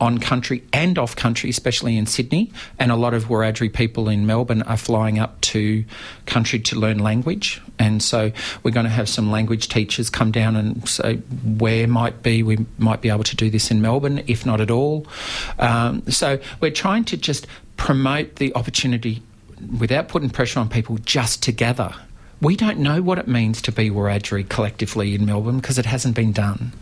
uh, 0.01 0.05
on 0.05 0.19
country 0.19 0.63
and 0.73 0.99
off 0.99 1.17
country, 1.17 1.51
especially 1.51 1.97
in 1.97 2.07
Sydney. 2.07 2.53
And 2.79 2.91
a 2.91 2.97
lot 2.97 3.15
of 3.15 3.25
Wiradjuri 3.25 3.73
people 3.73 4.09
in 4.09 4.27
Melbourne 4.27 4.63
are 4.63 4.77
flying 4.77 5.19
up 5.19 5.41
to 5.43 5.85
country 6.27 6.59
to 6.61 6.79
learn 6.79 6.99
language. 6.99 7.61
And 7.79 8.03
so 8.03 8.33
we're 8.63 8.71
going 8.71 8.85
to 8.85 8.91
have 8.91 9.09
some 9.09 9.31
language 9.31 9.69
teachers 9.69 10.11
come 10.11 10.31
down 10.31 10.57
and 10.57 10.89
say 10.89 11.17
where 11.17 11.87
might 11.87 12.23
be 12.23 12.43
we 12.43 12.65
might 12.79 13.01
be 13.01 13.09
able 13.09 13.25
to 13.25 13.37
do 13.37 13.51
this 13.51 13.71
in 13.71 13.81
Melbourne, 13.83 14.23
if 14.27 14.47
not 14.47 14.61
at 14.61 14.71
all. 14.71 15.07
Um, 15.59 16.03
so 16.09 16.39
we're 16.61 16.71
trying 16.71 17.05
to 17.07 17.17
just 17.17 17.47
promote 17.77 18.37
the 18.37 18.55
opportunity 18.55 19.23
without 19.79 20.09
putting 20.09 20.31
pressure 20.31 20.61
on 20.61 20.69
people 20.69 20.99
just 20.99 21.43
to 21.45 21.53
gather 21.53 21.95
we 22.43 22.57
don't 22.57 22.79
know 22.79 23.01
what 23.01 23.19
it 23.19 23.29
means 23.29 23.63
to 23.63 23.73
be 23.73 23.89
Wiradjuri 23.89 24.49
collectively 24.49 25.15
in 25.15 25.25
Melbourne 25.25 25.59
because 25.59 25.79
it 25.79 25.87
hasn't 25.87 26.17
been 26.17 26.33
done. 26.33 26.73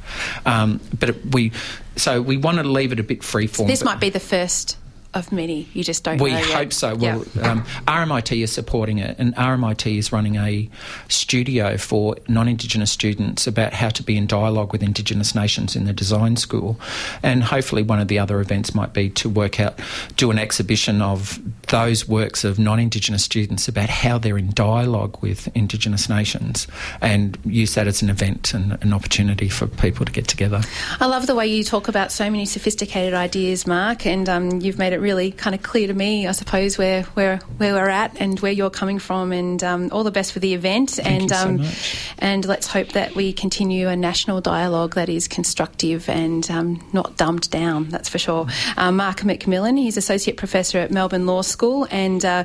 Um, 0.46 0.81
but 0.99 1.11
it, 1.11 1.35
we, 1.35 1.53
so 1.96 2.23
we 2.23 2.38
wanted 2.38 2.62
to 2.62 2.70
leave 2.70 2.92
it 2.92 2.99
a 2.99 3.03
bit 3.03 3.23
free 3.23 3.46
form. 3.46 3.68
This 3.68 3.85
might 3.85 4.01
be 4.01 4.09
the 4.09 4.20
first 4.20 4.79
of 5.12 5.33
many. 5.33 5.68
You 5.75 5.83
just 5.83 6.05
don't. 6.05 6.20
We 6.20 6.31
hope 6.33 6.66
yet. 6.66 6.73
so. 6.73 6.94
Well, 6.94 7.25
um, 7.42 7.64
RMIT 7.88 8.42
is 8.42 8.53
supporting 8.53 8.99
it, 8.99 9.16
and 9.18 9.35
RMIT 9.35 9.99
is 9.99 10.12
running 10.12 10.37
a 10.37 10.68
studio 11.09 11.77
for 11.77 12.16
non-Indigenous 12.29 12.90
students 12.90 13.46
about 13.46 13.73
how 13.73 13.88
to 13.90 14.03
be 14.03 14.16
in 14.16 14.27
dialogue 14.27 14.73
with 14.73 14.83
Indigenous 14.83 15.35
nations 15.35 15.75
in 15.75 15.85
the 15.85 15.92
design 15.92 16.37
school. 16.37 16.79
And 17.23 17.42
hopefully, 17.42 17.83
one 17.83 17.99
of 17.99 18.09
the 18.09 18.18
other 18.18 18.40
events 18.40 18.75
might 18.75 18.92
be 18.92 19.11
to 19.11 19.29
work 19.29 19.59
out, 19.59 19.79
do 20.16 20.31
an 20.31 20.38
exhibition 20.38 21.03
of 21.03 21.40
those 21.68 22.07
works 22.07 22.44
of 22.44 22.59
non-Indigenous 22.59 23.25
students 23.25 23.68
about 23.68 23.88
how 23.88 24.18
they're 24.18 24.38
in 24.38 24.51
dialogue 24.53 25.20
with 25.23 25.49
Indigenous 25.57 26.09
nations, 26.09 26.68
and 27.01 27.37
use 27.44 27.75
that 27.75 27.88
as 27.88 28.03
an 28.03 28.11
event 28.11 28.55
and 28.55 28.79
an 28.83 28.92
opportunity 28.92 29.49
for 29.49 29.66
people 29.66 30.07
to 30.07 30.12
get 30.12 30.29
together. 30.29 30.61
I 31.01 31.07
love 31.07 31.27
the 31.27 31.35
way 31.35 31.49
you 31.49 31.64
talk 31.64 31.88
about 31.88 32.12
so 32.12 32.31
many 32.31 32.46
sophisticated 32.46 33.14
ideas, 33.14 33.66
Mark, 33.66 34.07
and 34.07 34.29
um, 34.29 34.61
you've 34.61 34.79
made 34.79 34.92
it 34.92 35.00
really 35.01 35.33
kind 35.33 35.55
of 35.55 35.63
clear 35.63 35.87
to 35.87 35.95
me, 35.95 36.27
I 36.27 36.33
suppose, 36.33 36.79
where 36.79 37.03
where 37.15 37.39
where 37.57 37.75
we're 37.75 37.89
at 37.89 38.21
and 38.21 38.39
where 38.41 38.53
you're 38.53 38.71
coming 38.71 38.99
from. 38.99 39.33
And 39.33 39.63
um, 39.63 39.89
all 39.93 40.05
the 40.05 40.11
best 40.11 40.33
for 40.33 40.41
the 40.41 40.55
event. 40.55 40.91
Thank 40.91 41.23
and 41.23 41.33
um, 41.33 41.65
so 41.65 42.01
and 42.19 42.45
let's 42.45 42.67
hope 42.67 42.91
that 42.91 43.15
we 43.15 43.33
continue 43.33 43.89
a 43.89 43.97
national 43.97 44.41
dialogue 44.41 44.95
that 44.95 45.09
is 45.09 45.29
constructive 45.29 46.09
and 46.09 46.51
um, 46.51 46.87
not 46.93 47.17
dumbed 47.17 47.51
down. 47.51 47.89
That's 47.89 48.09
for 48.09 48.19
sure. 48.19 48.47
Um, 48.77 48.97
Mark 48.97 49.21
McMillan, 49.21 49.79
he's 49.79 49.97
associate 49.97 50.37
professor 50.37 50.79
at 50.79 50.91
Melbourne 50.91 51.27
Law 51.27 51.43
School 51.43 51.87
and 51.91 52.25
uh, 52.25 52.45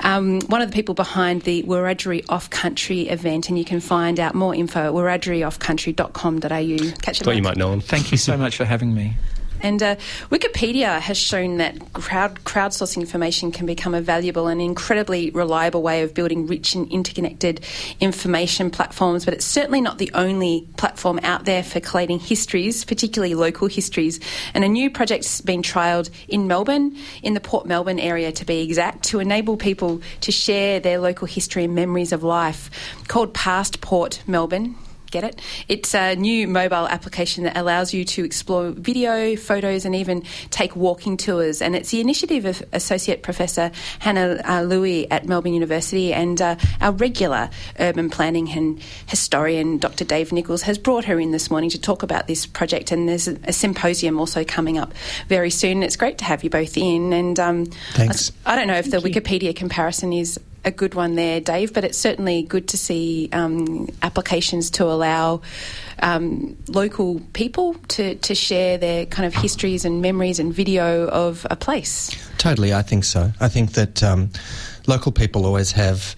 um, 0.00 0.40
one 0.42 0.62
of 0.62 0.70
the 0.70 0.74
people 0.74 0.94
behind 0.94 1.42
the 1.42 1.62
Wiradjuri 1.64 2.24
Off 2.28 2.50
Country 2.50 3.08
event. 3.08 3.48
And 3.48 3.58
you 3.58 3.64
can 3.64 3.80
find 3.80 4.20
out 4.20 4.34
more 4.34 4.54
info 4.54 4.80
at 4.80 4.92
wiradjurioffcountry.com.au. 4.92 7.00
Catch 7.02 7.20
you. 7.20 7.24
Thought 7.24 7.36
you 7.36 7.42
might 7.42 7.56
know 7.56 7.72
him. 7.72 7.80
Thank 7.80 8.12
you 8.12 8.18
so 8.18 8.36
much 8.36 8.56
for 8.56 8.64
having 8.64 8.94
me. 8.94 9.14
And 9.60 9.82
uh, 9.82 9.96
Wikipedia 10.30 11.00
has 11.00 11.18
shown 11.18 11.56
that 11.58 11.92
crowd, 11.92 12.42
crowdsourcing 12.44 12.98
information 12.98 13.52
can 13.52 13.66
become 13.66 13.94
a 13.94 14.00
valuable 14.00 14.46
and 14.46 14.60
incredibly 14.60 15.30
reliable 15.30 15.82
way 15.82 16.02
of 16.02 16.14
building 16.14 16.46
rich 16.46 16.74
and 16.74 16.90
interconnected 16.90 17.60
information 18.00 18.70
platforms, 18.70 19.24
but 19.24 19.34
it's 19.34 19.44
certainly 19.44 19.80
not 19.80 19.98
the 19.98 20.10
only 20.14 20.66
platform 20.76 21.18
out 21.22 21.44
there 21.44 21.62
for 21.62 21.80
collating 21.80 22.18
histories, 22.18 22.84
particularly 22.84 23.34
local 23.34 23.68
histories. 23.68 24.20
And 24.54 24.64
a 24.64 24.68
new 24.68 24.90
project's 24.90 25.40
been 25.40 25.62
trialled 25.62 26.10
in 26.28 26.46
Melbourne, 26.46 26.96
in 27.22 27.34
the 27.34 27.40
Port 27.40 27.66
Melbourne 27.66 27.98
area 27.98 28.32
to 28.32 28.44
be 28.44 28.62
exact, 28.62 29.04
to 29.04 29.20
enable 29.20 29.56
people 29.56 30.00
to 30.22 30.32
share 30.32 30.80
their 30.80 30.98
local 30.98 31.26
history 31.26 31.64
and 31.64 31.74
memories 31.74 32.12
of 32.12 32.22
life, 32.22 32.70
called 33.08 33.34
Pastport 33.34 34.22
Melbourne 34.26 34.76
get 35.10 35.24
it. 35.24 35.40
It's 35.68 35.94
a 35.94 36.14
new 36.14 36.46
mobile 36.46 36.88
application 36.88 37.44
that 37.44 37.56
allows 37.56 37.94
you 37.94 38.04
to 38.04 38.24
explore 38.24 38.70
video, 38.70 39.36
photos, 39.36 39.84
and 39.84 39.94
even 39.94 40.22
take 40.50 40.76
walking 40.76 41.16
tours. 41.16 41.62
And 41.62 41.74
it's 41.74 41.90
the 41.90 42.00
initiative 42.00 42.44
of 42.44 42.62
Associate 42.72 43.22
Professor 43.22 43.70
Hannah 44.00 44.40
uh, 44.44 44.62
Lewi 44.62 45.06
at 45.10 45.26
Melbourne 45.26 45.54
University 45.54 46.12
and 46.12 46.40
uh, 46.40 46.56
our 46.80 46.92
regular 46.92 47.50
urban 47.78 48.10
planning 48.10 48.50
and 48.50 48.80
historian, 49.06 49.78
Dr. 49.78 50.04
Dave 50.04 50.32
Nichols, 50.32 50.62
has 50.62 50.78
brought 50.78 51.04
her 51.04 51.18
in 51.18 51.32
this 51.32 51.50
morning 51.50 51.70
to 51.70 51.80
talk 51.80 52.02
about 52.02 52.26
this 52.26 52.46
project. 52.46 52.92
And 52.92 53.08
there's 53.08 53.28
a, 53.28 53.38
a 53.44 53.52
symposium 53.52 54.18
also 54.18 54.44
coming 54.44 54.78
up 54.78 54.92
very 55.28 55.50
soon. 55.50 55.82
It's 55.82 55.96
great 55.96 56.18
to 56.18 56.24
have 56.24 56.44
you 56.44 56.50
both 56.50 56.76
in. 56.76 57.12
And 57.12 57.38
um, 57.40 57.66
Thanks. 57.92 58.32
I, 58.44 58.52
I, 58.52 58.56
don't 58.56 58.66
know 58.66 58.74
if 58.74 58.86
Thank 58.86 59.02
the 59.02 59.08
you. 59.08 59.20
Wikipedia 59.20 59.56
comparison 59.56 60.12
is 60.12 60.38
a 60.68 60.70
good 60.70 60.94
one 60.94 61.16
there, 61.16 61.40
Dave. 61.40 61.72
But 61.74 61.84
it's 61.84 61.98
certainly 61.98 62.42
good 62.42 62.68
to 62.68 62.78
see 62.78 63.28
um, 63.32 63.88
applications 64.02 64.70
to 64.70 64.84
allow 64.84 65.40
um, 66.00 66.56
local 66.68 67.20
people 67.32 67.74
to, 67.88 68.14
to 68.14 68.34
share 68.34 68.78
their 68.78 69.06
kind 69.06 69.26
of 69.26 69.34
histories 69.34 69.84
and 69.84 70.00
memories 70.00 70.38
and 70.38 70.54
video 70.54 71.08
of 71.08 71.46
a 71.50 71.56
place. 71.56 72.14
Totally, 72.38 72.72
I 72.72 72.82
think 72.82 73.04
so. 73.04 73.32
I 73.40 73.48
think 73.48 73.72
that 73.72 74.02
um, 74.02 74.30
local 74.86 75.10
people 75.10 75.44
always 75.44 75.72
have. 75.72 76.14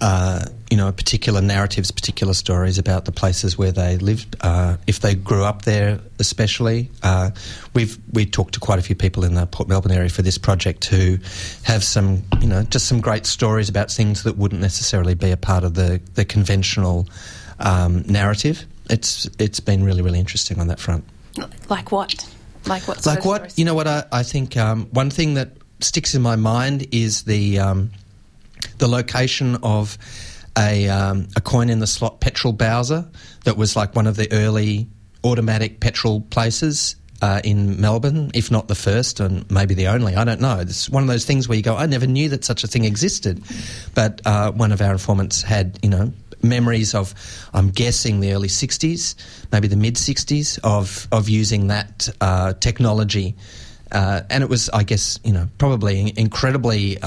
Uh, 0.00 0.44
you 0.70 0.76
know, 0.76 0.92
particular 0.92 1.40
narratives, 1.40 1.90
particular 1.90 2.34
stories 2.34 2.78
about 2.78 3.06
the 3.06 3.12
places 3.12 3.56
where 3.56 3.72
they 3.72 3.96
lived. 3.96 4.36
Uh, 4.40 4.76
if 4.86 5.00
they 5.00 5.14
grew 5.14 5.44
up 5.44 5.62
there, 5.62 6.00
especially, 6.18 6.90
uh, 7.02 7.30
we've 7.74 7.98
we 8.12 8.26
talked 8.26 8.54
to 8.54 8.60
quite 8.60 8.78
a 8.78 8.82
few 8.82 8.94
people 8.94 9.24
in 9.24 9.34
the 9.34 9.46
Port 9.46 9.68
Melbourne 9.68 9.92
area 9.92 10.10
for 10.10 10.22
this 10.22 10.36
project 10.36 10.84
who 10.84 11.18
have 11.62 11.82
some, 11.82 12.22
you 12.40 12.48
know, 12.48 12.62
just 12.64 12.86
some 12.86 13.00
great 13.00 13.24
stories 13.24 13.68
about 13.68 13.90
things 13.90 14.24
that 14.24 14.36
wouldn't 14.36 14.60
necessarily 14.60 15.14
be 15.14 15.30
a 15.30 15.36
part 15.36 15.64
of 15.64 15.74
the 15.74 16.00
the 16.14 16.24
conventional 16.24 17.08
um, 17.60 18.02
narrative 18.06 18.66
it's 18.90 19.28
it's 19.38 19.60
been 19.60 19.84
really 19.84 20.02
really 20.02 20.18
interesting 20.18 20.58
on 20.58 20.68
that 20.68 20.80
front. 20.80 21.04
Like 21.68 21.92
what? 21.92 22.26
Like 22.66 22.88
what? 22.88 23.06
Like 23.06 23.24
what? 23.24 23.58
You 23.58 23.64
know 23.64 23.74
what? 23.74 23.86
I, 23.86 24.04
I 24.10 24.22
think 24.22 24.56
um, 24.56 24.86
one 24.86 25.10
thing 25.10 25.34
that 25.34 25.52
sticks 25.80 26.14
in 26.14 26.22
my 26.22 26.36
mind 26.36 26.86
is 26.92 27.22
the 27.22 27.58
um, 27.58 27.90
the 28.78 28.88
location 28.88 29.56
of 29.62 29.98
a 30.56 30.88
um, 30.88 31.28
a 31.36 31.40
coin 31.40 31.70
in 31.70 31.78
the 31.78 31.86
slot 31.86 32.20
petrol 32.20 32.52
Bowser 32.52 33.08
that 33.44 33.56
was 33.56 33.76
like 33.76 33.94
one 33.94 34.06
of 34.06 34.16
the 34.16 34.30
early 34.32 34.88
automatic 35.24 35.80
petrol 35.80 36.20
places 36.22 36.96
uh, 37.20 37.40
in 37.42 37.80
Melbourne, 37.80 38.30
if 38.34 38.50
not 38.50 38.68
the 38.68 38.74
first 38.74 39.20
and 39.20 39.48
maybe 39.50 39.74
the 39.74 39.88
only. 39.88 40.14
I 40.14 40.24
don't 40.24 40.40
know. 40.40 40.58
It's 40.60 40.88
one 40.88 41.02
of 41.02 41.08
those 41.08 41.24
things 41.24 41.48
where 41.48 41.56
you 41.56 41.62
go, 41.62 41.76
I 41.76 41.86
never 41.86 42.06
knew 42.06 42.28
that 42.30 42.44
such 42.44 42.64
a 42.64 42.66
thing 42.66 42.84
existed. 42.84 43.42
But 43.94 44.20
uh, 44.24 44.52
one 44.52 44.72
of 44.72 44.80
our 44.80 44.92
informants 44.92 45.42
had, 45.42 45.78
you 45.82 45.90
know, 45.90 46.12
memories 46.42 46.94
of, 46.94 47.14
I'm 47.52 47.70
guessing, 47.70 48.20
the 48.20 48.32
early 48.32 48.48
60s, 48.48 49.16
maybe 49.50 49.66
the 49.66 49.76
mid 49.76 49.96
60s, 49.96 50.58
of, 50.62 51.08
of 51.10 51.28
using 51.28 51.68
that 51.68 52.08
uh, 52.20 52.52
technology. 52.54 53.34
Uh, 53.90 54.20
and 54.30 54.44
it 54.44 54.50
was, 54.50 54.68
I 54.68 54.84
guess, 54.84 55.18
you 55.24 55.32
know, 55.32 55.48
probably 55.58 56.12
incredibly. 56.16 56.98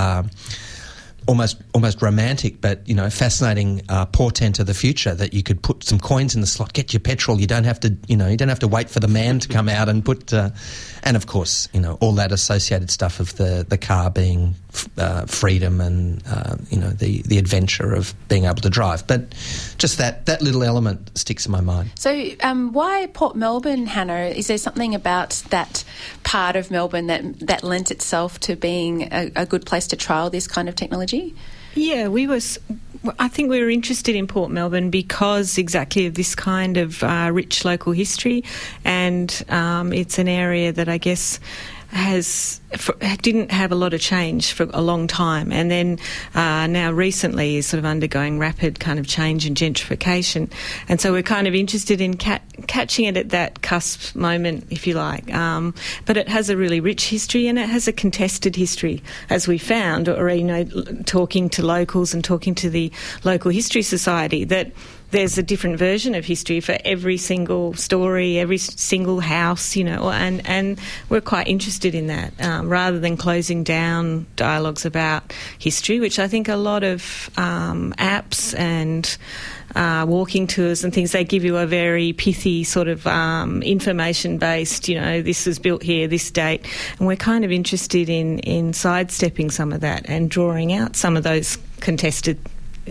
Almost 1.28 1.62
almost 1.74 2.02
romantic, 2.02 2.62
but 2.62 2.88
you 2.88 2.96
know, 2.96 3.10
fascinating 3.10 3.82
uh, 3.90 4.06
portent 4.08 4.60
of 4.60 4.66
the 4.66 4.74
future 4.74 5.14
that 5.14 5.34
you 5.34 5.44
could 5.44 5.62
put 5.62 5.84
some 5.84 6.00
coins 6.00 6.34
in 6.36 6.42
the 6.42 6.48
slot, 6.48 6.74
get 6.74 6.94
your 6.94 7.00
petrol. 7.00 7.40
You 7.40 7.48
don't 7.48 7.64
have 7.64 7.80
to, 7.82 7.96
you 8.08 8.18
know, 8.18 8.28
you 8.28 8.38
don't 8.38 8.50
have 8.50 8.60
to 8.60 8.68
wait 8.68 8.90
for 8.90 9.00
the 9.00 9.08
man 9.08 9.40
to 9.40 9.48
come 9.48 9.70
out 9.70 9.88
and 9.88 10.04
put, 10.04 10.34
uh, 10.34 10.50
and 11.04 11.18
of 11.18 11.28
course, 11.28 11.68
you 11.74 11.80
know, 11.80 11.98
all 12.00 12.14
that 12.14 12.32
associated 12.32 12.92
stuff 12.92 13.20
of 13.20 13.36
the 13.38 13.66
the 13.68 13.78
car 13.78 14.10
being 14.10 14.56
uh, 14.98 15.26
freedom 15.26 15.82
and 15.82 16.22
uh, 16.28 16.56
you 16.70 16.78
know 16.78 16.90
the 16.90 17.22
the 17.24 17.38
adventure 17.38 17.94
of 17.94 18.14
being 18.28 18.46
able 18.46 18.62
to 18.62 18.70
drive. 18.70 19.06
But 19.08 19.34
just 19.78 19.98
that 19.98 20.26
that 20.28 20.42
little 20.42 20.64
element 20.64 21.18
sticks 21.18 21.46
in 21.46 21.52
my 21.52 21.62
mind. 21.62 21.92
So, 21.96 22.30
um, 22.42 22.74
why 22.74 23.08
Port 23.14 23.36
Melbourne, 23.36 23.88
Hannah? 23.88 24.28
Is 24.28 24.48
there 24.48 24.58
something 24.58 24.96
about 24.96 25.44
that 25.50 25.84
part 26.24 26.56
of 26.56 26.72
Melbourne 26.72 27.08
that 27.08 27.40
that 27.40 27.64
lent 27.64 27.92
itself 27.92 28.40
to 28.42 28.56
being 28.56 29.04
a, 29.12 29.32
a 29.36 29.46
good 29.46 29.66
place 29.66 29.88
to 29.88 29.96
trial 29.96 30.30
this 30.30 30.48
kind 30.48 30.70
of 30.70 30.76
technology? 30.76 31.36
Yeah, 31.76 32.08
we 32.08 32.28
was. 32.28 32.60
I 33.18 33.30
think 33.30 33.50
we 33.50 33.60
were 33.60 33.70
interested 33.70 34.16
in 34.16 34.28
Port 34.28 34.52
Melbourne 34.52 34.92
because 34.92 35.58
exactly 35.58 36.06
of 36.06 36.14
this 36.14 36.36
kind 36.36 36.78
of 36.78 37.02
uh, 37.02 37.32
rich 37.34 37.66
local 37.66 37.94
history, 37.94 38.44
and 38.86 39.44
um, 39.50 39.92
it's 39.92 40.20
an 40.20 40.28
area 40.28 40.72
that 40.72 40.88
I 40.88 40.98
guess 40.98 41.40
has 41.92 42.62
didn't 43.22 43.52
have 43.52 43.72
a 43.72 43.76
lot 43.76 43.94
of 43.94 44.00
change 44.00 44.54
for 44.54 44.68
a 44.72 44.82
long 44.82 45.08
time, 45.08 45.52
and 45.52 45.70
then 45.70 46.00
uh, 46.34 46.66
now 46.68 46.92
recently 46.92 47.58
is 47.58 47.68
sort 47.68 47.80
of 47.80 47.86
undergoing 47.86 48.40
rapid 48.40 48.80
kind 48.80 48.98
of 48.98 49.08
change 49.08 49.46
and 49.46 49.58
gentrification, 49.58 50.50
and 50.88 51.02
so 51.02 51.12
we're 51.12 51.22
kind 51.22 51.48
of 51.48 51.54
interested 51.54 52.00
in 52.00 52.16
ca- 52.16 52.40
catching 52.68 53.06
it 53.06 53.18
at 53.18 53.30
that 53.30 53.62
cusp 53.62 54.16
moment, 54.16 54.66
if 54.70 54.88
you 54.88 54.94
like. 54.94 55.34
Um, 55.34 55.76
but 56.06 56.16
it 56.16 56.30
has 56.30 56.50
a 56.50 56.56
really 56.56 56.80
rich 56.80 57.10
history, 57.10 57.48
and 57.48 57.60
it 57.60 57.68
has 57.70 57.88
a 57.88 57.94
contested 57.94 58.56
history, 58.56 59.04
as 59.30 59.48
we 59.48 59.58
found, 59.58 60.08
or 60.08 60.30
you 60.30 60.44
know, 60.44 60.64
talking 61.06 61.50
to 61.50 61.66
locals 61.66 62.14
and 62.14 62.24
talking 62.24 62.56
to 62.56 62.70
the 62.70 62.92
local 63.24 63.52
history 63.52 63.82
society 63.82 64.46
that 64.46 64.72
there's 65.12 65.38
a 65.38 65.44
different 65.44 65.78
version 65.78 66.16
of 66.16 66.26
history 66.26 66.60
for 66.60 66.78
every 66.84 67.18
single 67.18 67.74
story, 67.74 68.40
every 68.40 68.58
single 68.58 69.20
house, 69.20 69.76
you 69.76 69.84
know, 69.84 70.10
and, 70.10 70.46
and 70.48 70.80
we're 71.10 71.22
quite 71.22 71.48
interested 71.48 71.94
in 71.94 72.08
that 72.08 72.34
um, 72.42 72.70
rather 72.70 73.00
than 73.00 73.18
closing 73.18 73.64
down 73.64 74.26
dialogues 74.36 74.86
about 74.86 75.34
history, 75.60 76.00
which 76.00 76.18
I 76.18 76.28
think 76.28 76.48
a 76.48 76.56
lot 76.56 76.84
of 76.84 77.30
um, 77.38 77.94
apps 77.98 78.58
and 78.58 79.18
uh, 79.76 80.06
walking 80.08 80.48
tours 80.48 80.84
and 80.84 80.94
things, 80.94 81.12
they 81.12 81.24
give 81.24 81.44
you 81.44 81.58
a 81.58 81.66
very 81.66 82.14
pithy 82.14 82.64
sort 82.64 82.88
of 82.88 83.06
um, 83.08 83.62
information 83.64 84.38
based, 84.38 84.88
you 84.88 85.00
know, 85.00 85.22
this 85.22 85.46
was 85.46 85.60
built 85.60 85.84
here, 85.84 86.08
this 86.08 86.30
date. 86.32 86.66
And 86.98 87.08
we're 87.08 87.16
kind 87.16 87.46
of 87.46 87.52
interested 87.52 88.10
in, 88.10 88.40
in 88.40 88.74
sidestepping 88.74 89.52
some 89.52 89.72
of 89.72 89.82
that 89.82 90.04
and 90.10 90.30
drawing 90.30 90.74
out 90.74 90.96
some 90.96 91.16
of 91.16 91.24
those 91.24 91.58
contested 91.80 92.38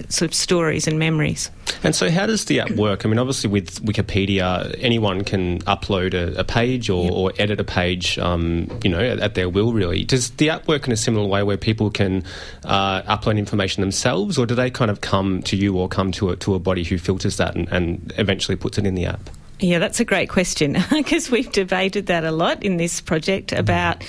sort 0.08 0.30
of 0.30 0.34
stories 0.34 0.86
and 0.86 0.98
memories. 0.98 1.50
And 1.82 1.94
so, 1.94 2.10
how 2.10 2.26
does 2.26 2.44
the 2.46 2.60
app 2.60 2.70
work? 2.72 3.04
I 3.04 3.08
mean, 3.08 3.18
obviously, 3.18 3.50
with 3.50 3.82
Wikipedia, 3.84 4.74
anyone 4.78 5.24
can 5.24 5.60
upload 5.60 6.14
a, 6.14 6.38
a 6.38 6.44
page 6.44 6.90
or, 6.90 7.04
yep. 7.04 7.12
or, 7.12 7.32
edit 7.38 7.60
a 7.60 7.64
page, 7.64 8.18
um, 8.18 8.68
you 8.84 8.90
know, 8.90 9.00
at, 9.00 9.18
at, 9.18 9.34
their 9.34 9.48
will. 9.48 9.72
Really, 9.72 10.04
does 10.04 10.30
the 10.32 10.50
app 10.50 10.68
work 10.68 10.86
in 10.86 10.92
a 10.92 10.96
similar 10.96 11.26
way 11.26 11.42
where 11.42 11.56
people 11.56 11.90
can 11.90 12.24
uh, 12.64 13.02
upload 13.02 13.38
information 13.38 13.80
themselves, 13.80 14.38
or 14.38 14.46
do 14.46 14.54
they 14.54 14.70
kind 14.70 14.90
of 14.90 15.00
come 15.00 15.42
to 15.42 15.56
you 15.56 15.76
or 15.76 15.88
come 15.88 16.12
to 16.12 16.30
a, 16.30 16.36
to 16.36 16.54
a 16.54 16.58
body 16.58 16.84
who 16.84 16.98
filters 16.98 17.36
that 17.38 17.54
and, 17.54 17.68
and 17.68 18.12
eventually 18.16 18.56
puts 18.56 18.78
it 18.78 18.86
in 18.86 18.94
the 18.94 19.06
app? 19.06 19.30
Yeah, 19.60 19.78
that's 19.78 20.00
a 20.00 20.06
great 20.06 20.30
question 20.30 20.78
because 20.90 21.30
we've 21.30 21.50
debated 21.52 22.06
that 22.06 22.24
a 22.24 22.30
lot 22.30 22.62
in 22.62 22.78
this 22.78 23.00
project 23.00 23.52
about 23.52 24.02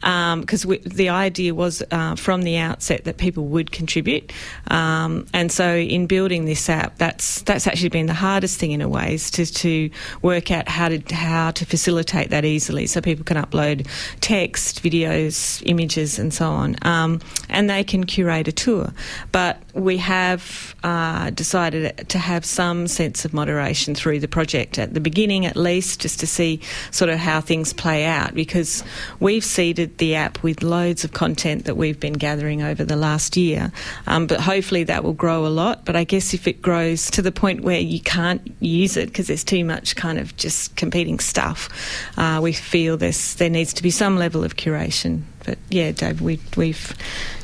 because 0.00 0.64
um, 0.64 0.76
the 0.84 1.08
idea 1.08 1.54
was 1.54 1.82
uh, 1.90 2.14
from 2.16 2.42
the 2.42 2.56
outset 2.56 3.04
that 3.04 3.16
people 3.16 3.46
would 3.46 3.72
contribute, 3.72 4.32
um, 4.68 5.26
and 5.32 5.50
so 5.50 5.76
in 5.76 6.06
building 6.06 6.44
this 6.44 6.68
app, 6.68 6.98
that's 6.98 7.42
that's 7.42 7.66
actually 7.66 7.88
been 7.88 8.06
the 8.06 8.14
hardest 8.14 8.58
thing 8.58 8.72
in 8.72 8.80
a 8.80 8.88
way 8.88 9.14
is 9.14 9.30
to, 9.30 9.46
to 9.46 9.90
work 10.22 10.50
out 10.50 10.68
how 10.68 10.88
to 10.88 10.98
how 11.14 11.50
to 11.50 11.64
facilitate 11.64 12.30
that 12.30 12.44
easily, 12.44 12.86
so 12.86 13.00
people 13.00 13.24
can 13.24 13.36
upload 13.36 13.86
text, 14.20 14.82
videos, 14.82 15.62
images, 15.66 16.18
and 16.18 16.32
so 16.32 16.46
on, 16.50 16.76
um, 16.82 17.20
and 17.48 17.68
they 17.68 17.84
can 17.84 18.04
curate 18.04 18.48
a 18.48 18.52
tour. 18.52 18.92
But 19.32 19.58
we 19.74 19.98
have 19.98 20.74
uh, 20.82 21.30
decided 21.30 22.08
to 22.08 22.18
have 22.18 22.44
some 22.44 22.88
sense 22.88 23.24
of 23.24 23.32
moderation 23.32 23.94
through 23.94 24.20
the 24.20 24.28
project 24.28 24.78
at 24.78 24.94
the 24.94 25.00
beginning, 25.00 25.46
at 25.46 25.56
least, 25.56 26.00
just 26.00 26.20
to 26.20 26.26
see 26.26 26.60
sort 26.90 27.10
of 27.10 27.18
how 27.18 27.40
things 27.40 27.72
play 27.72 28.04
out, 28.04 28.34
because 28.34 28.84
we've 29.20 29.44
seeded 29.44 29.87
the 29.96 30.14
app 30.14 30.42
with 30.42 30.62
loads 30.62 31.04
of 31.04 31.12
content 31.12 31.64
that 31.64 31.76
we've 31.76 31.98
been 31.98 32.12
gathering 32.12 32.62
over 32.62 32.84
the 32.84 32.96
last 32.96 33.36
year. 33.36 33.72
Um, 34.06 34.26
but 34.26 34.40
hopefully 34.40 34.84
that 34.84 35.02
will 35.02 35.14
grow 35.14 35.46
a 35.46 35.48
lot. 35.48 35.86
But 35.86 35.96
I 35.96 36.04
guess 36.04 36.34
if 36.34 36.46
it 36.46 36.60
grows 36.60 37.10
to 37.12 37.22
the 37.22 37.32
point 37.32 37.62
where 37.62 37.80
you 37.80 38.00
can't 38.00 38.42
use 38.60 38.96
it 38.96 39.06
because 39.06 39.28
there's 39.28 39.44
too 39.44 39.64
much 39.64 39.96
kind 39.96 40.18
of 40.18 40.36
just 40.36 40.76
competing 40.76 41.18
stuff, 41.18 41.70
uh, 42.18 42.40
we 42.42 42.52
feel 42.52 42.96
there's, 42.98 43.34
there 43.36 43.50
needs 43.50 43.72
to 43.74 43.82
be 43.82 43.90
some 43.90 44.18
level 44.18 44.44
of 44.44 44.56
curation. 44.56 45.22
But 45.44 45.58
yeah, 45.70 45.92
Dave, 45.92 46.20
we, 46.20 46.38
we've 46.56 46.94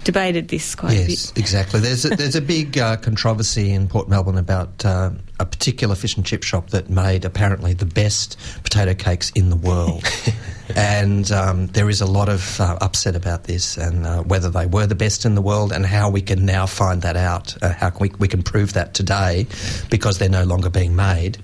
debated 0.04 0.48
this 0.48 0.74
quite 0.74 0.92
yes, 0.92 1.30
a 1.30 1.34
bit. 1.34 1.40
exactly. 1.40 1.80
There's 1.80 2.04
a, 2.04 2.10
there's 2.10 2.36
a 2.36 2.42
big 2.42 2.76
uh, 2.76 2.96
controversy 2.96 3.70
in 3.70 3.88
Port 3.88 4.08
Melbourne 4.08 4.36
about 4.36 4.84
uh, 4.84 5.12
a 5.44 5.46
particular 5.46 5.94
fish 5.94 6.16
and 6.16 6.24
chip 6.24 6.42
shop 6.42 6.70
that 6.70 6.88
made 6.88 7.24
apparently 7.24 7.74
the 7.74 7.86
best 7.86 8.36
potato 8.62 8.94
cakes 8.94 9.30
in 9.30 9.50
the 9.50 9.56
world. 9.56 10.04
and 10.76 11.30
um, 11.30 11.66
there 11.68 11.90
is 11.90 12.00
a 12.00 12.06
lot 12.06 12.28
of 12.28 12.60
uh, 12.60 12.78
upset 12.80 13.14
about 13.14 13.44
this 13.44 13.76
and 13.76 14.06
uh, 14.06 14.22
whether 14.22 14.48
they 14.48 14.66
were 14.66 14.86
the 14.86 14.94
best 14.94 15.24
in 15.24 15.34
the 15.34 15.42
world 15.42 15.70
and 15.70 15.84
how 15.84 16.08
we 16.08 16.22
can 16.22 16.46
now 16.46 16.66
find 16.66 17.02
that 17.02 17.16
out. 17.16 17.56
Uh, 17.62 17.72
how 17.72 17.90
can 17.90 18.00
we, 18.00 18.10
we 18.18 18.28
can 18.28 18.42
prove 18.42 18.72
that 18.72 18.94
today 18.94 19.46
because 19.90 20.18
they're 20.18 20.28
no 20.28 20.44
longer 20.44 20.70
being 20.70 20.96
made. 20.96 21.38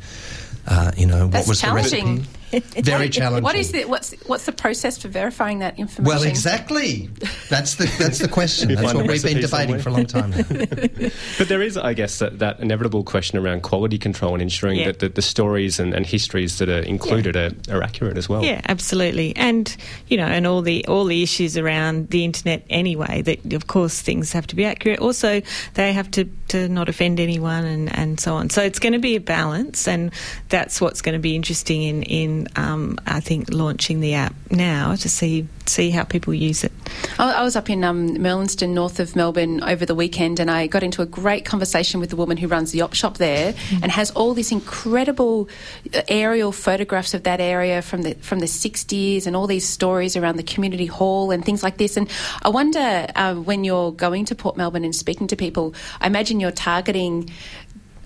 Uh, 0.66 0.90
you 0.96 1.06
know, 1.06 1.26
That's 1.28 1.46
what 1.46 1.52
was 1.52 1.60
challenging. 1.60 2.04
the 2.04 2.20
recipe? 2.20 2.39
Very 2.82 3.08
challenging. 3.08 3.44
What 3.44 3.54
is 3.54 3.70
the 3.70 3.84
what's 3.84 4.12
what's 4.26 4.44
the 4.44 4.52
process 4.52 4.98
for 4.98 5.06
verifying 5.08 5.60
that 5.60 5.78
information? 5.78 6.04
Well, 6.04 6.22
exactly. 6.24 7.08
That's 7.48 7.76
the 7.76 7.84
that's 7.98 8.18
the 8.18 8.28
question. 8.28 8.74
that's 8.74 8.92
what 8.92 9.06
we've 9.06 9.22
been 9.22 9.40
debating 9.40 9.48
somewhere. 9.50 9.80
for 9.80 9.88
a 9.88 9.92
long 9.92 10.06
time 10.06 10.30
now. 10.30 10.42
but 11.38 11.48
there 11.48 11.62
is, 11.62 11.76
I 11.76 11.94
guess, 11.94 12.18
that, 12.18 12.40
that, 12.40 12.58
inevitable 12.58 13.04
question 13.04 13.38
around 13.38 13.62
quality 13.62 13.98
control 13.98 14.32
and 14.32 14.42
ensuring 14.42 14.78
yeah. 14.80 14.86
that 14.86 14.98
the, 14.98 15.08
the, 15.10 15.22
stories 15.22 15.78
and, 15.78 15.94
and, 15.94 16.04
histories 16.06 16.58
that 16.58 16.68
are 16.68 16.80
included 16.80 17.36
yeah. 17.36 17.50
are, 17.72 17.78
are, 17.78 17.82
accurate 17.82 18.18
as 18.18 18.28
well. 18.28 18.44
Yeah, 18.44 18.60
absolutely. 18.68 19.34
And 19.36 19.74
you 20.08 20.16
know, 20.16 20.26
and 20.26 20.46
all 20.46 20.62
the 20.62 20.84
all 20.86 21.04
the 21.04 21.22
issues 21.22 21.56
around 21.56 22.10
the 22.10 22.24
internet 22.24 22.64
anyway. 22.68 23.22
That 23.22 23.52
of 23.52 23.68
course 23.68 24.02
things 24.02 24.32
have 24.32 24.48
to 24.48 24.56
be 24.56 24.64
accurate. 24.64 24.98
Also, 24.98 25.40
they 25.74 25.92
have 25.92 26.10
to 26.12 26.24
to 26.48 26.68
not 26.68 26.88
offend 26.88 27.20
anyone 27.20 27.64
and 27.64 27.96
and 27.96 28.18
so 28.18 28.34
on. 28.34 28.50
So 28.50 28.62
it's 28.62 28.80
going 28.80 28.94
to 28.94 28.98
be 28.98 29.14
a 29.14 29.20
balance, 29.20 29.86
and 29.86 30.12
that's 30.48 30.80
what's 30.80 31.00
going 31.00 31.14
to 31.14 31.20
be 31.20 31.36
interesting 31.36 31.82
in 31.82 32.02
in 32.02 32.39
and 32.40 32.58
um, 32.58 32.98
I 33.06 33.20
think 33.20 33.50
launching 33.50 34.00
the 34.00 34.14
app 34.14 34.34
now 34.50 34.94
to 34.96 35.08
see 35.08 35.46
see 35.66 35.90
how 35.90 36.02
people 36.02 36.34
use 36.34 36.64
it. 36.64 36.72
I 37.18 37.44
was 37.44 37.54
up 37.54 37.70
in 37.70 37.84
um, 37.84 38.16
Merlynston, 38.16 38.70
north 38.70 38.98
of 38.98 39.14
Melbourne, 39.14 39.62
over 39.62 39.86
the 39.86 39.94
weekend, 39.94 40.40
and 40.40 40.50
I 40.50 40.66
got 40.66 40.82
into 40.82 41.00
a 41.00 41.06
great 41.06 41.44
conversation 41.44 42.00
with 42.00 42.10
the 42.10 42.16
woman 42.16 42.36
who 42.36 42.48
runs 42.48 42.72
the 42.72 42.80
op 42.80 42.94
shop 42.94 43.18
there, 43.18 43.52
mm-hmm. 43.52 43.82
and 43.84 43.92
has 43.92 44.10
all 44.12 44.34
these 44.34 44.50
incredible 44.50 45.48
uh, 45.94 46.02
aerial 46.08 46.50
photographs 46.50 47.14
of 47.14 47.22
that 47.22 47.40
area 47.40 47.82
from 47.82 48.02
the 48.02 48.14
from 48.14 48.40
the 48.40 48.46
60s, 48.46 49.26
and 49.26 49.36
all 49.36 49.46
these 49.46 49.66
stories 49.66 50.16
around 50.16 50.36
the 50.36 50.42
community 50.42 50.86
hall 50.86 51.30
and 51.30 51.44
things 51.44 51.62
like 51.62 51.76
this. 51.76 51.96
And 51.96 52.10
I 52.42 52.48
wonder 52.48 53.06
uh, 53.14 53.34
when 53.36 53.64
you're 53.64 53.92
going 53.92 54.24
to 54.26 54.34
Port 54.34 54.56
Melbourne 54.56 54.84
and 54.84 54.94
speaking 54.94 55.28
to 55.28 55.36
people, 55.36 55.74
I 56.00 56.06
imagine 56.06 56.40
you're 56.40 56.50
targeting 56.50 57.30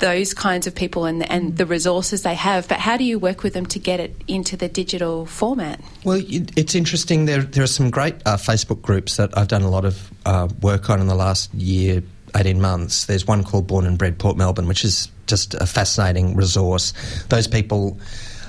those 0.05 0.35
kinds 0.35 0.67
of 0.67 0.75
people 0.75 1.07
and, 1.07 1.29
and 1.31 1.57
the 1.57 1.65
resources 1.65 2.25
they 2.25 2.35
have, 2.35 2.69
but 2.69 2.79
how 2.79 2.95
do 2.95 3.05
you 3.05 3.19
work 3.19 3.43
with 3.43 3.55
them 3.55 3.65
to 3.65 3.79
get 3.79 4.01
it 4.01 4.15
into 4.29 4.55
the 4.55 4.69
digital 4.69 5.25
format? 5.25 5.81
Well, 6.05 6.21
it's 6.29 6.75
interesting. 6.75 7.25
There, 7.25 7.41
there 7.41 7.65
are 7.65 7.67
some 7.67 7.89
great 7.89 8.17
uh, 8.27 8.37
Facebook 8.37 8.83
groups 8.83 9.17
that 9.17 9.37
I've 9.37 9.49
done 9.49 9.63
a 9.63 9.71
lot 9.71 9.87
of 9.87 10.13
uh, 10.27 10.49
work 10.61 10.91
on 10.91 11.01
in 11.01 11.07
the 11.07 11.15
last 11.15 11.55
year, 11.55 12.03
18 12.37 12.61
months. 12.61 13.07
There's 13.07 13.27
one 13.27 13.45
called 13.45 13.67
Born 13.67 13.87
and 13.87 13.97
Bred 13.97 14.19
Port 14.19 14.37
Melbourne, 14.37 14.69
which 14.69 14.85
is 14.85 15.09
just 15.27 15.55
a 15.55 15.65
fascinating 15.65 16.37
resource. 16.37 16.93
Those 17.31 17.49
people 17.49 17.99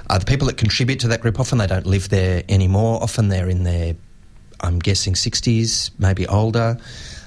are 0.09 0.19
the 0.19 0.25
people 0.25 0.47
that 0.47 0.57
contribute 0.57 0.99
to 0.99 1.07
that 1.07 1.21
group. 1.21 1.39
Often 1.39 1.59
they 1.59 1.67
don't 1.67 1.85
live 1.85 2.09
there 2.09 2.43
anymore. 2.49 3.01
Often 3.01 3.29
they're 3.29 3.47
in 3.47 3.63
their, 3.63 3.95
I'm 4.59 4.79
guessing, 4.79 5.13
60s, 5.13 5.91
maybe 5.99 6.27
older. 6.27 6.77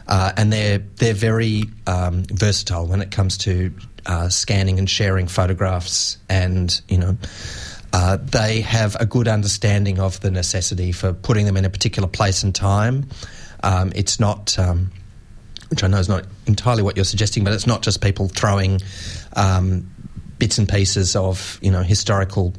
Uh, 0.06 0.32
and 0.38 0.52
they're 0.52 0.78
they're 0.96 1.12
very 1.12 1.64
um, 1.86 2.24
versatile 2.32 2.86
when 2.86 3.02
it 3.02 3.10
comes 3.10 3.36
to 3.36 3.70
uh, 4.08 4.28
scanning 4.28 4.78
and 4.78 4.90
sharing 4.90 5.28
photographs, 5.28 6.18
and 6.28 6.80
you 6.88 6.98
know. 6.98 7.16
Uh, 7.90 8.18
they 8.18 8.60
have 8.60 8.96
a 9.00 9.06
good 9.06 9.26
understanding 9.26 9.98
of 9.98 10.20
the 10.20 10.30
necessity 10.30 10.92
for 10.92 11.14
putting 11.14 11.46
them 11.46 11.56
in 11.56 11.64
a 11.64 11.70
particular 11.70 12.06
place 12.06 12.42
and 12.42 12.54
time. 12.54 13.08
Um, 13.62 13.92
it's 13.94 14.20
not, 14.20 14.58
um, 14.58 14.90
which 15.70 15.82
I 15.82 15.86
know 15.86 15.96
is 15.96 16.06
not 16.06 16.26
entirely 16.44 16.82
what 16.82 16.96
you're 16.96 17.04
suggesting, 17.06 17.44
but 17.44 17.54
it's 17.54 17.66
not 17.66 17.80
just 17.80 18.02
people 18.02 18.28
throwing 18.28 18.82
um, 19.36 19.90
bits 20.38 20.58
and 20.58 20.68
pieces 20.68 21.16
of 21.16 21.58
you 21.62 21.70
know 21.70 21.82
historical 21.82 22.52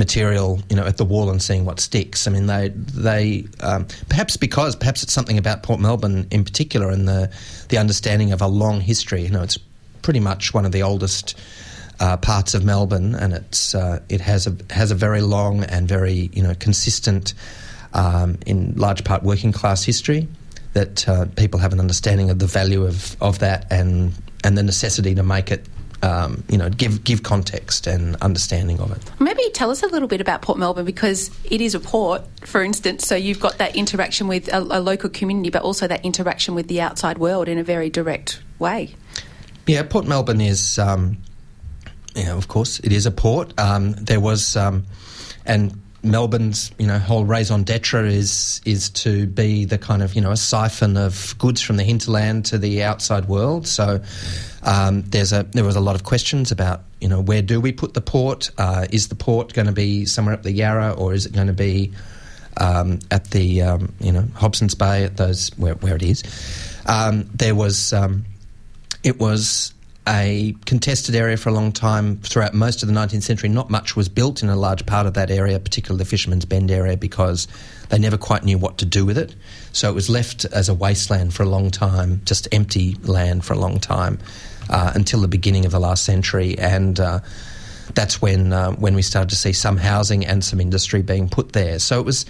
material, 0.00 0.60
you 0.70 0.76
know, 0.76 0.84
at 0.84 0.96
the 0.96 1.04
wall 1.04 1.30
and 1.30 1.42
seeing 1.42 1.64
what 1.64 1.78
sticks. 1.78 2.26
I 2.26 2.30
mean, 2.30 2.46
they 2.46 2.68
they 2.68 3.46
um, 3.60 3.86
perhaps 4.08 4.36
because 4.36 4.74
perhaps 4.74 5.02
it's 5.02 5.12
something 5.12 5.38
about 5.38 5.62
Port 5.62 5.78
Melbourne 5.78 6.26
in 6.30 6.44
particular 6.44 6.88
and 6.90 7.06
the 7.06 7.30
the 7.68 7.78
understanding 7.78 8.32
of 8.32 8.40
a 8.40 8.48
long 8.48 8.80
history. 8.80 9.22
You 9.22 9.30
know, 9.30 9.42
it's 9.42 9.58
pretty 10.02 10.20
much 10.20 10.54
one 10.54 10.64
of 10.64 10.72
the 10.72 10.82
oldest 10.82 11.38
uh, 11.98 12.16
parts 12.16 12.54
of 12.54 12.64
Melbourne, 12.64 13.14
and 13.14 13.32
it's 13.32 13.74
uh, 13.74 14.00
it 14.08 14.20
has 14.20 14.46
a 14.46 14.56
has 14.70 14.90
a 14.90 14.94
very 14.94 15.20
long 15.20 15.64
and 15.64 15.86
very 15.86 16.30
you 16.32 16.42
know 16.42 16.54
consistent, 16.54 17.34
um, 17.92 18.38
in 18.46 18.74
large 18.76 19.04
part 19.04 19.22
working 19.22 19.52
class 19.52 19.84
history. 19.84 20.28
That 20.72 21.08
uh, 21.08 21.26
people 21.36 21.58
have 21.58 21.72
an 21.72 21.80
understanding 21.80 22.30
of 22.30 22.38
the 22.38 22.46
value 22.46 22.86
of, 22.86 23.20
of 23.20 23.40
that 23.40 23.66
and 23.72 24.12
and 24.44 24.56
the 24.56 24.62
necessity 24.62 25.16
to 25.16 25.22
make 25.24 25.50
it 25.50 25.66
um, 26.02 26.42
you 26.48 26.56
know, 26.56 26.70
give 26.70 27.04
give 27.04 27.22
context 27.22 27.86
and 27.86 28.16
understanding 28.16 28.80
of 28.80 28.90
it. 28.92 29.20
Maybe 29.20 29.42
tell 29.52 29.70
us 29.70 29.82
a 29.82 29.86
little 29.86 30.08
bit 30.08 30.20
about 30.20 30.42
Port 30.42 30.58
Melbourne 30.58 30.84
because 30.84 31.30
it 31.50 31.60
is 31.60 31.74
a 31.74 31.80
port, 31.80 32.22
for 32.46 32.62
instance. 32.62 33.06
So 33.06 33.16
you've 33.16 33.40
got 33.40 33.58
that 33.58 33.76
interaction 33.76 34.26
with 34.28 34.48
a, 34.48 34.58
a 34.60 34.80
local 34.80 35.10
community, 35.10 35.50
but 35.50 35.62
also 35.62 35.86
that 35.86 36.04
interaction 36.04 36.54
with 36.54 36.68
the 36.68 36.80
outside 36.80 37.18
world 37.18 37.48
in 37.48 37.58
a 37.58 37.64
very 37.64 37.90
direct 37.90 38.40
way. 38.58 38.94
Yeah, 39.66 39.82
Port 39.84 40.06
Melbourne 40.06 40.40
is, 40.40 40.78
um, 40.78 41.18
of 42.16 42.48
course, 42.48 42.80
it 42.80 42.92
is 42.92 43.06
a 43.06 43.10
port. 43.10 43.58
Um, 43.58 43.92
there 43.92 44.20
was, 44.20 44.56
um, 44.56 44.84
and 45.46 45.80
Melbourne's, 46.02 46.72
you 46.78 46.86
know, 46.86 46.98
whole 46.98 47.24
raison 47.24 47.62
d'etre 47.62 48.08
is 48.08 48.60
is 48.64 48.88
to 48.90 49.26
be 49.26 49.66
the 49.66 49.78
kind 49.78 50.02
of, 50.02 50.14
you 50.14 50.20
know, 50.22 50.30
a 50.30 50.36
siphon 50.36 50.96
of 50.96 51.34
goods 51.38 51.60
from 51.60 51.76
the 51.76 51.84
hinterland 51.84 52.46
to 52.46 52.58
the 52.58 52.82
outside 52.82 53.26
world. 53.26 53.66
So 53.68 54.00
um, 54.62 55.02
there's 55.02 55.32
a 55.32 55.42
there 55.52 55.64
was 55.64 55.76
a 55.76 55.80
lot 55.80 55.94
of 55.94 56.02
questions 56.02 56.50
about, 56.50 56.84
you 57.00 57.08
know, 57.08 57.20
where 57.20 57.42
do 57.42 57.60
we 57.60 57.72
put 57.72 57.92
the 57.92 58.00
port? 58.00 58.50
Uh, 58.56 58.86
is 58.90 59.08
the 59.08 59.14
port 59.14 59.52
going 59.52 59.66
to 59.66 59.72
be 59.72 60.06
somewhere 60.06 60.34
up 60.34 60.42
the 60.42 60.52
Yarra, 60.52 60.92
or 60.92 61.12
is 61.12 61.26
it 61.26 61.34
going 61.34 61.48
to 61.48 61.52
be 61.52 61.92
um, 62.56 62.98
at 63.10 63.30
the, 63.30 63.62
um, 63.62 63.92
you 64.00 64.12
know, 64.12 64.24
Hobson's 64.34 64.74
Bay 64.74 65.04
at 65.04 65.16
those 65.16 65.50
where, 65.58 65.74
where 65.74 65.96
it 65.96 66.02
is? 66.02 66.22
Um, 66.86 67.28
there 67.34 67.54
was 67.54 67.92
it 69.02 69.18
was 69.18 69.72
a 70.08 70.56
contested 70.64 71.14
area 71.14 71.36
for 71.36 71.50
a 71.50 71.52
long 71.52 71.72
time 71.72 72.16
throughout 72.18 72.54
most 72.54 72.82
of 72.82 72.88
the 72.88 72.94
19th 72.94 73.22
century. 73.22 73.48
Not 73.48 73.70
much 73.70 73.96
was 73.96 74.08
built 74.08 74.42
in 74.42 74.48
a 74.48 74.56
large 74.56 74.84
part 74.86 75.06
of 75.06 75.14
that 75.14 75.30
area, 75.30 75.60
particularly 75.60 75.98
the 75.98 76.08
Fisherman's 76.08 76.44
Bend 76.44 76.70
area, 76.70 76.96
because 76.96 77.46
they 77.90 77.98
never 77.98 78.16
quite 78.16 78.42
knew 78.42 78.58
what 78.58 78.78
to 78.78 78.86
do 78.86 79.04
with 79.04 79.18
it. 79.18 79.34
So 79.72 79.88
it 79.90 79.94
was 79.94 80.08
left 80.08 80.44
as 80.46 80.68
a 80.68 80.74
wasteland 80.74 81.34
for 81.34 81.42
a 81.42 81.48
long 81.48 81.70
time, 81.70 82.22
just 82.24 82.48
empty 82.50 82.94
land 83.02 83.44
for 83.44 83.52
a 83.52 83.58
long 83.58 83.78
time, 83.78 84.18
uh, 84.68 84.92
until 84.94 85.20
the 85.20 85.28
beginning 85.28 85.64
of 85.66 85.72
the 85.72 85.80
last 85.80 86.04
century. 86.04 86.58
And 86.58 86.98
uh, 86.98 87.20
that's 87.94 88.22
when 88.22 88.52
uh, 88.52 88.72
when 88.72 88.94
we 88.94 89.02
started 89.02 89.30
to 89.30 89.36
see 89.36 89.52
some 89.52 89.76
housing 89.76 90.24
and 90.24 90.44
some 90.44 90.60
industry 90.60 91.02
being 91.02 91.28
put 91.28 91.52
there. 91.52 91.78
So 91.78 92.00
it 92.00 92.06
was 92.06 92.26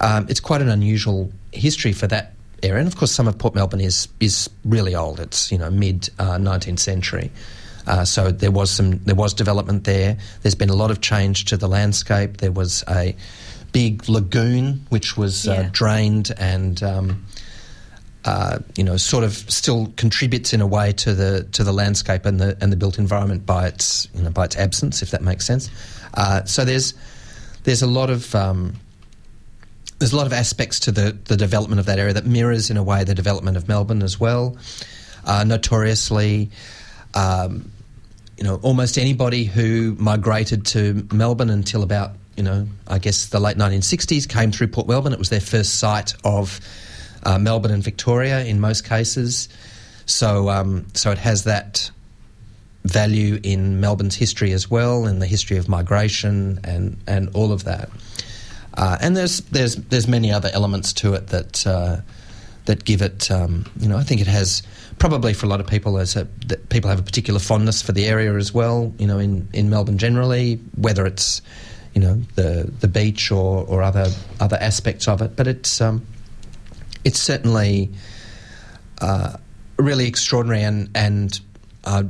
um, 0.00 0.26
it's 0.28 0.40
quite 0.40 0.62
an 0.62 0.68
unusual 0.68 1.32
history 1.52 1.92
for 1.92 2.06
that 2.06 2.34
area. 2.62 2.80
And 2.80 2.88
of 2.88 2.96
course, 2.96 3.12
some 3.12 3.28
of 3.28 3.38
Port 3.38 3.54
Melbourne 3.54 3.80
is 3.80 4.08
is 4.20 4.48
really 4.64 4.94
old. 4.94 5.20
It's 5.20 5.50
you 5.52 5.58
know 5.58 5.70
mid 5.70 6.10
uh, 6.18 6.38
nineteenth 6.38 6.80
century. 6.80 7.30
Uh, 7.86 8.04
so 8.04 8.30
there 8.30 8.50
was 8.50 8.70
some 8.70 8.98
there 9.04 9.14
was 9.14 9.32
development 9.32 9.84
there. 9.84 10.18
There's 10.42 10.54
been 10.54 10.70
a 10.70 10.76
lot 10.76 10.90
of 10.90 11.00
change 11.00 11.46
to 11.46 11.56
the 11.56 11.68
landscape. 11.68 12.36
There 12.38 12.52
was 12.52 12.84
a 12.88 13.16
big 13.72 14.08
lagoon 14.08 14.86
which 14.88 15.16
was 15.16 15.46
uh, 15.46 15.52
yeah. 15.52 15.60
uh, 15.60 15.68
drained 15.72 16.32
and 16.38 16.82
um, 16.82 17.24
uh, 18.24 18.58
you 18.76 18.84
know 18.84 18.96
sort 18.96 19.24
of 19.24 19.32
still 19.32 19.92
contributes 19.96 20.52
in 20.52 20.60
a 20.60 20.66
way 20.66 20.92
to 20.92 21.14
the 21.14 21.44
to 21.52 21.64
the 21.64 21.72
landscape 21.72 22.26
and 22.26 22.40
the 22.40 22.56
and 22.60 22.70
the 22.72 22.76
built 22.76 22.98
environment 22.98 23.46
by 23.46 23.66
its 23.66 24.08
you 24.14 24.22
know 24.22 24.30
by 24.30 24.44
its 24.44 24.56
absence, 24.56 25.02
if 25.02 25.10
that 25.10 25.22
makes 25.22 25.46
sense. 25.46 25.70
Uh, 26.14 26.44
so 26.44 26.64
there's 26.64 26.94
there's 27.64 27.82
a 27.82 27.86
lot 27.86 28.10
of 28.10 28.34
um, 28.34 28.74
there's 29.98 30.12
a 30.12 30.16
lot 30.16 30.26
of 30.26 30.32
aspects 30.32 30.80
to 30.80 30.92
the, 30.92 31.16
the 31.24 31.36
development 31.36 31.80
of 31.80 31.86
that 31.86 31.98
area 31.98 32.12
that 32.12 32.24
mirrors, 32.24 32.70
in 32.70 32.76
a 32.76 32.82
way, 32.82 33.04
the 33.04 33.14
development 33.14 33.56
of 33.56 33.68
Melbourne 33.68 34.02
as 34.02 34.18
well. 34.20 34.56
Uh, 35.24 35.44
notoriously, 35.44 36.50
um, 37.14 37.70
you 38.36 38.44
know, 38.44 38.60
almost 38.62 38.96
anybody 38.96 39.44
who 39.44 39.96
migrated 39.98 40.64
to 40.66 41.06
Melbourne 41.12 41.50
until 41.50 41.82
about, 41.82 42.12
you 42.36 42.44
know, 42.44 42.68
I 42.86 42.98
guess 42.98 43.26
the 43.26 43.40
late 43.40 43.56
1960s 43.56 44.28
came 44.28 44.52
through 44.52 44.68
Port 44.68 44.86
Melbourne. 44.86 45.12
It 45.12 45.18
was 45.18 45.30
their 45.30 45.40
first 45.40 45.78
sight 45.78 46.14
of 46.24 46.60
uh, 47.24 47.38
Melbourne 47.38 47.72
and 47.72 47.82
Victoria 47.82 48.44
in 48.44 48.60
most 48.60 48.84
cases. 48.88 49.48
So, 50.06 50.48
um, 50.48 50.86
so 50.94 51.10
it 51.10 51.18
has 51.18 51.44
that 51.44 51.90
value 52.84 53.40
in 53.42 53.80
Melbourne's 53.80 54.14
history 54.14 54.52
as 54.52 54.70
well, 54.70 55.04
and 55.06 55.20
the 55.20 55.26
history 55.26 55.56
of 55.56 55.68
migration 55.68 56.60
and, 56.62 56.96
and 57.06 57.28
all 57.34 57.52
of 57.52 57.64
that. 57.64 57.90
Uh, 58.78 58.96
and 59.00 59.16
there's 59.16 59.40
there's 59.50 59.74
there's 59.74 60.06
many 60.06 60.30
other 60.30 60.50
elements 60.54 60.92
to 60.92 61.12
it 61.14 61.26
that 61.26 61.66
uh, 61.66 61.96
that 62.66 62.84
give 62.84 63.02
it. 63.02 63.28
Um, 63.28 63.66
you 63.80 63.88
know, 63.88 63.96
I 63.96 64.04
think 64.04 64.20
it 64.20 64.28
has 64.28 64.62
probably 65.00 65.34
for 65.34 65.46
a 65.46 65.48
lot 65.48 65.58
of 65.58 65.66
people 65.66 65.98
as 65.98 66.14
a, 66.14 66.28
that 66.46 66.68
people 66.68 66.88
have 66.88 67.00
a 67.00 67.02
particular 67.02 67.40
fondness 67.40 67.82
for 67.82 67.90
the 67.90 68.06
area 68.06 68.34
as 68.34 68.54
well. 68.54 68.92
You 68.98 69.08
know, 69.08 69.18
in, 69.18 69.48
in 69.52 69.68
Melbourne 69.68 69.98
generally, 69.98 70.60
whether 70.76 71.06
it's 71.06 71.42
you 71.92 72.00
know 72.00 72.22
the 72.36 72.72
the 72.78 72.86
beach 72.86 73.32
or, 73.32 73.66
or 73.66 73.82
other 73.82 74.06
other 74.38 74.56
aspects 74.60 75.08
of 75.08 75.22
it, 75.22 75.34
but 75.34 75.48
it's 75.48 75.80
um, 75.80 76.06
it's 77.04 77.18
certainly 77.18 77.90
uh, 79.00 79.38
really 79.76 80.06
extraordinary 80.06 80.62
and 80.62 80.88
and 80.94 81.40
uh, 81.82 82.04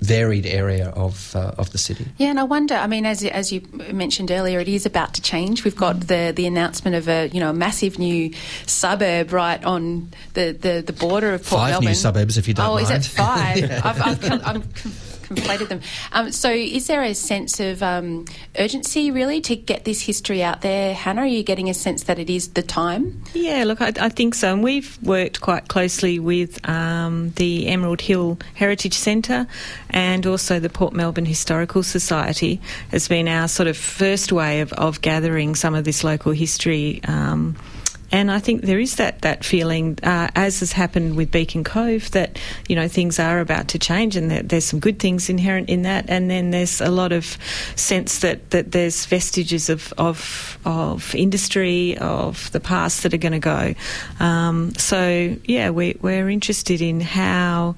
varied 0.00 0.46
area 0.46 0.88
of 0.90 1.34
uh, 1.36 1.52
of 1.58 1.70
the 1.72 1.78
city. 1.78 2.06
Yeah, 2.18 2.28
and 2.28 2.40
I 2.40 2.44
wonder. 2.44 2.74
I 2.74 2.86
mean, 2.86 3.06
as 3.06 3.24
as 3.24 3.52
you 3.52 3.62
mentioned 3.92 4.30
earlier, 4.30 4.60
it 4.60 4.68
is 4.68 4.86
about 4.86 5.14
to 5.14 5.22
change. 5.22 5.64
We've 5.64 5.76
got 5.76 6.08
the 6.08 6.32
the 6.34 6.46
announcement 6.46 6.96
of 6.96 7.08
a 7.08 7.28
you 7.28 7.40
know 7.40 7.50
a 7.50 7.54
massive 7.54 7.98
new 7.98 8.32
suburb 8.66 9.32
right 9.32 9.62
on 9.64 10.10
the, 10.34 10.52
the, 10.52 10.82
the 10.86 10.92
border 10.92 11.34
of 11.34 11.42
Port 11.42 11.60
five 11.60 11.70
Melbourne. 11.70 11.88
new 11.88 11.94
suburbs, 11.94 12.38
if 12.38 12.48
you 12.48 12.54
don't 12.54 12.66
mind. 12.66 12.86
oh, 12.86 12.90
mind. 12.90 13.00
is 13.00 13.06
it 13.06 13.10
five? 13.10 13.58
yeah. 13.70 13.80
I've, 13.84 14.00
I've, 14.00 14.46
I'm 14.46 14.62
conflated 15.30 15.68
them. 15.68 15.80
Um, 16.12 16.32
so, 16.32 16.50
is 16.50 16.86
there 16.86 17.02
a 17.02 17.14
sense 17.14 17.60
of 17.60 17.82
um, 17.82 18.26
urgency 18.58 19.10
really 19.10 19.40
to 19.42 19.56
get 19.56 19.84
this 19.84 20.02
history 20.02 20.42
out 20.42 20.62
there, 20.62 20.94
Hannah? 20.94 21.22
Are 21.22 21.26
you 21.26 21.42
getting 21.42 21.70
a 21.70 21.74
sense 21.74 22.04
that 22.04 22.18
it 22.18 22.28
is 22.28 22.48
the 22.48 22.62
time? 22.62 23.22
Yeah, 23.32 23.64
look, 23.64 23.80
I, 23.80 23.92
I 24.00 24.08
think 24.08 24.34
so. 24.34 24.52
And 24.52 24.62
we've 24.62 24.98
worked 25.02 25.40
quite 25.40 25.68
closely 25.68 26.18
with 26.18 26.66
um, 26.68 27.30
the 27.36 27.68
Emerald 27.68 28.00
Hill 28.00 28.38
Heritage 28.54 28.94
Centre 28.94 29.46
and 29.90 30.26
also 30.26 30.58
the 30.58 30.68
Port 30.68 30.92
Melbourne 30.92 31.26
Historical 31.26 31.82
Society 31.82 32.60
has 32.90 33.08
been 33.08 33.28
our 33.28 33.48
sort 33.48 33.68
of 33.68 33.76
first 33.76 34.32
way 34.32 34.60
of, 34.60 34.72
of 34.74 35.00
gathering 35.00 35.54
some 35.54 35.74
of 35.74 35.84
this 35.84 36.02
local 36.02 36.32
history. 36.32 37.00
Um, 37.04 37.56
and 38.12 38.30
I 38.30 38.38
think 38.38 38.62
there 38.62 38.80
is 38.80 38.96
that 38.96 39.22
that 39.22 39.44
feeling, 39.44 39.98
uh, 40.02 40.28
as 40.34 40.60
has 40.60 40.72
happened 40.72 41.16
with 41.16 41.30
Beacon 41.30 41.64
Cove, 41.64 42.10
that 42.10 42.38
you 42.68 42.76
know 42.76 42.88
things 42.88 43.18
are 43.18 43.40
about 43.40 43.68
to 43.68 43.78
change, 43.78 44.16
and 44.16 44.30
that 44.30 44.48
there's 44.48 44.64
some 44.64 44.80
good 44.80 44.98
things 44.98 45.28
inherent 45.28 45.68
in 45.68 45.82
that, 45.82 46.08
and 46.08 46.30
then 46.30 46.50
there's 46.50 46.80
a 46.80 46.90
lot 46.90 47.12
of 47.12 47.38
sense 47.76 48.18
that, 48.20 48.50
that 48.50 48.72
there's 48.72 49.06
vestiges 49.06 49.68
of 49.68 49.92
of, 49.96 50.58
of 50.64 51.14
industry 51.14 51.96
of 51.98 52.50
the 52.52 52.60
past 52.60 53.02
that 53.02 53.14
are 53.14 53.18
going 53.18 53.32
to 53.32 53.38
go. 53.38 53.74
Um, 54.18 54.74
so 54.74 55.36
yeah, 55.44 55.70
we, 55.70 55.96
we're 56.00 56.28
interested 56.28 56.80
in 56.80 57.00
how 57.00 57.76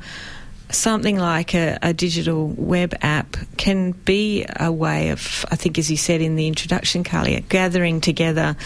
something 0.75 1.19
like 1.19 1.55
a, 1.55 1.79
a, 1.83 1.93
digital 1.93 2.49
web 2.49 2.95
app 3.03 3.37
can 3.57 3.93
be 3.93 4.45
a 4.57 4.73
way 4.73 5.11
of, 5.11 5.45
I 5.51 5.57
think, 5.57 5.79
as 5.79 5.91
you 5.91 5.97
said 5.97 6.21
in 6.21 6.37
the 6.37 6.47
introduction, 6.47 7.05
Carly, 7.05 7.41
gathering 7.49 8.01
together 8.01 8.57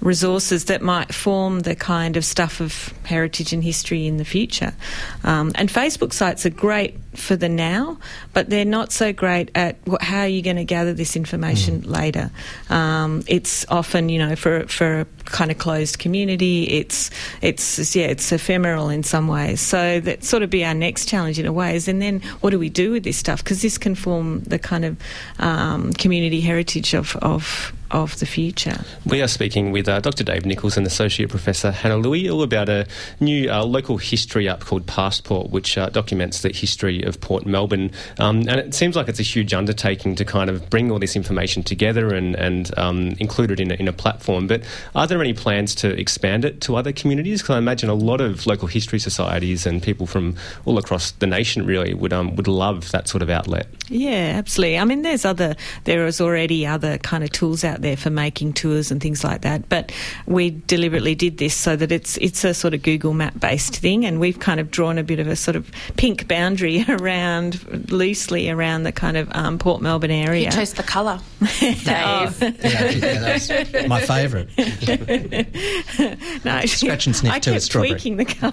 resources 0.00 0.66
that 0.66 0.82
might 0.82 1.14
form 1.14 1.60
the 1.60 1.74
kind 1.74 2.16
of 2.16 2.24
stuff 2.24 2.60
of 2.60 2.92
heritage 3.04 3.52
and 3.52 3.64
history 3.64 4.06
in 4.06 4.16
the 4.16 4.24
future. 4.24 4.74
Um, 5.22 5.52
and 5.54 5.68
Facebook 5.68 6.12
sites 6.12 6.46
are 6.46 6.50
great 6.50 6.96
for 7.14 7.36
the 7.36 7.48
now, 7.48 7.98
but 8.32 8.50
they're 8.50 8.64
not 8.64 8.92
so 8.92 9.12
great 9.12 9.50
at 9.54 9.76
what, 9.84 10.02
how 10.02 10.20
are 10.20 10.28
you 10.28 10.42
going 10.42 10.56
to 10.56 10.64
gather 10.64 10.92
this 10.92 11.16
information 11.16 11.82
mm. 11.82 11.90
later. 11.90 12.30
Um, 12.70 13.22
it's 13.26 13.66
often, 13.68 14.08
you 14.08 14.18
know, 14.18 14.36
for 14.36 14.66
for 14.66 15.00
a 15.00 15.04
kind 15.24 15.50
of 15.50 15.58
closed 15.58 15.98
community, 15.98 16.64
it's 16.64 17.10
it's 17.40 17.94
yeah, 17.94 18.06
it's 18.06 18.30
ephemeral 18.32 18.88
in 18.88 19.02
some 19.02 19.28
ways. 19.28 19.60
So 19.60 20.00
that 20.00 20.24
sort 20.24 20.42
of 20.42 20.50
be 20.50 20.64
our 20.64 20.74
next 20.74 21.08
challenge 21.08 21.38
in 21.38 21.46
a 21.46 21.52
way. 21.52 21.76
Is 21.76 21.88
and 21.88 22.00
then 22.00 22.20
what 22.40 22.50
do 22.50 22.58
we 22.58 22.68
do 22.68 22.92
with 22.92 23.04
this 23.04 23.16
stuff? 23.16 23.42
Because 23.42 23.62
this 23.62 23.78
can 23.78 23.94
form 23.94 24.40
the 24.40 24.58
kind 24.58 24.84
of 24.84 24.96
um, 25.38 25.92
community 25.94 26.40
heritage 26.40 26.94
of 26.94 27.16
of 27.16 27.72
of 27.90 28.18
the 28.18 28.26
future. 28.26 28.78
We 29.06 29.22
are 29.22 29.28
speaking 29.28 29.72
with 29.72 29.88
uh, 29.88 30.00
Dr. 30.00 30.24
Dave 30.24 30.44
Nichols 30.44 30.76
and 30.76 30.86
Associate 30.86 31.28
Professor 31.28 31.70
Hannah 31.70 31.96
Lewi 31.96 32.30
all 32.30 32.42
about 32.42 32.68
a 32.68 32.86
new 33.20 33.50
uh, 33.50 33.64
local 33.64 33.98
history 33.98 34.48
app 34.48 34.60
called 34.60 34.86
Pastport, 34.86 35.50
which 35.50 35.78
uh, 35.78 35.88
documents 35.90 36.42
the 36.42 36.50
history 36.50 37.02
of 37.02 37.20
Port 37.20 37.46
Melbourne. 37.46 37.90
Um, 38.18 38.38
and 38.48 38.60
it 38.60 38.74
seems 38.74 38.96
like 38.96 39.08
it's 39.08 39.20
a 39.20 39.24
huge 39.24 39.54
undertaking 39.54 40.14
to 40.16 40.24
kind 40.24 40.50
of 40.50 40.68
bring 40.70 40.90
all 40.90 40.98
this 40.98 41.16
information 41.16 41.62
together 41.62 42.14
and, 42.14 42.34
and 42.36 42.76
um, 42.78 43.14
include 43.18 43.50
it 43.50 43.60
in 43.60 43.70
a, 43.70 43.74
in 43.74 43.88
a 43.88 43.92
platform. 43.92 44.46
But 44.46 44.62
are 44.94 45.06
there 45.06 45.20
any 45.20 45.34
plans 45.34 45.74
to 45.76 45.88
expand 45.98 46.44
it 46.44 46.60
to 46.62 46.76
other 46.76 46.92
communities? 46.92 47.42
Because 47.42 47.54
I 47.54 47.58
imagine 47.58 47.88
a 47.90 47.94
lot 47.94 48.20
of 48.20 48.46
local 48.46 48.68
history 48.68 48.98
societies 48.98 49.66
and 49.66 49.82
people 49.82 50.06
from 50.06 50.36
all 50.64 50.78
across 50.78 51.12
the 51.12 51.26
nation 51.26 51.66
really 51.66 51.94
would 51.94 52.12
um, 52.12 52.36
would 52.36 52.48
love 52.48 52.90
that 52.92 53.08
sort 53.08 53.22
of 53.22 53.30
outlet. 53.30 53.66
Yeah, 53.88 54.32
absolutely. 54.36 54.78
I 54.78 54.84
mean, 54.84 55.02
there's 55.02 55.24
other 55.24 55.56
there 55.84 56.06
is 56.06 56.20
already 56.20 56.66
other 56.66 56.98
kind 56.98 57.22
of 57.22 57.30
tools 57.32 57.64
out 57.64 57.73
there 57.80 57.96
for 57.96 58.10
making 58.10 58.52
tours 58.52 58.90
and 58.90 59.00
things 59.00 59.24
like 59.24 59.42
that. 59.42 59.68
But 59.68 59.92
we 60.26 60.50
deliberately 60.66 61.14
did 61.14 61.38
this 61.38 61.54
so 61.54 61.76
that 61.76 61.92
it's 61.92 62.16
it's 62.18 62.44
a 62.44 62.54
sort 62.54 62.74
of 62.74 62.82
Google 62.82 63.14
Map 63.14 63.38
based 63.38 63.76
thing, 63.76 64.04
and 64.04 64.20
we've 64.20 64.38
kind 64.38 64.60
of 64.60 64.70
drawn 64.70 64.98
a 64.98 65.02
bit 65.02 65.18
of 65.18 65.28
a 65.28 65.36
sort 65.36 65.56
of 65.56 65.70
pink 65.96 66.28
boundary 66.28 66.84
around 66.88 67.90
loosely 67.90 68.50
around 68.50 68.84
the 68.84 68.92
kind 68.92 69.16
of 69.16 69.28
um, 69.34 69.58
Port 69.58 69.82
Melbourne 69.82 70.10
area. 70.10 70.46
You 70.46 70.50
chose 70.50 70.74
the 70.74 70.82
colour, 70.82 71.20
Dave. 71.60 71.84
oh. 71.86 72.34
yeah, 72.40 72.90
yeah, 72.90 73.36
that's 73.38 73.88
my 73.88 74.00
favourite. 74.00 74.48
no, 76.44 76.50
actually, 76.50 76.88
scratch 76.88 77.06
and 77.06 77.16
sniff 77.16 77.32
I 77.32 77.38
to 77.40 77.52
kept 77.52 77.70
tweaking 77.70 78.16
the 78.16 78.24
colour, 78.24 78.52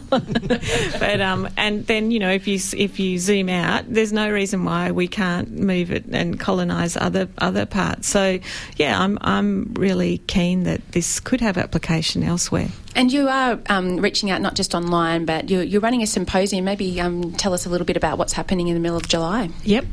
but 1.00 1.22
um, 1.22 1.50
and 1.58 1.86
then 1.88 2.12
you 2.12 2.20
know 2.20 2.32
if 2.32 2.48
you 2.48 2.60
if 2.78 3.00
you 3.00 3.20
zoom 3.20 3.50
out, 3.50 3.92
there's 3.92 4.14
no 4.14 4.32
reason 4.32 4.64
why 4.66 4.92
we 4.92 5.08
can't 5.08 5.52
move 5.52 5.92
it 5.92 6.06
and 6.12 6.40
colonise 6.40 6.98
other 6.98 7.28
other 7.38 7.66
parts. 7.66 8.08
So 8.08 8.40
yeah, 8.78 9.00
I'm 9.00 9.11
I'm 9.22 9.74
really 9.74 10.20
keen 10.28 10.64
that 10.64 10.92
this 10.92 11.20
could 11.20 11.42
have 11.42 11.58
application 11.58 12.24
elsewhere. 12.24 12.70
And 12.96 13.12
you 13.12 13.30
are 13.30 13.60
um, 13.68 13.98
reaching 13.98 14.30
out 14.32 14.42
not 14.42 14.56
just 14.56 14.76
online, 14.76 15.26
but 15.26 15.50
you're, 15.50 15.64
you're 15.64 15.82
running 15.82 16.02
a 16.02 16.08
symposium. 16.08 16.66
Maybe 16.66 17.00
um, 17.00 17.34
tell 17.34 17.54
us 17.54 17.66
a 17.66 17.70
little 17.70 17.86
bit 17.86 17.98
about 17.98 18.18
what's 18.18 18.34
happening 18.34 18.68
in 18.68 18.74
the 18.74 18.80
middle 18.80 18.98
of 18.98 19.08
July. 19.08 19.50
Yep. 19.64 19.86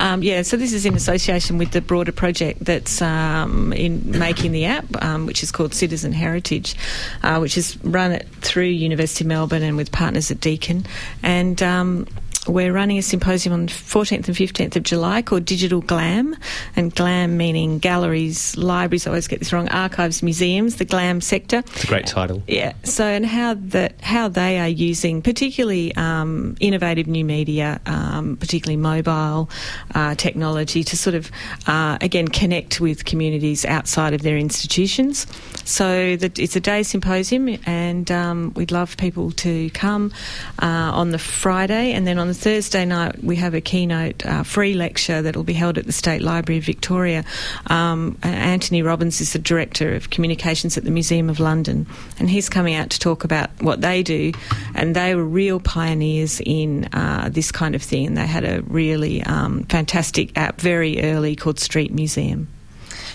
Um, 0.00 0.22
yeah, 0.22 0.42
so 0.42 0.56
this 0.56 0.72
is 0.72 0.84
in 0.84 0.94
association 0.94 1.58
with 1.58 1.70
the 1.70 1.80
broader 1.80 2.10
project 2.10 2.64
that's 2.64 3.00
um, 3.00 3.72
in 3.72 4.18
making 4.18 4.52
the 4.52 4.64
app, 4.64 4.84
um, 5.02 5.26
which 5.26 5.42
is 5.42 5.52
called 5.52 5.74
Citizen 5.74 6.12
Heritage, 6.12 6.74
uh, 7.22 7.38
which 7.38 7.56
is 7.56 7.82
run 7.84 8.18
through 8.40 8.64
University 8.64 9.24
of 9.24 9.28
Melbourne 9.28 9.62
and 9.62 9.76
with 9.76 9.92
partners 9.92 10.30
at 10.30 10.40
Deakin. 10.40 10.84
And 11.22 11.62
um, 11.62 12.06
we're 12.46 12.72
running 12.72 12.98
a 12.98 13.02
symposium 13.02 13.52
on 13.52 13.68
14th 13.68 14.26
and 14.26 14.36
15th 14.36 14.76
of 14.76 14.82
July 14.82 15.22
called 15.22 15.44
Digital 15.44 15.80
Glam, 15.80 16.36
and 16.74 16.94
GLAM 16.94 17.36
meaning 17.36 17.78
galleries, 17.78 18.56
libraries, 18.56 19.06
I 19.06 19.10
always 19.10 19.28
get 19.28 19.40
this 19.40 19.52
wrong, 19.52 19.68
archives, 19.68 20.22
museums, 20.22 20.76
the 20.76 20.84
GLAM 20.84 21.20
sector. 21.20 21.58
It's 21.58 21.84
a 21.84 21.86
great 21.86 22.06
title. 22.06 22.39
Yeah, 22.46 22.72
so 22.84 23.04
and 23.04 23.24
how 23.26 23.54
that 23.54 24.00
how 24.00 24.28
they 24.28 24.58
are 24.58 24.68
using 24.68 25.22
particularly 25.22 25.94
um, 25.96 26.56
innovative 26.60 27.06
new 27.06 27.24
media, 27.24 27.80
um, 27.86 28.36
particularly 28.36 28.76
mobile 28.76 29.50
uh, 29.94 30.14
technology, 30.14 30.82
to 30.84 30.96
sort 30.96 31.14
of 31.14 31.30
uh, 31.66 31.98
again 32.00 32.28
connect 32.28 32.80
with 32.80 33.04
communities 33.04 33.64
outside 33.64 34.14
of 34.14 34.22
their 34.22 34.36
institutions. 34.36 35.26
So 35.64 36.16
that 36.16 36.38
it's 36.38 36.56
a 36.56 36.60
day 36.60 36.82
symposium, 36.82 37.58
and 37.66 38.10
um, 38.10 38.52
we'd 38.54 38.72
love 38.72 38.96
people 38.96 39.30
to 39.32 39.70
come 39.70 40.12
uh, 40.60 40.66
on 40.66 41.10
the 41.10 41.18
Friday, 41.18 41.92
and 41.92 42.06
then 42.06 42.18
on 42.18 42.26
the 42.26 42.34
Thursday 42.34 42.84
night, 42.84 43.22
we 43.22 43.36
have 43.36 43.54
a 43.54 43.60
keynote 43.60 44.24
uh, 44.26 44.42
free 44.42 44.74
lecture 44.74 45.22
that 45.22 45.36
will 45.36 45.44
be 45.44 45.52
held 45.52 45.78
at 45.78 45.86
the 45.86 45.92
State 45.92 46.22
Library 46.22 46.58
of 46.58 46.64
Victoria. 46.64 47.24
Um, 47.66 48.18
Anthony 48.22 48.82
Robbins 48.82 49.20
is 49.20 49.32
the 49.32 49.38
Director 49.38 49.94
of 49.94 50.10
Communications 50.10 50.76
at 50.76 50.84
the 50.84 50.90
Museum 50.90 51.30
of 51.30 51.38
London, 51.38 51.86
and 52.18 52.29
he's 52.30 52.48
coming 52.48 52.74
out 52.74 52.90
to 52.90 52.98
talk 52.98 53.24
about 53.24 53.50
what 53.60 53.80
they 53.80 54.02
do. 54.02 54.32
And 54.74 54.96
they 54.96 55.14
were 55.14 55.24
real 55.24 55.60
pioneers 55.60 56.40
in 56.44 56.86
uh, 56.92 57.28
this 57.30 57.52
kind 57.52 57.74
of 57.74 57.82
thing. 57.82 58.14
They 58.14 58.26
had 58.26 58.44
a 58.44 58.62
really 58.62 59.22
um, 59.22 59.64
fantastic 59.64 60.36
app 60.36 60.60
very 60.60 61.02
early 61.02 61.36
called 61.36 61.58
Street 61.58 61.92
Museum. 61.92 62.48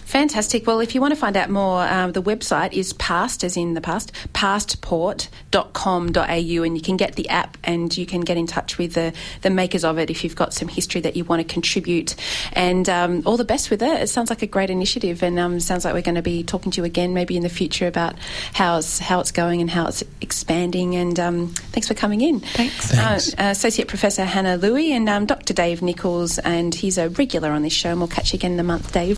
Fantastic. 0.06 0.66
Well, 0.68 0.80
if 0.80 0.96
you 0.96 1.02
want 1.02 1.14
to 1.14 1.20
find 1.20 1.36
out 1.36 1.50
more, 1.50 1.82
um, 1.82 2.12
the 2.14 2.22
website 2.22 2.74
is 2.74 2.94
past, 2.94 3.44
as 3.44 3.58
in 3.58 3.74
the 3.74 3.82
past, 3.82 4.12
pastport.com.au, 4.34 6.22
and 6.22 6.78
you 6.78 6.82
can 6.82 6.96
get 6.96 7.16
the 7.16 7.28
app 7.30 7.58
and 7.64 7.96
you 7.98 8.06
can 8.06 8.22
get 8.22 8.38
in 8.38 8.46
touch 8.46 8.78
with 8.78 8.94
the, 8.94 9.14
the 9.42 9.50
makers 9.50 9.84
of 9.84 9.98
it 9.98 10.12
if 10.12 10.24
you've 10.24 10.36
got 10.36 10.54
some 10.54 10.68
history 10.68 11.02
that 11.02 11.16
you 11.16 11.26
want 11.26 11.42
to 11.42 11.54
contribute. 11.54 12.16
And 12.54 12.88
um, 12.88 13.24
all 13.26 13.36
the 13.36 13.44
best 13.44 13.72
with 13.72 13.82
it. 13.82 14.02
It 14.02 14.08
sounds 14.08 14.30
like 14.30 14.44
a 14.44 14.48
great 14.48 14.70
initiative, 14.70 15.24
and 15.24 15.40
um, 15.40 15.60
sounds 15.60 15.86
like 15.86 15.96
we're 15.96 16.02
going 16.02 16.16
to 16.16 16.22
be 16.22 16.44
talking 16.44 16.72
to 16.74 16.82
you 16.82 16.86
again 16.86 17.14
maybe 17.14 17.36
in 17.36 17.44
the 17.44 17.50
future 17.50 17.88
about 17.88 18.16
how 18.54 18.78
it's, 18.78 19.00
how 19.00 19.20
it's 19.20 19.32
going 19.32 19.60
and 19.60 19.70
how 19.70 19.88
it's 19.88 20.04
expanding. 20.22 20.96
And 20.96 21.20
um, 21.20 21.48
thanks 21.48 21.88
for 21.88 21.96
coming 21.96 22.22
in. 22.22 22.42
Thanks. 22.42 22.92
thanks. 22.92 23.34
Uh, 23.34 23.50
Associate 23.56 23.88
Professor 23.88 24.24
Hannah 24.24 24.60
Lewi 24.60 24.92
and 24.92 25.10
um, 25.10 25.26
Dr. 25.26 25.54
Dave 25.54 25.82
Nichols, 25.82 26.38
and 26.40 26.76
he's 26.76 27.00
a 27.00 27.10
regular 27.10 27.50
on 27.50 27.64
this 27.64 27.74
show, 27.74 27.90
and 27.90 28.00
we'll 28.00 28.08
catch 28.08 28.34
you 28.34 28.38
again 28.38 28.54
in 28.54 28.60
a 28.60 28.64
month, 28.64 28.92
Dave. 28.92 29.18